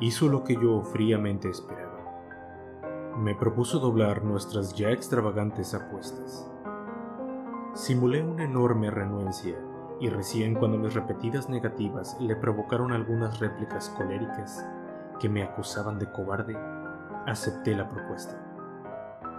hizo 0.00 0.28
lo 0.28 0.44
que 0.44 0.54
yo 0.54 0.82
fríamente 0.82 1.48
esperaba. 1.48 1.86
Me 3.18 3.34
propuso 3.34 3.78
doblar 3.78 4.24
nuestras 4.24 4.74
ya 4.74 4.90
extravagantes 4.90 5.72
apuestas. 5.72 6.50
Simulé 7.72 8.22
una 8.22 8.44
enorme 8.44 8.90
renuencia, 8.90 9.56
y 9.98 10.10
recién 10.10 10.54
cuando 10.54 10.76
mis 10.76 10.92
repetidas 10.92 11.48
negativas 11.48 12.16
le 12.20 12.36
provocaron 12.36 12.92
algunas 12.92 13.40
réplicas 13.40 13.88
coléricas 13.96 14.66
que 15.18 15.30
me 15.30 15.42
acusaban 15.42 15.98
de 15.98 16.10
cobarde, 16.12 16.56
acepté 17.26 17.74
la 17.74 17.88
propuesta. 17.88 18.38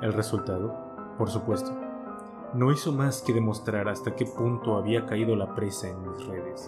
El 0.01 0.13
resultado, 0.13 1.15
por 1.19 1.29
supuesto, 1.29 1.71
no 2.55 2.71
hizo 2.71 2.91
más 2.91 3.21
que 3.21 3.33
demostrar 3.33 3.87
hasta 3.89 4.15
qué 4.15 4.25
punto 4.25 4.75
había 4.75 5.05
caído 5.05 5.35
la 5.35 5.53
presa 5.53 5.89
en 5.89 6.01
mis 6.01 6.25
redes. 6.25 6.67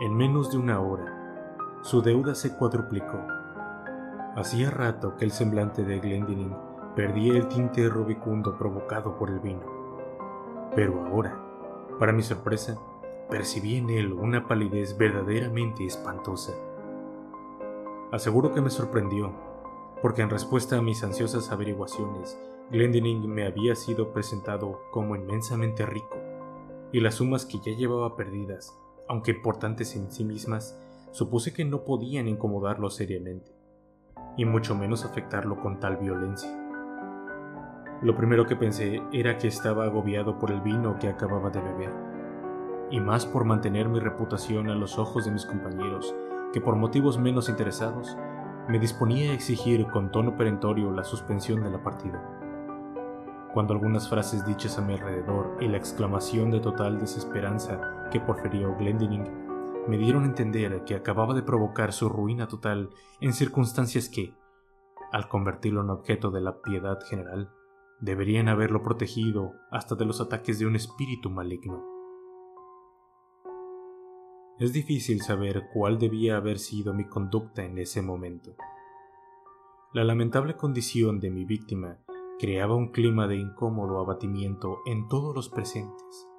En 0.00 0.16
menos 0.16 0.52
de 0.52 0.58
una 0.58 0.80
hora, 0.80 1.19
su 1.82 2.02
deuda 2.02 2.34
se 2.34 2.54
cuadruplicó. 2.56 3.18
Hacía 4.36 4.70
rato 4.70 5.16
que 5.16 5.24
el 5.24 5.30
semblante 5.30 5.82
de 5.82 5.98
Glendinning 5.98 6.54
perdía 6.94 7.32
el 7.32 7.48
tinte 7.48 7.88
rubicundo 7.88 8.56
provocado 8.56 9.16
por 9.16 9.30
el 9.30 9.40
vino. 9.40 9.62
Pero 10.74 11.06
ahora, 11.06 11.40
para 11.98 12.12
mi 12.12 12.22
sorpresa, 12.22 12.78
percibí 13.30 13.76
en 13.76 13.88
él 13.88 14.12
una 14.12 14.46
palidez 14.46 14.98
verdaderamente 14.98 15.86
espantosa. 15.86 16.52
Aseguro 18.12 18.52
que 18.52 18.60
me 18.60 18.70
sorprendió, 18.70 19.32
porque 20.02 20.20
en 20.20 20.30
respuesta 20.30 20.76
a 20.76 20.82
mis 20.82 21.02
ansiosas 21.02 21.50
averiguaciones, 21.50 22.38
Glendinning 22.70 23.26
me 23.26 23.46
había 23.46 23.74
sido 23.74 24.12
presentado 24.12 24.80
como 24.90 25.16
inmensamente 25.16 25.86
rico, 25.86 26.18
y 26.92 27.00
las 27.00 27.14
sumas 27.16 27.46
que 27.46 27.58
ya 27.58 27.72
llevaba 27.72 28.16
perdidas, 28.16 28.78
aunque 29.08 29.30
importantes 29.30 29.96
en 29.96 30.10
sí 30.10 30.24
mismas, 30.24 30.78
supuse 31.10 31.52
que 31.52 31.64
no 31.64 31.84
podían 31.84 32.28
incomodarlo 32.28 32.90
seriamente, 32.90 33.52
y 34.36 34.44
mucho 34.44 34.74
menos 34.74 35.04
afectarlo 35.04 35.60
con 35.60 35.80
tal 35.80 35.96
violencia. 35.96 36.50
Lo 38.02 38.16
primero 38.16 38.46
que 38.46 38.56
pensé 38.56 39.02
era 39.12 39.36
que 39.36 39.48
estaba 39.48 39.84
agobiado 39.84 40.38
por 40.38 40.50
el 40.50 40.60
vino 40.60 40.98
que 40.98 41.08
acababa 41.08 41.50
de 41.50 41.60
beber, 41.60 41.92
y 42.90 43.00
más 43.00 43.26
por 43.26 43.44
mantener 43.44 43.88
mi 43.88 44.00
reputación 44.00 44.70
a 44.70 44.74
los 44.74 44.98
ojos 44.98 45.24
de 45.24 45.30
mis 45.30 45.46
compañeros 45.46 46.14
que 46.52 46.60
por 46.60 46.74
motivos 46.74 47.18
menos 47.18 47.48
interesados 47.48 48.16
me 48.68 48.78
disponía 48.78 49.30
a 49.30 49.34
exigir 49.34 49.86
con 49.86 50.10
tono 50.10 50.36
perentorio 50.36 50.90
la 50.90 51.04
suspensión 51.04 51.62
de 51.62 51.70
la 51.70 51.82
partida 51.82 52.40
cuando 53.52 53.74
algunas 53.74 54.08
frases 54.08 54.46
dichas 54.46 54.78
a 54.78 54.82
mi 54.82 54.94
alrededor 54.94 55.56
y 55.60 55.68
la 55.68 55.76
exclamación 55.76 56.50
de 56.50 56.60
total 56.60 56.98
desesperanza 56.98 58.08
que 58.10 58.20
proferió 58.20 58.76
Glendinning 58.76 59.49
me 59.88 59.98
dieron 59.98 60.24
a 60.24 60.26
entender 60.26 60.84
que 60.84 60.94
acababa 60.94 61.34
de 61.34 61.42
provocar 61.42 61.92
su 61.92 62.08
ruina 62.08 62.48
total 62.48 62.90
en 63.20 63.32
circunstancias 63.32 64.08
que, 64.08 64.34
al 65.12 65.28
convertirlo 65.28 65.80
en 65.82 65.90
objeto 65.90 66.30
de 66.30 66.40
la 66.40 66.60
piedad 66.60 66.98
general, 67.08 67.50
deberían 68.00 68.48
haberlo 68.48 68.82
protegido 68.82 69.52
hasta 69.70 69.94
de 69.94 70.04
los 70.04 70.20
ataques 70.20 70.58
de 70.58 70.66
un 70.66 70.76
espíritu 70.76 71.30
maligno. 71.30 71.84
Es 74.58 74.72
difícil 74.72 75.22
saber 75.22 75.68
cuál 75.72 75.98
debía 75.98 76.36
haber 76.36 76.58
sido 76.58 76.92
mi 76.92 77.08
conducta 77.08 77.64
en 77.64 77.78
ese 77.78 78.02
momento. 78.02 78.54
La 79.92 80.04
lamentable 80.04 80.54
condición 80.56 81.18
de 81.18 81.30
mi 81.30 81.44
víctima 81.44 81.98
creaba 82.38 82.74
un 82.74 82.92
clima 82.92 83.26
de 83.26 83.36
incómodo 83.36 83.98
abatimiento 84.00 84.78
en 84.86 85.08
todos 85.08 85.34
los 85.34 85.48
presentes. 85.48 86.29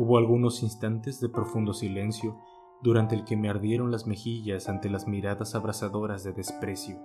Hubo 0.00 0.16
algunos 0.16 0.62
instantes 0.62 1.20
de 1.20 1.28
profundo 1.28 1.74
silencio 1.74 2.38
durante 2.84 3.16
el 3.16 3.24
que 3.24 3.36
me 3.36 3.48
ardieron 3.48 3.90
las 3.90 4.06
mejillas 4.06 4.68
ante 4.68 4.88
las 4.88 5.08
miradas 5.08 5.56
abrasadoras 5.56 6.22
de 6.22 6.32
desprecio 6.32 7.02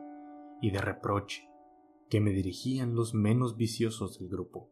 y 0.61 0.69
de 0.69 0.79
reproche 0.79 1.49
que 2.07 2.21
me 2.21 2.29
dirigían 2.29 2.93
los 2.93 3.15
menos 3.15 3.57
viciosos 3.57 4.19
del 4.19 4.29
grupo. 4.29 4.69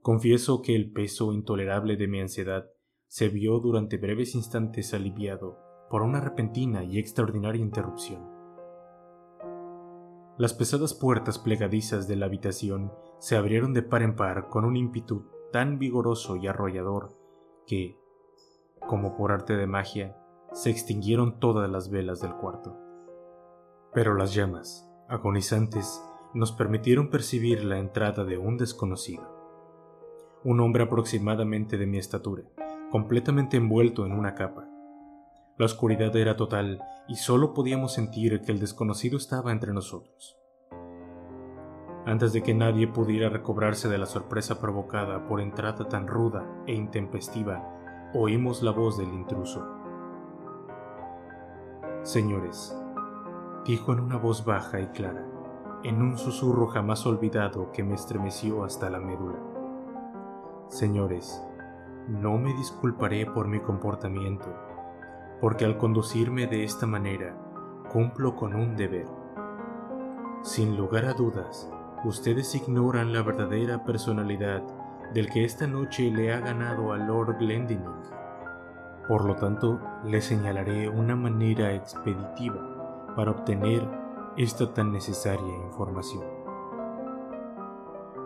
Confieso 0.00 0.62
que 0.62 0.74
el 0.74 0.90
peso 0.90 1.34
intolerable 1.34 1.98
de 1.98 2.08
mi 2.08 2.20
ansiedad 2.20 2.70
se 3.06 3.28
vio 3.28 3.58
durante 3.58 3.98
breves 3.98 4.34
instantes 4.34 4.94
aliviado 4.94 5.58
por 5.90 6.00
una 6.00 6.22
repentina 6.22 6.84
y 6.84 6.98
extraordinaria 6.98 7.60
interrupción. 7.60 8.26
Las 10.38 10.54
pesadas 10.54 10.94
puertas 10.94 11.38
plegadizas 11.38 12.08
de 12.08 12.16
la 12.16 12.24
habitación 12.24 12.92
se 13.18 13.36
abrieron 13.36 13.74
de 13.74 13.82
par 13.82 14.00
en 14.00 14.16
par 14.16 14.48
con 14.48 14.64
un 14.64 14.74
ímpetu 14.74 15.26
tan 15.52 15.78
vigoroso 15.78 16.36
y 16.36 16.46
arrollador 16.46 17.16
que, 17.66 17.98
como 18.86 19.16
por 19.16 19.32
arte 19.32 19.56
de 19.56 19.66
magia, 19.66 20.16
se 20.52 20.70
extinguieron 20.70 21.38
todas 21.40 21.70
las 21.70 21.90
velas 21.90 22.20
del 22.20 22.34
cuarto. 22.34 22.76
Pero 23.92 24.14
las 24.14 24.34
llamas, 24.34 24.88
agonizantes, 25.08 26.02
nos 26.34 26.52
permitieron 26.52 27.10
percibir 27.10 27.64
la 27.64 27.78
entrada 27.78 28.24
de 28.24 28.38
un 28.38 28.58
desconocido. 28.58 29.24
Un 30.44 30.60
hombre 30.60 30.84
aproximadamente 30.84 31.78
de 31.78 31.86
mi 31.86 31.98
estatura, 31.98 32.44
completamente 32.90 33.56
envuelto 33.56 34.06
en 34.06 34.12
una 34.12 34.34
capa. 34.34 34.68
La 35.56 35.66
oscuridad 35.66 36.14
era 36.16 36.36
total 36.36 36.80
y 37.08 37.16
solo 37.16 37.54
podíamos 37.54 37.94
sentir 37.94 38.40
que 38.42 38.52
el 38.52 38.60
desconocido 38.60 39.16
estaba 39.16 39.50
entre 39.50 39.72
nosotros. 39.72 40.36
Antes 42.08 42.32
de 42.32 42.42
que 42.42 42.54
nadie 42.54 42.88
pudiera 42.88 43.28
recobrarse 43.28 43.86
de 43.86 43.98
la 43.98 44.06
sorpresa 44.06 44.58
provocada 44.58 45.26
por 45.26 45.42
entrada 45.42 45.86
tan 45.90 46.06
ruda 46.06 46.42
e 46.66 46.72
intempestiva, 46.72 47.62
oímos 48.14 48.62
la 48.62 48.70
voz 48.70 48.96
del 48.96 49.12
intruso. 49.12 49.62
Señores, 52.04 52.74
dijo 53.66 53.92
en 53.92 54.00
una 54.00 54.16
voz 54.16 54.46
baja 54.46 54.80
y 54.80 54.86
clara, 54.86 55.22
en 55.84 56.00
un 56.00 56.16
susurro 56.16 56.68
jamás 56.68 57.04
olvidado 57.04 57.72
que 57.72 57.84
me 57.84 57.94
estremeció 57.94 58.64
hasta 58.64 58.88
la 58.88 59.00
médula. 59.00 59.38
Señores, 60.68 61.44
no 62.08 62.38
me 62.38 62.54
disculparé 62.54 63.26
por 63.26 63.48
mi 63.48 63.60
comportamiento, 63.60 64.48
porque 65.42 65.66
al 65.66 65.76
conducirme 65.76 66.46
de 66.46 66.64
esta 66.64 66.86
manera, 66.86 67.36
cumplo 67.92 68.34
con 68.34 68.54
un 68.54 68.76
deber. 68.76 69.06
Sin 70.40 70.74
lugar 70.74 71.04
a 71.04 71.12
dudas, 71.12 71.70
ustedes 72.04 72.54
ignoran 72.54 73.12
la 73.12 73.22
verdadera 73.22 73.84
personalidad 73.84 74.62
del 75.12 75.28
que 75.30 75.44
esta 75.44 75.66
noche 75.66 76.10
le 76.10 76.32
ha 76.32 76.40
ganado 76.40 76.92
a 76.92 76.96
Lord 76.98 77.38
Glendinning. 77.38 78.02
Por 79.08 79.24
lo 79.24 79.36
tanto, 79.36 79.80
le 80.04 80.20
señalaré 80.20 80.88
una 80.88 81.16
manera 81.16 81.72
expeditiva 81.72 83.14
para 83.16 83.30
obtener 83.30 83.88
esta 84.36 84.72
tan 84.72 84.92
necesaria 84.92 85.56
información. 85.64 86.24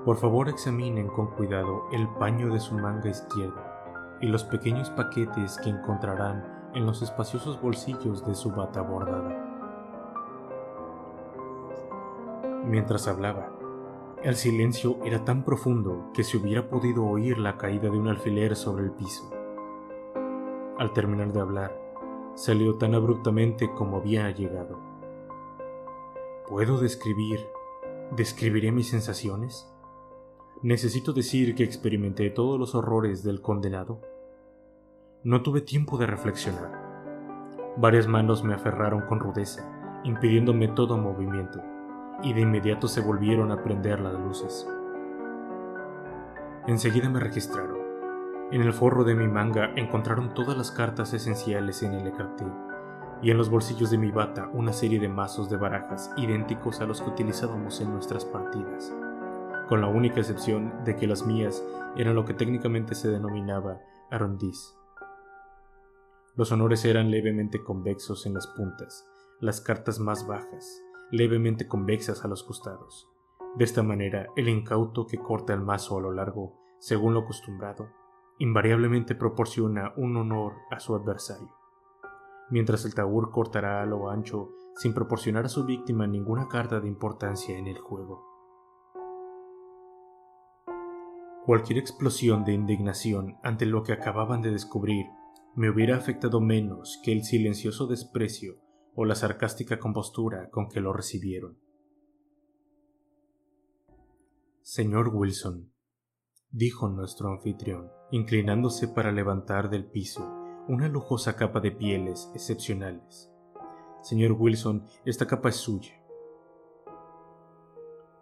Por 0.05 0.17
favor 0.17 0.49
examinen 0.49 1.09
con 1.09 1.29
cuidado 1.29 1.85
el 1.93 2.09
paño 2.09 2.53
de 2.53 2.59
su 2.59 2.75
manga 2.75 3.09
izquierda 3.09 4.19
y 4.21 4.27
los 4.27 4.45
pequeños 4.45 4.91
paquetes 4.91 5.59
que 5.63 5.71
encontrarán 5.71 6.71
en 6.75 6.85
los 6.85 7.03
espaciosos 7.03 7.61
bolsillos 7.61 8.27
de 8.27 8.35
su 8.35 8.51
bata 8.51 8.83
bordada. 8.83 9.49
Mientras 12.65 13.09
hablaba, 13.09 13.51
el 14.25 14.37
silencio 14.37 14.99
era 15.05 15.25
tan 15.25 15.45
profundo 15.45 16.11
que 16.15 16.23
se 16.23 16.37
hubiera 16.37 16.69
podido 16.69 17.05
oír 17.05 17.39
la 17.39 17.57
caída 17.59 17.91
de 17.91 17.99
un 17.99 18.07
alfiler 18.07 18.55
sobre 18.55 18.85
el 18.85 18.93
piso. 18.93 19.29
Al 20.79 20.93
terminar 20.93 21.33
de 21.33 21.41
hablar, 21.41 21.77
salió 22.35 22.77
tan 22.77 22.95
abruptamente 22.95 23.73
como 23.75 23.97
había 23.97 24.31
llegado. 24.31 24.79
¿Puedo 26.49 26.79
describir, 26.79 27.41
describiré 28.17 28.71
mis 28.71 28.91
sensaciones? 28.91 29.69
¿Necesito 30.63 31.13
decir 31.13 31.57
que 31.57 31.65
experimenté 31.65 32.31
todos 32.31 32.61
los 32.61 32.77
horrores 32.77 33.25
del 33.25 33.43
condenado? 33.43 34.01
No 35.25 35.43
tuve 35.43 35.63
tiempo 35.63 35.99
de 35.99 36.07
reflexionar. 36.07 37.73
Varias 37.77 38.07
manos 38.07 38.45
me 38.45 38.55
aferraron 38.55 39.03
con 39.03 39.19
rudeza, 39.19 40.01
impidiéndome 40.05 40.69
todo 40.69 40.97
movimiento, 40.97 41.61
y 42.23 42.33
de 42.33 42.41
inmediato 42.41 42.89
se 42.89 43.01
volvieron 43.01 43.51
a 43.51 43.63
prender 43.63 44.01
las 44.01 44.15
luces. 44.15 44.69
Enseguida 46.67 47.09
me 47.09 47.21
registraron. 47.21 47.79
En 48.51 48.63
el 48.63 48.73
forro 48.73 49.05
de 49.05 49.15
mi 49.15 49.27
manga 49.27 49.73
encontraron 49.77 50.35
todas 50.35 50.57
las 50.57 50.71
cartas 50.71 51.15
esenciales 51.15 51.83
en 51.83 51.95
el 51.95 52.07
ecarté, 52.07 52.47
y 53.23 53.31
en 53.31 53.39
los 53.39 53.49
bolsillos 53.49 53.91
de 53.91 53.99
mi 53.99 54.11
bata 54.11 54.51
una 54.53 54.73
serie 54.73 55.01
de 55.01 55.09
mazos 55.09 55.49
de 55.49 55.57
barajas 55.57 56.13
idénticos 56.17 56.81
a 56.81 56.87
los 56.87 57.01
que 57.01 57.11
utilizábamos 57.11 57.81
en 57.81 57.93
nuestras 57.93 58.25
partidas, 58.25 58.93
con 59.69 59.81
la 59.81 59.89
única 59.89 60.21
excepción 60.21 60.85
de 60.85 60.97
que 60.97 61.07
las 61.07 61.25
mías 61.25 61.65
eran 61.97 62.15
lo 62.15 62.25
que 62.25 62.35
técnicamente 62.35 62.95
se 62.95 63.11
denominaba 63.11 63.79
arrondis 64.11 64.77
los 66.35 66.51
honores 66.51 66.87
eran 66.87 67.11
levemente 67.11 67.63
convexos 67.63 68.25
en 68.25 68.33
las 68.33 68.47
puntas, 68.47 69.07
las 69.41 69.61
cartas 69.61 69.99
más 69.99 70.27
bajas, 70.27 70.83
levemente 71.13 71.69
convexas 71.69 72.25
a 72.25 72.29
los 72.29 72.43
costados. 72.43 73.09
De 73.55 73.65
esta 73.65 73.83
manera, 73.83 74.29
el 74.35 74.49
incauto 74.49 75.07
que 75.07 75.19
corta 75.19 75.53
el 75.53 75.61
mazo 75.61 75.99
a 75.99 76.01
lo 76.01 76.11
largo, 76.11 76.59
según 76.79 77.13
lo 77.13 77.21
acostumbrado, 77.21 77.91
invariablemente 78.39 79.15
proporciona 79.15 79.93
un 79.97 80.17
honor 80.17 80.55
a 80.71 80.81
su 80.81 80.95
adversario, 80.95 81.55
mientras 82.51 82.87
el 82.87 82.95
taur 82.95 83.31
cortará 83.31 83.83
a 83.83 83.87
lo 83.87 84.09
ancho 84.09 84.51
sin 84.75 84.95
proporcionar 84.95 85.45
a 85.45 85.51
su 85.51 85.67
víctima 85.67 86.07
ninguna 86.07 86.49
carta 86.49 86.81
de 86.81 86.89
importancia 86.89 87.59
en 87.59 87.67
el 87.67 87.79
juego. 87.79 88.25
Cualquier 91.45 91.79
explosión 91.79 92.45
de 92.45 92.55
indignación 92.55 93.37
ante 93.43 93.67
lo 93.67 93.83
que 93.83 93.93
acababan 93.93 94.41
de 94.41 94.51
descubrir 94.51 95.07
me 95.55 95.69
hubiera 95.69 95.97
afectado 95.97 96.41
menos 96.41 97.01
que 97.05 97.13
el 97.13 97.23
silencioso 97.25 97.87
desprecio 97.87 98.55
o 98.95 99.05
la 99.05 99.15
sarcástica 99.15 99.79
compostura 99.79 100.51
con 100.51 100.69
que 100.69 100.81
lo 100.81 100.93
recibieron. 100.93 101.59
Señor 104.63 105.11
Wilson, 105.15 105.73
dijo 106.51 106.89
nuestro 106.89 107.29
anfitrión, 107.29 107.91
inclinándose 108.11 108.89
para 108.89 109.13
levantar 109.13 109.71
del 109.71 109.87
piso 109.87 110.29
una 110.69 110.89
lujosa 110.89 111.37
capa 111.37 111.61
de 111.61 111.73
pieles 111.73 112.31
excepcionales. 112.35 113.31
Señor 114.03 114.33
Wilson, 114.33 114.87
esta 115.05 115.27
capa 115.27 115.49
es 115.49 115.57
suya. 115.57 116.01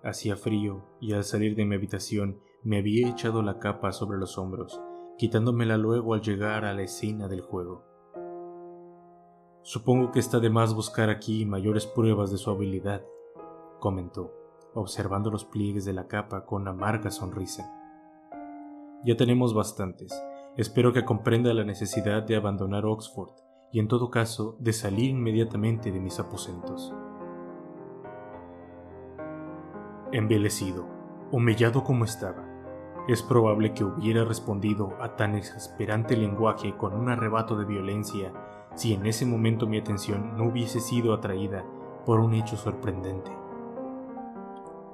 Hacía 0.03 0.37
frío 0.37 0.87
y 1.01 1.13
al 1.13 1.25
salir 1.25 1.55
de 1.57 1.67
mi 1.67 1.75
habitación 1.75 2.41
me 2.63 2.79
había 2.79 3.09
echado 3.09 3.43
la 3.43 3.59
capa 3.59 3.93
sobre 3.93 4.19
los 4.19 4.39
hombros 4.39 4.81
quitándomela 5.21 5.77
luego 5.77 6.15
al 6.15 6.23
llegar 6.23 6.65
a 6.65 6.73
la 6.73 6.81
escena 6.81 7.29
del 7.29 7.43
juego. 7.43 7.85
Supongo 9.63 10.11
que 10.11 10.21
está 10.21 10.41
de 10.41 10.49
más 10.49 10.75
buscar 10.75 11.11
aquí 11.11 11.45
mayores 11.45 11.87
pruebas 11.87 12.31
de 12.31 12.39
su 12.39 12.51
habilidad, 12.51 13.03
comentó, 13.79 14.33
observando 14.73 15.31
los 15.31 15.45
pliegues 15.45 15.85
de 15.85 15.93
la 15.93 16.09
capa 16.09 16.47
con 16.47 16.67
amarga 16.67 17.11
sonrisa. 17.11 17.71
Ya 19.05 19.19
tenemos 19.19 19.53
bastantes. 19.53 20.19
Espero 20.57 20.95
que 20.95 21.05
comprenda 21.05 21.53
la 21.53 21.65
necesidad 21.65 22.23
de 22.23 22.37
abandonar 22.37 22.87
Oxford 22.87 23.33
y 23.71 23.81
en 23.81 23.89
todo 23.89 24.11
caso 24.11 24.57
de 24.61 24.73
salir 24.73 25.11
inmediatamente 25.11 25.93
de 25.93 26.01
mis 26.01 26.19
aposentos. 26.19 26.95
Envilecido, 30.11 30.87
humillado 31.31 31.85
como 31.85 32.05
estaba, 32.05 32.49
es 33.09 33.23
probable 33.23 33.75
que 33.75 33.85
hubiera 33.85 34.25
respondido 34.25 34.95
a 35.01 35.17
tan 35.17 35.35
exasperante 35.35 36.17
lenguaje 36.17 36.77
con 36.79 36.95
un 36.95 37.11
arrebato 37.11 37.57
de 37.57 37.67
violencia 37.67 38.33
si 38.75 38.95
en 38.95 39.07
ese 39.07 39.27
momento 39.27 39.67
mi 39.67 39.79
atención 39.79 40.37
no 40.37 40.45
hubiese 40.45 40.81
sido 40.81 41.13
atraída 41.15 41.65
por 42.05 42.21
un 42.21 42.35
hecho 42.35 42.57
sorprendente. 42.57 43.31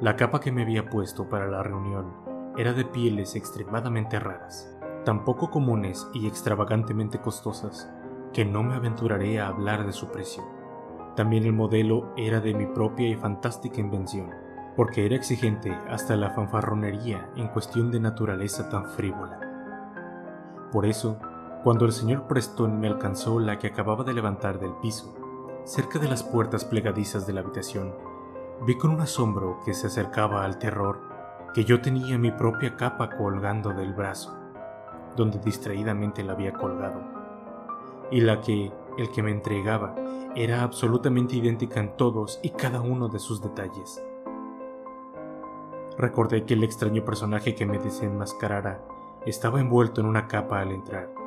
La 0.00 0.16
capa 0.16 0.40
que 0.40 0.52
me 0.52 0.62
había 0.62 0.90
puesto 0.90 1.28
para 1.28 1.46
la 1.46 1.62
reunión 1.62 2.12
era 2.56 2.72
de 2.72 2.84
pieles 2.84 3.36
extremadamente 3.36 4.18
raras, 4.18 4.76
tan 5.04 5.24
poco 5.24 5.50
comunes 5.50 6.06
y 6.12 6.26
extravagantemente 6.26 7.20
costosas 7.20 7.90
que 8.32 8.44
no 8.44 8.62
me 8.62 8.74
aventuraré 8.74 9.40
a 9.40 9.48
hablar 9.48 9.86
de 9.86 9.92
su 9.92 10.08
precio. 10.08 10.44
También 11.14 11.44
el 11.44 11.52
modelo 11.52 12.12
era 12.16 12.40
de 12.40 12.54
mi 12.54 12.66
propia 12.66 13.08
y 13.08 13.14
fantástica 13.14 13.80
invención 13.80 14.30
porque 14.76 15.06
era 15.06 15.16
exigente 15.16 15.72
hasta 15.88 16.14
la 16.16 16.30
fanfarronería 16.30 17.30
en 17.34 17.48
cuestión 17.48 17.90
de 17.90 17.98
naturaleza 17.98 18.68
tan 18.68 18.84
frívola. 18.90 19.40
Por 20.70 20.84
eso, 20.84 21.18
cuando 21.66 21.84
el 21.84 21.90
señor 21.90 22.28
Preston 22.28 22.78
me 22.78 22.86
alcanzó 22.86 23.40
la 23.40 23.58
que 23.58 23.66
acababa 23.66 24.04
de 24.04 24.14
levantar 24.14 24.60
del 24.60 24.72
piso, 24.74 25.12
cerca 25.64 25.98
de 25.98 26.06
las 26.06 26.22
puertas 26.22 26.64
plegadizas 26.64 27.26
de 27.26 27.32
la 27.32 27.40
habitación, 27.40 27.92
vi 28.64 28.78
con 28.78 28.92
un 28.92 29.00
asombro 29.00 29.58
que 29.64 29.74
se 29.74 29.88
acercaba 29.88 30.44
al 30.44 30.60
terror 30.60 31.00
que 31.54 31.64
yo 31.64 31.80
tenía 31.80 32.18
mi 32.18 32.30
propia 32.30 32.76
capa 32.76 33.10
colgando 33.10 33.70
del 33.70 33.94
brazo, 33.94 34.38
donde 35.16 35.40
distraídamente 35.40 36.22
la 36.22 36.34
había 36.34 36.52
colgado, 36.52 37.00
y 38.12 38.20
la 38.20 38.40
que 38.40 38.70
el 38.96 39.10
que 39.10 39.24
me 39.24 39.32
entregaba 39.32 39.96
era 40.36 40.62
absolutamente 40.62 41.34
idéntica 41.34 41.80
en 41.80 41.96
todos 41.96 42.38
y 42.44 42.50
cada 42.50 42.80
uno 42.80 43.08
de 43.08 43.18
sus 43.18 43.42
detalles. 43.42 44.00
Recordé 45.98 46.44
que 46.44 46.54
el 46.54 46.62
extraño 46.62 47.04
personaje 47.04 47.56
que 47.56 47.66
me 47.66 47.80
desenmascarara 47.80 48.82
estaba 49.26 49.58
envuelto 49.58 50.00
en 50.00 50.06
una 50.06 50.28
capa 50.28 50.60
al 50.60 50.70
entrar, 50.70 51.25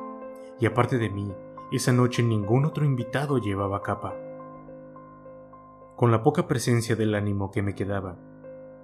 y 0.60 0.66
aparte 0.66 0.98
de 0.98 1.08
mí, 1.08 1.34
esa 1.72 1.92
noche 1.92 2.22
ningún 2.22 2.66
otro 2.66 2.84
invitado 2.84 3.38
llevaba 3.38 3.82
capa. 3.82 4.14
Con 5.96 6.10
la 6.10 6.22
poca 6.22 6.46
presencia 6.46 6.96
del 6.96 7.14
ánimo 7.14 7.50
que 7.50 7.62
me 7.62 7.74
quedaba, 7.74 8.16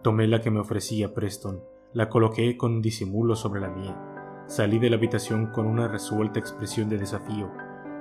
tomé 0.03 0.27
la 0.27 0.41
que 0.41 0.51
me 0.51 0.61
ofrecía 0.61 1.14
Preston, 1.14 1.62
la 1.93 2.09
coloqué 2.09 2.57
con 2.57 2.81
disimulo 2.81 3.37
sobre 3.37 3.61
la 3.61 3.68
mía, 3.68 4.45
salí 4.47 4.79
de 4.79 4.91
la 4.91 4.97
habitación 4.97 5.47
con 5.47 5.66
una 5.66 5.87
resuelta 5.89 6.39
expresión 6.39 6.89
de 6.89 6.99
desafío, 6.99 7.51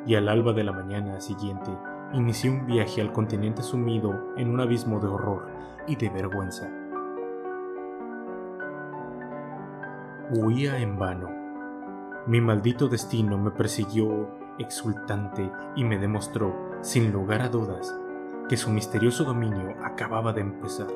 y 0.05 0.15
al 0.15 0.29
alba 0.29 0.53
de 0.53 0.63
la 0.63 0.71
mañana 0.71 1.19
siguiente 1.19 1.71
inicié 2.13 2.49
un 2.49 2.65
viaje 2.65 3.01
al 3.01 3.11
continente 3.11 3.61
sumido 3.61 4.33
en 4.37 4.49
un 4.49 4.61
abismo 4.61 4.99
de 4.99 5.07
horror 5.07 5.47
y 5.87 5.95
de 5.95 6.09
vergüenza. 6.09 6.69
Huía 10.31 10.79
en 10.79 10.97
vano. 10.97 11.44
Mi 12.27 12.41
maldito 12.41 12.87
destino 12.87 13.37
me 13.37 13.51
persiguió 13.51 14.29
exultante 14.57 15.51
y 15.75 15.83
me 15.83 15.99
demostró, 15.99 16.55
sin 16.81 17.11
lugar 17.11 17.41
a 17.41 17.49
dudas, 17.49 17.95
que 18.49 18.57
su 18.57 18.71
misterioso 18.71 19.23
dominio 19.23 19.75
acababa 19.83 20.33
de 20.33 20.41
empezar. 20.41 20.87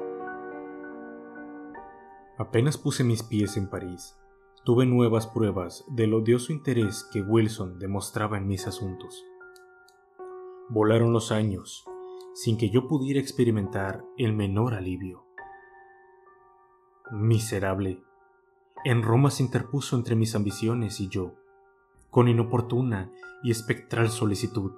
Apenas 2.39 2.77
puse 2.77 3.03
mis 3.03 3.21
pies 3.21 3.57
en 3.57 3.69
París, 3.69 4.15
tuve 4.63 4.87
nuevas 4.87 5.27
pruebas 5.27 5.85
del 5.89 6.15
odioso 6.15 6.51
interés 6.51 7.07
que 7.11 7.21
Wilson 7.21 7.77
demostraba 7.77 8.37
en 8.37 8.47
mis 8.47 8.65
asuntos. 8.65 9.23
Volaron 10.69 11.13
los 11.13 11.31
años 11.31 11.85
sin 12.33 12.57
que 12.57 12.69
yo 12.69 12.87
pudiera 12.87 13.19
experimentar 13.19 14.03
el 14.17 14.33
menor 14.33 14.73
alivio. 14.73 15.25
Miserable. 17.11 18.01
En 18.85 19.03
Roma 19.03 19.29
se 19.29 19.43
interpuso 19.43 19.95
entre 19.95 20.15
mis 20.15 20.35
ambiciones 20.35 20.99
y 20.99 21.09
yo, 21.09 21.35
con 22.09 22.27
inoportuna 22.27 23.11
y 23.43 23.51
espectral 23.51 24.09
solicitud. 24.09 24.71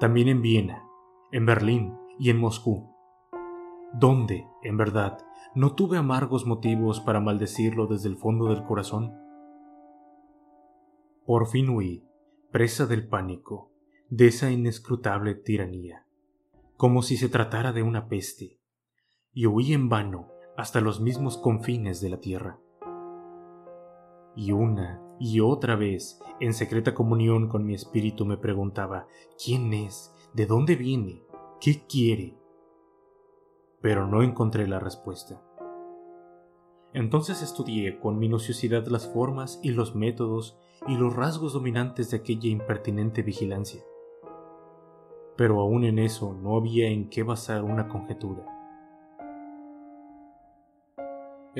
También 0.00 0.28
en 0.28 0.42
Viena, 0.42 0.84
en 1.32 1.46
Berlín 1.46 1.96
y 2.18 2.30
en 2.30 2.38
Moscú, 2.38 2.94
donde, 3.94 4.46
en 4.62 4.76
verdad, 4.76 5.18
no 5.54 5.74
tuve 5.74 5.96
amargos 5.96 6.46
motivos 6.46 7.00
para 7.00 7.20
maldecirlo 7.20 7.86
desde 7.86 8.08
el 8.08 8.16
fondo 8.16 8.46
del 8.46 8.64
corazón. 8.64 9.14
Por 11.24 11.46
fin 11.46 11.68
huí, 11.70 12.04
presa 12.50 12.86
del 12.86 13.08
pánico, 13.08 13.72
de 14.08 14.28
esa 14.28 14.50
inescrutable 14.50 15.34
tiranía 15.34 16.04
como 16.78 17.02
si 17.02 17.16
se 17.16 17.28
tratara 17.28 17.72
de 17.72 17.82
una 17.82 18.08
peste, 18.08 18.60
y 19.32 19.46
huí 19.46 19.72
en 19.72 19.88
vano 19.88 20.28
hasta 20.56 20.80
los 20.80 21.00
mismos 21.00 21.36
confines 21.36 22.00
de 22.00 22.08
la 22.08 22.20
tierra. 22.20 22.60
Y 24.38 24.52
una 24.52 25.02
y 25.18 25.40
otra 25.40 25.74
vez, 25.74 26.20
en 26.38 26.54
secreta 26.54 26.94
comunión 26.94 27.48
con 27.48 27.66
mi 27.66 27.74
espíritu, 27.74 28.24
me 28.24 28.36
preguntaba, 28.36 29.08
¿quién 29.42 29.74
es? 29.74 30.14
¿De 30.32 30.46
dónde 30.46 30.76
viene? 30.76 31.24
¿Qué 31.60 31.84
quiere? 31.88 32.38
Pero 33.80 34.06
no 34.06 34.22
encontré 34.22 34.68
la 34.68 34.78
respuesta. 34.78 35.42
Entonces 36.92 37.42
estudié 37.42 37.98
con 37.98 38.18
minuciosidad 38.18 38.86
las 38.86 39.08
formas 39.12 39.58
y 39.62 39.72
los 39.72 39.96
métodos 39.96 40.56
y 40.86 40.96
los 40.96 41.16
rasgos 41.16 41.52
dominantes 41.52 42.12
de 42.12 42.18
aquella 42.18 42.48
impertinente 42.48 43.22
vigilancia 43.22 43.82
pero 45.38 45.60
aún 45.60 45.84
en 45.84 46.00
eso 46.00 46.34
no 46.34 46.56
había 46.56 46.88
en 46.88 47.08
qué 47.08 47.22
basar 47.22 47.62
una 47.62 47.86
conjetura. 47.86 48.44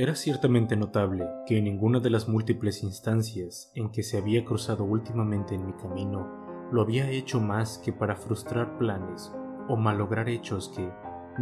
Era 0.01 0.15
ciertamente 0.15 0.77
notable 0.77 1.29
que 1.45 1.59
en 1.59 1.65
ninguna 1.65 1.99
de 1.99 2.09
las 2.09 2.29
múltiples 2.29 2.85
instancias 2.85 3.73
en 3.75 3.91
que 3.91 4.05
se 4.05 4.17
había 4.17 4.45
cruzado 4.45 4.85
últimamente 4.85 5.57
en 5.57 5.67
mi 5.67 5.73
camino 5.73 6.69
lo 6.71 6.83
había 6.83 7.11
hecho 7.11 7.41
más 7.41 7.79
que 7.79 7.93
para 7.93 8.15
frustrar 8.15 8.79
planes 8.79 9.33
o 9.69 9.77
malograr 9.77 10.29
hechos 10.29 10.69
que, 10.69 10.89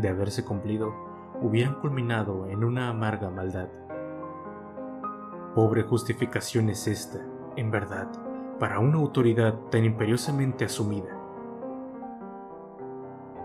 de 0.00 0.08
haberse 0.08 0.42
cumplido, 0.42 0.90
hubieran 1.42 1.74
culminado 1.82 2.46
en 2.46 2.64
una 2.64 2.88
amarga 2.88 3.28
maldad. 3.28 3.68
Pobre 5.54 5.82
justificación 5.82 6.70
es 6.70 6.86
esta, 6.86 7.20
en 7.56 7.70
verdad, 7.70 8.08
para 8.58 8.78
una 8.78 8.96
autoridad 8.96 9.52
tan 9.70 9.84
imperiosamente 9.84 10.64
asumida 10.64 11.26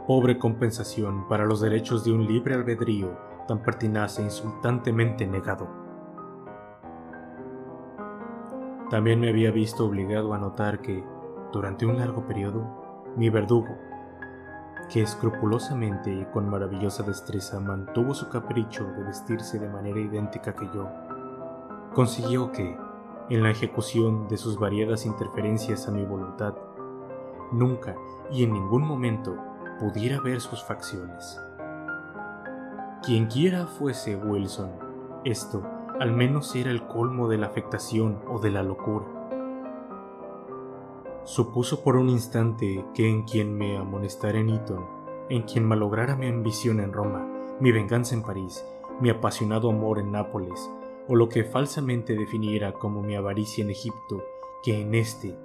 pobre 0.07 0.38
compensación 0.38 1.28
para 1.30 1.45
los 1.45 1.62
derechos 1.62 2.03
de 2.03 2.12
un 2.12 2.26
libre 2.26 2.55
albedrío 2.55 3.31
tan 3.48 3.60
pertinaz 3.60 4.20
e 4.20 4.24
insultantemente 4.24 5.28
negado. 5.28 5.68
También 8.89 9.20
me 9.20 9.30
había 9.30 9.52
visto 9.52 9.86
obligado 9.86 10.34
a 10.34 10.38
notar 10.38 10.82
que, 10.82 11.04
durante 11.54 11.86
un 11.86 11.98
largo 11.98 12.26
periodo, 12.26 13.14
mi 13.16 13.30
verdugo, 13.30 13.78
que 14.92 15.02
escrupulosamente 15.02 16.14
y 16.14 16.26
con 16.26 16.50
maravillosa 16.50 17.04
destreza 17.04 17.60
mantuvo 17.60 18.14
su 18.14 18.28
capricho 18.28 18.86
de 18.86 19.04
vestirse 19.04 19.60
de 19.60 19.70
manera 19.70 20.00
idéntica 20.00 20.54
que 20.54 20.70
yo, 20.74 20.89
consiguió 21.94 22.52
que, 22.52 22.78
en 23.30 23.44
la 23.44 23.52
ejecución 23.52 24.28
de 24.28 24.36
sus 24.36 24.60
variadas 24.60 25.06
interferencias 25.06 25.88
a 25.88 25.92
mi 25.92 26.04
voluntad, 26.04 26.54
nunca 27.54 27.96
y 28.30 28.44
en 28.44 28.52
ningún 28.52 28.86
momento 28.86 29.38
pudiera 29.80 30.20
ver 30.20 30.42
sus 30.42 30.62
facciones. 30.64 31.39
Quienquiera 33.04 33.66
fuese 33.66 34.16
Wilson, 34.16 34.70
esto 35.26 35.64
al 35.99 36.12
menos 36.12 36.56
era 36.56 36.70
el 36.70 36.86
colmo 36.86 37.28
de 37.28 37.39
la 37.39 37.47
afectación 37.47 38.20
o 38.30 38.38
de 38.38 38.52
la 38.52 38.62
locura. 38.62 39.08
Supuso 41.24 41.84
por 41.84 41.95
un 41.95 42.10
instante 42.10 42.86
que 42.93 43.10
en 43.10 43.24
quien 43.24 43.58
me 43.58 43.76
amonestara 43.76 44.38
en 44.38 44.52
Eton, 44.52 44.86
en 45.30 45.41
quien 45.43 45.66
malograra 45.66 46.16
mi 46.16 46.28
ambición 46.28 46.80
en 46.80 46.93
Roma, 46.93 47.28
mi 47.60 47.72
venganza 47.72 48.14
en 48.14 48.22
París, 48.22 48.64
mi 48.99 49.10
apasionado 49.10 49.72
amor 49.72 49.97
en 49.97 50.12
Nápoles, 50.12 50.70
o 51.08 51.16
lo 51.16 51.28
que 51.28 51.43
falsamente 51.43 52.16
definiera 52.16 52.72
como 52.74 53.02
mi 53.02 53.16
avaricia 53.16 53.64
en 53.64 53.72
Egipto, 53.72 54.24
que 54.64 54.80
en 54.80 54.93
este, 54.93 55.36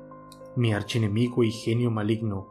mi 0.57 0.75
archienemigo 0.75 1.43
y 1.43 1.53
genio 1.53 1.91
maligno, 1.91 2.49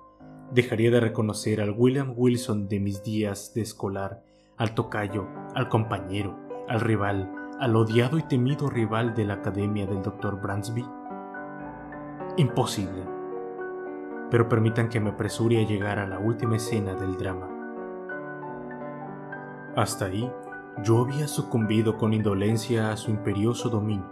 dejaría 0.52 0.90
de 0.90 1.00
reconocer 1.00 1.62
al 1.62 1.76
William 1.78 2.16
Wilson 2.18 2.68
de 2.68 2.80
mis 2.80 3.04
días 3.04 3.54
de 3.54 3.62
escolar, 3.62 4.24
al 4.58 4.74
tocayo, 4.74 5.28
al 5.54 5.68
compañero, 5.70 6.38
al 6.68 6.80
rival, 6.80 7.32
al 7.60 7.76
odiado 7.76 8.18
y 8.18 8.24
temido 8.24 8.70
rival 8.70 9.14
de 9.14 9.26
la 9.26 9.36
academia 9.36 9.86
del 9.86 10.02
Dr. 10.02 10.40
Bransby? 10.42 10.86
Imposible. 12.38 13.04
Pero 14.32 14.48
permitan 14.50 14.90
que 14.90 15.00
me 15.00 15.12
apresure 15.12 15.62
a 15.62 15.68
llegar 15.68 16.00
a 16.00 16.08
la 16.08 16.20
última 16.20 16.56
escena 16.56 16.96
del 16.96 17.18
drama. 17.18 17.50
Hasta 19.76 20.06
ahí, 20.06 20.32
yo 20.84 21.04
había 21.04 21.28
sucumbido 21.28 21.98
con 21.98 22.14
indolencia 22.14 22.92
a 22.92 22.98
su 22.98 23.12
imperioso 23.12 23.70
dominio. 23.70 24.10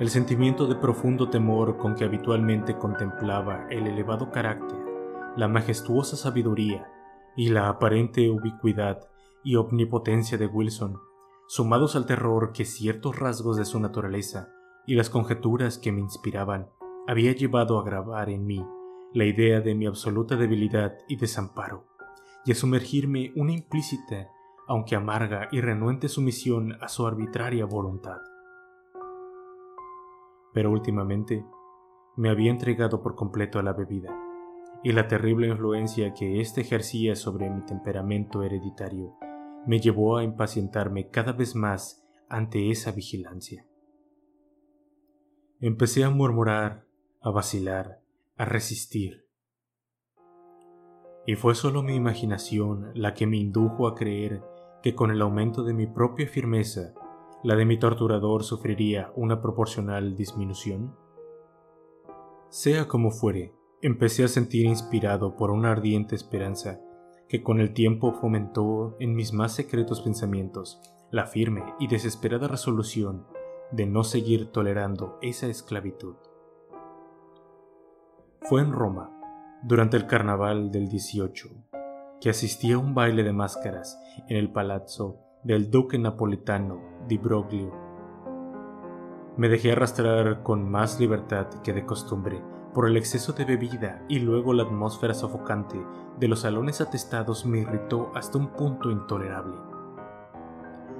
El 0.00 0.08
sentimiento 0.08 0.66
de 0.66 0.74
profundo 0.74 1.30
temor 1.30 1.76
con 1.76 1.94
que 1.94 2.04
habitualmente 2.04 2.76
contemplaba 2.76 3.66
el 3.70 3.86
elevado 3.86 4.30
carácter 4.30 4.78
la 5.36 5.48
majestuosa 5.48 6.16
sabiduría 6.16 6.88
y 7.36 7.48
la 7.48 7.68
aparente 7.68 8.30
ubicuidad 8.30 9.08
y 9.42 9.56
omnipotencia 9.56 10.38
de 10.38 10.46
Wilson, 10.46 11.00
sumados 11.46 11.96
al 11.96 12.06
terror 12.06 12.52
que 12.52 12.64
ciertos 12.64 13.18
rasgos 13.18 13.56
de 13.56 13.64
su 13.64 13.80
naturaleza 13.80 14.48
y 14.86 14.94
las 14.94 15.10
conjeturas 15.10 15.78
que 15.78 15.92
me 15.92 16.00
inspiraban, 16.00 16.68
había 17.06 17.32
llevado 17.32 17.78
a 17.78 17.84
grabar 17.84 18.30
en 18.30 18.46
mí 18.46 18.64
la 19.12 19.24
idea 19.24 19.60
de 19.60 19.74
mi 19.74 19.86
absoluta 19.86 20.36
debilidad 20.36 20.96
y 21.08 21.16
desamparo, 21.16 21.86
y 22.44 22.52
a 22.52 22.54
sumergirme 22.54 23.32
una 23.36 23.52
implícita, 23.52 24.28
aunque 24.66 24.96
amarga 24.96 25.48
y 25.52 25.60
renuente 25.60 26.08
sumisión 26.08 26.78
a 26.80 26.88
su 26.88 27.06
arbitraria 27.06 27.64
voluntad. 27.66 28.18
Pero 30.52 30.70
últimamente 30.70 31.44
me 32.16 32.30
había 32.30 32.50
entregado 32.50 33.02
por 33.02 33.14
completo 33.14 33.58
a 33.58 33.62
la 33.62 33.72
bebida 33.72 34.23
y 34.84 34.92
la 34.92 35.08
terrible 35.08 35.48
influencia 35.48 36.12
que 36.12 36.42
éste 36.42 36.60
ejercía 36.60 37.16
sobre 37.16 37.48
mi 37.48 37.64
temperamento 37.64 38.42
hereditario 38.42 39.16
me 39.66 39.80
llevó 39.80 40.18
a 40.18 40.24
impacientarme 40.24 41.08
cada 41.08 41.32
vez 41.32 41.56
más 41.56 42.06
ante 42.28 42.70
esa 42.70 42.92
vigilancia. 42.92 43.66
Empecé 45.58 46.04
a 46.04 46.10
murmurar, 46.10 46.86
a 47.22 47.30
vacilar, 47.30 48.02
a 48.36 48.44
resistir. 48.44 49.26
Y 51.26 51.36
fue 51.36 51.54
solo 51.54 51.82
mi 51.82 51.94
imaginación 51.94 52.90
la 52.94 53.14
que 53.14 53.26
me 53.26 53.38
indujo 53.38 53.88
a 53.88 53.94
creer 53.94 54.42
que 54.82 54.94
con 54.94 55.10
el 55.10 55.22
aumento 55.22 55.64
de 55.64 55.72
mi 55.72 55.86
propia 55.86 56.28
firmeza, 56.28 56.92
la 57.42 57.56
de 57.56 57.64
mi 57.64 57.78
torturador 57.78 58.44
sufriría 58.44 59.10
una 59.16 59.40
proporcional 59.40 60.14
disminución. 60.14 60.94
Sea 62.50 62.86
como 62.86 63.10
fuere, 63.10 63.54
empecé 63.86 64.24
a 64.24 64.28
sentir 64.28 64.64
inspirado 64.64 65.36
por 65.36 65.50
una 65.50 65.72
ardiente 65.72 66.16
esperanza 66.16 66.80
que 67.28 67.42
con 67.42 67.60
el 67.60 67.74
tiempo 67.74 68.14
fomentó 68.14 68.96
en 68.98 69.14
mis 69.14 69.34
más 69.34 69.52
secretos 69.52 70.00
pensamientos 70.00 70.80
la 71.10 71.26
firme 71.26 71.62
y 71.78 71.86
desesperada 71.86 72.48
resolución 72.48 73.26
de 73.72 73.84
no 73.84 74.02
seguir 74.02 74.50
tolerando 74.52 75.18
esa 75.20 75.48
esclavitud. 75.48 76.14
Fue 78.40 78.62
en 78.62 78.72
Roma, 78.72 79.10
durante 79.62 79.98
el 79.98 80.06
carnaval 80.06 80.70
del 80.70 80.88
18, 80.88 81.50
que 82.22 82.30
asistí 82.30 82.72
a 82.72 82.78
un 82.78 82.94
baile 82.94 83.22
de 83.22 83.34
máscaras 83.34 84.00
en 84.30 84.38
el 84.38 84.50
palazzo 84.50 85.20
del 85.42 85.70
duque 85.70 85.98
napolitano 85.98 86.80
di 87.06 87.18
Broglio. 87.18 87.70
Me 89.36 89.50
dejé 89.50 89.72
arrastrar 89.72 90.42
con 90.42 90.70
más 90.70 90.98
libertad 90.98 91.48
que 91.62 91.74
de 91.74 91.84
costumbre 91.84 92.53
por 92.74 92.88
el 92.88 92.96
exceso 92.96 93.32
de 93.32 93.44
bebida 93.44 94.02
y 94.08 94.18
luego 94.18 94.52
la 94.52 94.64
atmósfera 94.64 95.14
sofocante 95.14 95.80
de 96.18 96.28
los 96.28 96.40
salones 96.40 96.80
atestados 96.80 97.46
me 97.46 97.58
irritó 97.58 98.10
hasta 98.14 98.38
un 98.38 98.48
punto 98.48 98.90
intolerable. 98.90 99.56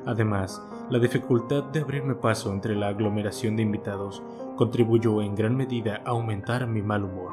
Además, 0.06 0.62
la 0.90 0.98
dificultad 0.98 1.64
de 1.64 1.80
abrirme 1.80 2.14
paso 2.14 2.52
entre 2.52 2.76
la 2.76 2.88
aglomeración 2.88 3.56
de 3.56 3.62
invitados 3.62 4.22
contribuyó 4.56 5.20
en 5.20 5.34
gran 5.34 5.56
medida 5.56 6.00
a 6.04 6.10
aumentar 6.10 6.66
mi 6.66 6.82
mal 6.82 7.04
humor, 7.04 7.32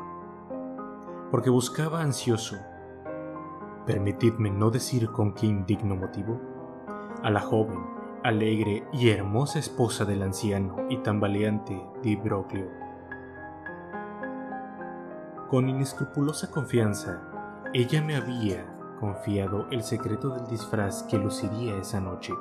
porque 1.30 1.50
buscaba 1.50 2.02
ansioso, 2.02 2.58
permitidme 3.86 4.50
no 4.50 4.72
decir 4.72 5.12
con 5.12 5.34
qué 5.34 5.46
indigno 5.46 5.96
motivo, 5.96 6.40
a 7.24 7.30
la 7.30 7.42
joven 7.42 8.02
alegre 8.24 8.84
y 8.94 9.10
hermosa 9.10 9.60
esposa 9.60 10.06
del 10.06 10.22
anciano 10.22 10.86
y 10.90 10.98
tambaleante 10.98 11.82
Di 12.04 12.16
Broclio. 12.16 12.81
Con 15.52 15.68
inescrupulosa 15.68 16.50
confianza, 16.50 17.20
ella 17.74 18.02
me 18.02 18.16
había 18.16 18.74
confiado 19.02 19.68
el 19.70 19.84
secreto 19.84 20.30
del 20.30 20.48
disfraz 20.48 21.04
que 21.04 21.18
luciría 21.18 21.76
esa 21.76 22.00
noche, 22.00 22.34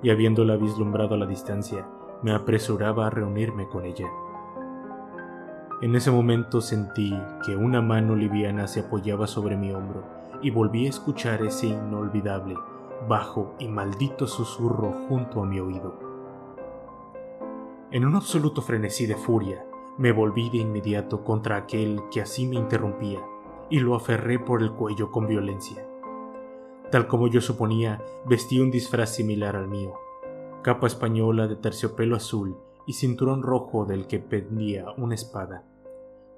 y 0.00 0.10
habiéndola 0.10 0.54
vislumbrado 0.54 1.16
a 1.16 1.18
la 1.18 1.26
distancia, 1.26 1.84
me 2.22 2.32
apresuraba 2.32 3.08
a 3.08 3.10
reunirme 3.10 3.66
con 3.66 3.84
ella. 3.84 4.06
En 5.82 5.96
ese 5.96 6.12
momento 6.12 6.60
sentí 6.60 7.20
que 7.44 7.56
una 7.56 7.82
mano 7.82 8.14
liviana 8.14 8.68
se 8.68 8.82
apoyaba 8.82 9.26
sobre 9.26 9.56
mi 9.56 9.72
hombro 9.72 10.04
y 10.40 10.50
volví 10.50 10.86
a 10.86 10.90
escuchar 10.90 11.42
ese 11.42 11.66
inolvidable, 11.66 12.54
bajo 13.08 13.56
y 13.58 13.66
maldito 13.66 14.28
susurro 14.28 14.92
junto 15.08 15.42
a 15.42 15.46
mi 15.46 15.58
oído. 15.58 15.98
En 17.90 18.04
un 18.04 18.14
absoluto 18.14 18.62
frenesí 18.62 19.06
de 19.06 19.16
furia, 19.16 19.66
me 19.96 20.10
volví 20.10 20.50
de 20.50 20.58
inmediato 20.58 21.22
contra 21.22 21.56
aquel 21.56 22.00
que 22.10 22.20
así 22.20 22.46
me 22.46 22.56
interrumpía 22.56 23.24
y 23.70 23.78
lo 23.78 23.94
aferré 23.94 24.38
por 24.38 24.62
el 24.62 24.72
cuello 24.72 25.10
con 25.10 25.26
violencia. 25.26 25.86
Tal 26.90 27.06
como 27.06 27.28
yo 27.28 27.40
suponía, 27.40 28.02
vestía 28.26 28.62
un 28.62 28.70
disfraz 28.70 29.14
similar 29.14 29.56
al 29.56 29.68
mío, 29.68 29.94
capa 30.62 30.86
española 30.86 31.46
de 31.46 31.56
terciopelo 31.56 32.16
azul 32.16 32.56
y 32.86 32.94
cinturón 32.94 33.42
rojo 33.42 33.84
del 33.84 34.06
que 34.06 34.18
pendía 34.18 34.86
una 34.96 35.14
espada. 35.14 35.64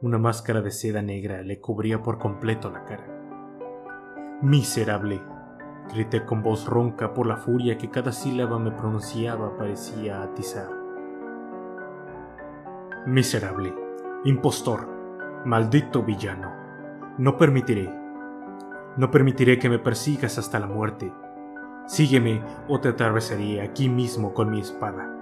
Una 0.03 0.19
máscara 0.19 0.61
de 0.61 0.71
seda 0.71 1.01
negra 1.01 1.43
le 1.43 1.59
cubría 1.59 2.03
por 2.03 2.19
completo 2.19 2.71
la 2.71 2.85
cara. 2.85 4.39
Miserable, 4.43 5.23
grité 5.93 6.27
con 6.27 6.43
voz 6.43 6.67
ronca 6.67 7.15
por 7.15 7.27
la 7.27 7.39
furia 7.39 7.79
que 7.79 7.91
cada 7.91 8.13
sílaba 8.13 8.59
me 8.59 8.71
pronunciaba 8.71 9.57
parecía 9.57 10.23
atizar. 10.23 10.86
Miserable, 13.07 13.73
impostor, 14.25 14.89
maldito 15.45 16.03
villano, 16.03 16.53
no 17.19 17.37
permitiré, 17.37 17.89
no 18.97 19.13
permitiré 19.13 19.61
que 19.61 19.69
me 19.69 19.79
persigas 19.79 20.39
hasta 20.39 20.59
la 20.59 20.67
muerte. 20.67 21.13
Sígueme 21.87 22.43
o 22.67 22.81
te 22.81 22.89
atravesaré 22.89 23.61
aquí 23.61 23.89
mismo 23.89 24.35
con 24.35 24.51
mi 24.51 24.59
espada 24.59 25.13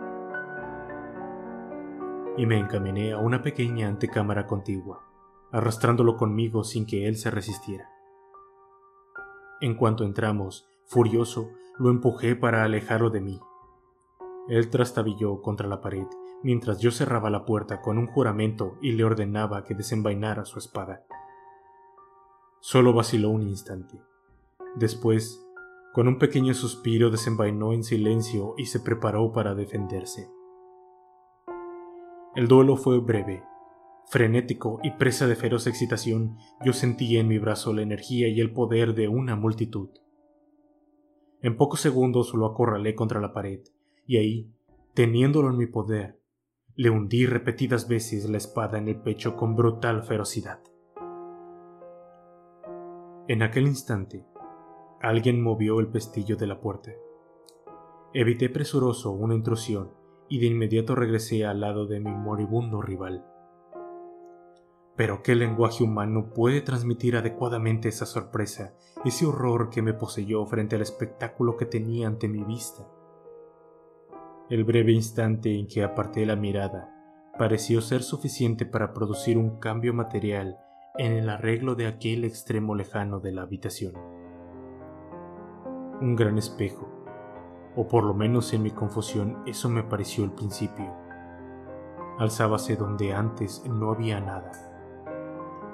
y 2.39 2.47
me 2.47 2.59
encaminé 2.59 3.13
a 3.13 3.19
una 3.19 3.43
pequeña 3.43 3.87
antecámara 3.87 4.47
contigua, 4.47 5.05
arrastrándolo 5.53 6.17
conmigo 6.17 6.65
sin 6.65 6.87
que 6.87 7.07
él 7.07 7.17
se 7.17 7.31
resistiera. 7.31 7.91
En 9.61 9.75
cuanto 9.75 10.05
entramos, 10.05 10.67
furioso, 10.87 11.51
lo 11.79 11.91
empujé 11.91 12.35
para 12.35 12.65
alejarlo 12.65 13.11
de 13.11 13.21
mí. 13.21 13.41
Él 14.49 14.71
trastabilló 14.71 15.43
contra 15.43 15.69
la 15.69 15.83
pared 15.83 16.07
mientras 16.45 16.79
yo 16.79 16.91
cerraba 16.91 17.31
la 17.31 17.45
puerta 17.45 17.81
con 17.81 17.99
un 17.99 18.07
juramento 18.07 18.77
y 18.83 18.93
le 18.93 19.03
ordenaba 19.03 19.65
que 19.65 19.75
desenvainara 19.75 20.45
su 20.45 20.59
espada. 20.59 21.05
Solo 22.61 22.93
vaciló 22.93 23.31
un 23.31 23.49
instante. 23.49 23.99
Después, 24.77 25.43
con 25.95 26.07
un 26.07 26.19
pequeño 26.19 26.53
suspiro, 26.55 27.11
desenvainó 27.11 27.73
en 27.73 27.83
silencio 27.83 28.55
y 28.59 28.67
se 28.67 28.81
preparó 28.81 29.33
para 29.33 29.55
defenderse. 29.55 30.29
El 32.37 32.47
duelo 32.47 32.77
fue 32.77 33.01
breve. 33.01 33.43
Frenético 34.07 34.81
y 34.83 34.91
presa 34.91 35.27
de 35.27 35.37
feroz 35.37 35.67
excitación, 35.67 36.37
yo 36.63 36.75
sentí 36.75 37.17
en 37.17 37.27
mi 37.27 37.39
brazo 37.39 37.73
la 37.73 37.81
energía 37.81 38.29
y 38.29 38.41
el 38.41 38.53
poder 38.53 38.95
de 38.95 39.09
una 39.09 39.35
multitud. 39.35 39.89
En 41.41 41.57
pocos 41.57 41.81
segundos 41.81 42.35
lo 42.35 42.45
acorralé 42.45 42.95
contra 42.95 43.21
la 43.21 43.33
pared, 43.33 43.61
y 44.07 44.19
ahí, 44.19 44.51
teniéndolo 44.93 45.49
en 45.49 45.57
mi 45.57 45.67
poder, 45.67 46.19
le 46.77 46.91
hundí 46.91 47.25
repetidas 47.27 47.87
veces 47.87 48.29
la 48.29 48.37
espada 48.37 48.79
en 48.79 48.89
el 48.89 48.97
pecho 48.97 49.37
con 49.37 49.55
brutal 49.55 50.03
ferocidad. 50.03 50.59
En 53.29 53.43
aquel 53.43 53.69
instante, 53.69 54.27
alguien 55.01 55.41
movió 55.41 55.79
el 55.79 55.87
pestillo 55.87 56.37
de 56.37 56.49
la 56.49 56.61
puerta. 56.61 56.91
Evité 58.13 58.49
presuroso 58.49 59.13
una 59.13 59.37
intrusión 59.37 59.93
y 60.29 60.41
de 60.41 60.47
inmediato 60.47 60.97
regresé 60.97 61.47
al 61.47 61.61
lado 61.61 61.87
de 61.87 62.01
mi 62.01 62.11
moribundo 62.11 62.83
rival. 62.83 63.25
Pero 64.97 65.23
qué 65.23 65.37
lenguaje 65.37 65.85
humano 65.85 66.33
puede 66.35 66.61
transmitir 66.61 67.17
adecuadamente 67.17 67.89
esa 67.89 68.07
sorpresa, 68.07 68.75
ese 69.05 69.27
horror 69.27 69.71
que 69.71 69.83
me 69.83 69.95
poseyó 69.95 70.45
frente 70.47 70.75
al 70.75 70.83
espectáculo 70.83 71.57
que 71.57 71.67
tenía 71.67 72.09
ante 72.09 72.29
mi 72.29 72.43
vista. 72.43 72.85
El 74.51 74.65
breve 74.65 74.93
instante 74.93 75.59
en 75.59 75.67
que 75.67 75.83
aparté 75.83 76.27
la 76.27 76.37
mirada 76.37 76.91
pareció 77.39 77.81
ser 77.81 78.03
suficiente 78.03 78.67
para 78.67 78.93
producir 78.93 79.39
un 79.39 79.59
cambio 79.59 79.95
material 79.95 80.59
en 80.99 81.13
el 81.13 81.31
arreglo 81.31 81.75
de 81.75 81.87
aquel 81.87 82.25
extremo 82.25 82.75
lejano 82.75 83.21
de 83.21 83.33
la 83.33 83.41
habitación. 83.41 83.95
Un 85.99 86.15
gran 86.15 86.37
espejo, 86.37 86.87
o 87.75 87.89
por 87.89 88.05
lo 88.05 88.13
menos 88.13 88.53
en 88.53 88.63
mi 88.63 88.71
confusión 88.71 89.43
eso 89.47 89.71
me 89.71 89.83
pareció 89.83 90.25
el 90.25 90.33
principio. 90.33 90.95
Alzábase 92.19 92.77
donde 92.77 93.15
antes 93.15 93.65
no 93.67 93.93
había 93.93 94.21
nada. 94.21 94.53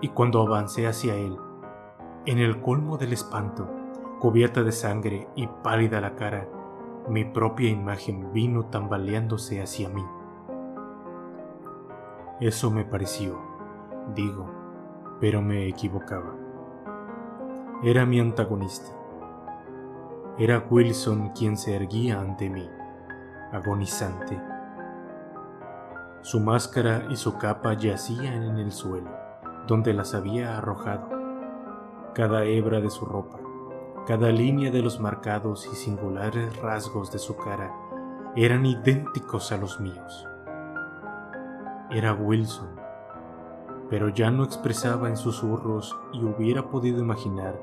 Y 0.00 0.10
cuando 0.10 0.42
avancé 0.42 0.86
hacia 0.86 1.16
él, 1.16 1.36
en 2.24 2.38
el 2.38 2.60
colmo 2.60 2.98
del 2.98 3.14
espanto, 3.14 3.68
cubierta 4.20 4.62
de 4.62 4.70
sangre 4.70 5.26
y 5.34 5.48
pálida 5.48 6.00
la 6.00 6.14
cara, 6.14 6.48
mi 7.08 7.24
propia 7.24 7.70
imagen 7.70 8.32
vino 8.32 8.66
tambaleándose 8.66 9.62
hacia 9.62 9.88
mí. 9.88 10.04
Eso 12.40 12.70
me 12.70 12.84
pareció, 12.84 13.38
digo, 14.14 14.48
pero 15.20 15.42
me 15.42 15.66
equivocaba. 15.68 16.34
Era 17.82 18.06
mi 18.06 18.20
antagonista 18.20 19.00
era 20.40 20.64
Wilson 20.70 21.32
quien 21.34 21.58
se 21.58 21.76
erguía 21.76 22.18
ante 22.18 22.48
mí, 22.48 22.66
agonizante. 23.52 24.40
Su 26.22 26.40
máscara 26.40 27.08
y 27.10 27.16
su 27.16 27.36
capa 27.36 27.74
yacían 27.74 28.44
en 28.44 28.56
el 28.56 28.72
suelo, 28.72 29.10
donde 29.66 29.92
las 29.92 30.14
había 30.14 30.56
arrojado. 30.56 31.08
Cada 32.14 32.44
hebra 32.44 32.80
de 32.80 32.88
su 32.88 33.04
ropa, 33.04 33.38
cada 34.10 34.32
línea 34.32 34.72
de 34.72 34.82
los 34.82 34.98
marcados 34.98 35.68
y 35.72 35.76
singulares 35.76 36.56
rasgos 36.56 37.12
de 37.12 37.20
su 37.20 37.36
cara 37.36 37.72
eran 38.34 38.66
idénticos 38.66 39.52
a 39.52 39.56
los 39.56 39.78
míos. 39.78 40.26
Era 41.92 42.12
Wilson, 42.14 42.70
pero 43.88 44.08
ya 44.08 44.32
no 44.32 44.42
expresaba 44.42 45.08
en 45.08 45.16
susurros 45.16 45.96
y 46.12 46.24
hubiera 46.24 46.70
podido 46.70 46.98
imaginar 46.98 47.62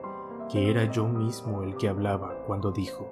que 0.49 0.71
era 0.71 0.85
yo 0.85 1.05
mismo 1.05 1.63
el 1.63 1.75
que 1.75 1.89
hablaba 1.89 2.37
cuando 2.47 2.71
dijo, 2.71 3.11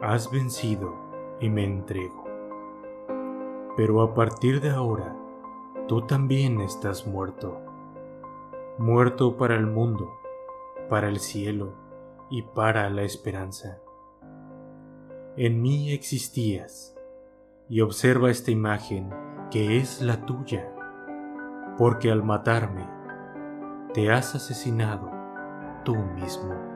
Has 0.00 0.30
vencido 0.30 0.94
y 1.40 1.50
me 1.50 1.62
entrego. 1.62 2.24
Pero 3.76 4.00
a 4.00 4.14
partir 4.14 4.62
de 4.62 4.70
ahora, 4.70 5.14
tú 5.88 6.00
también 6.06 6.62
estás 6.62 7.06
muerto. 7.06 7.60
Muerto 8.78 9.36
para 9.36 9.56
el 9.56 9.66
mundo, 9.66 10.17
para 10.88 11.08
el 11.08 11.20
cielo 11.20 11.74
y 12.30 12.42
para 12.42 12.88
la 12.90 13.02
esperanza. 13.02 13.78
En 15.36 15.62
mí 15.62 15.92
existías, 15.92 16.94
y 17.68 17.80
observa 17.80 18.30
esta 18.30 18.50
imagen 18.50 19.10
que 19.50 19.78
es 19.78 20.00
la 20.00 20.24
tuya, 20.24 20.72
porque 21.76 22.10
al 22.10 22.22
matarme, 22.22 22.88
te 23.94 24.10
has 24.10 24.34
asesinado 24.34 25.10
tú 25.84 25.96
mismo. 25.96 26.67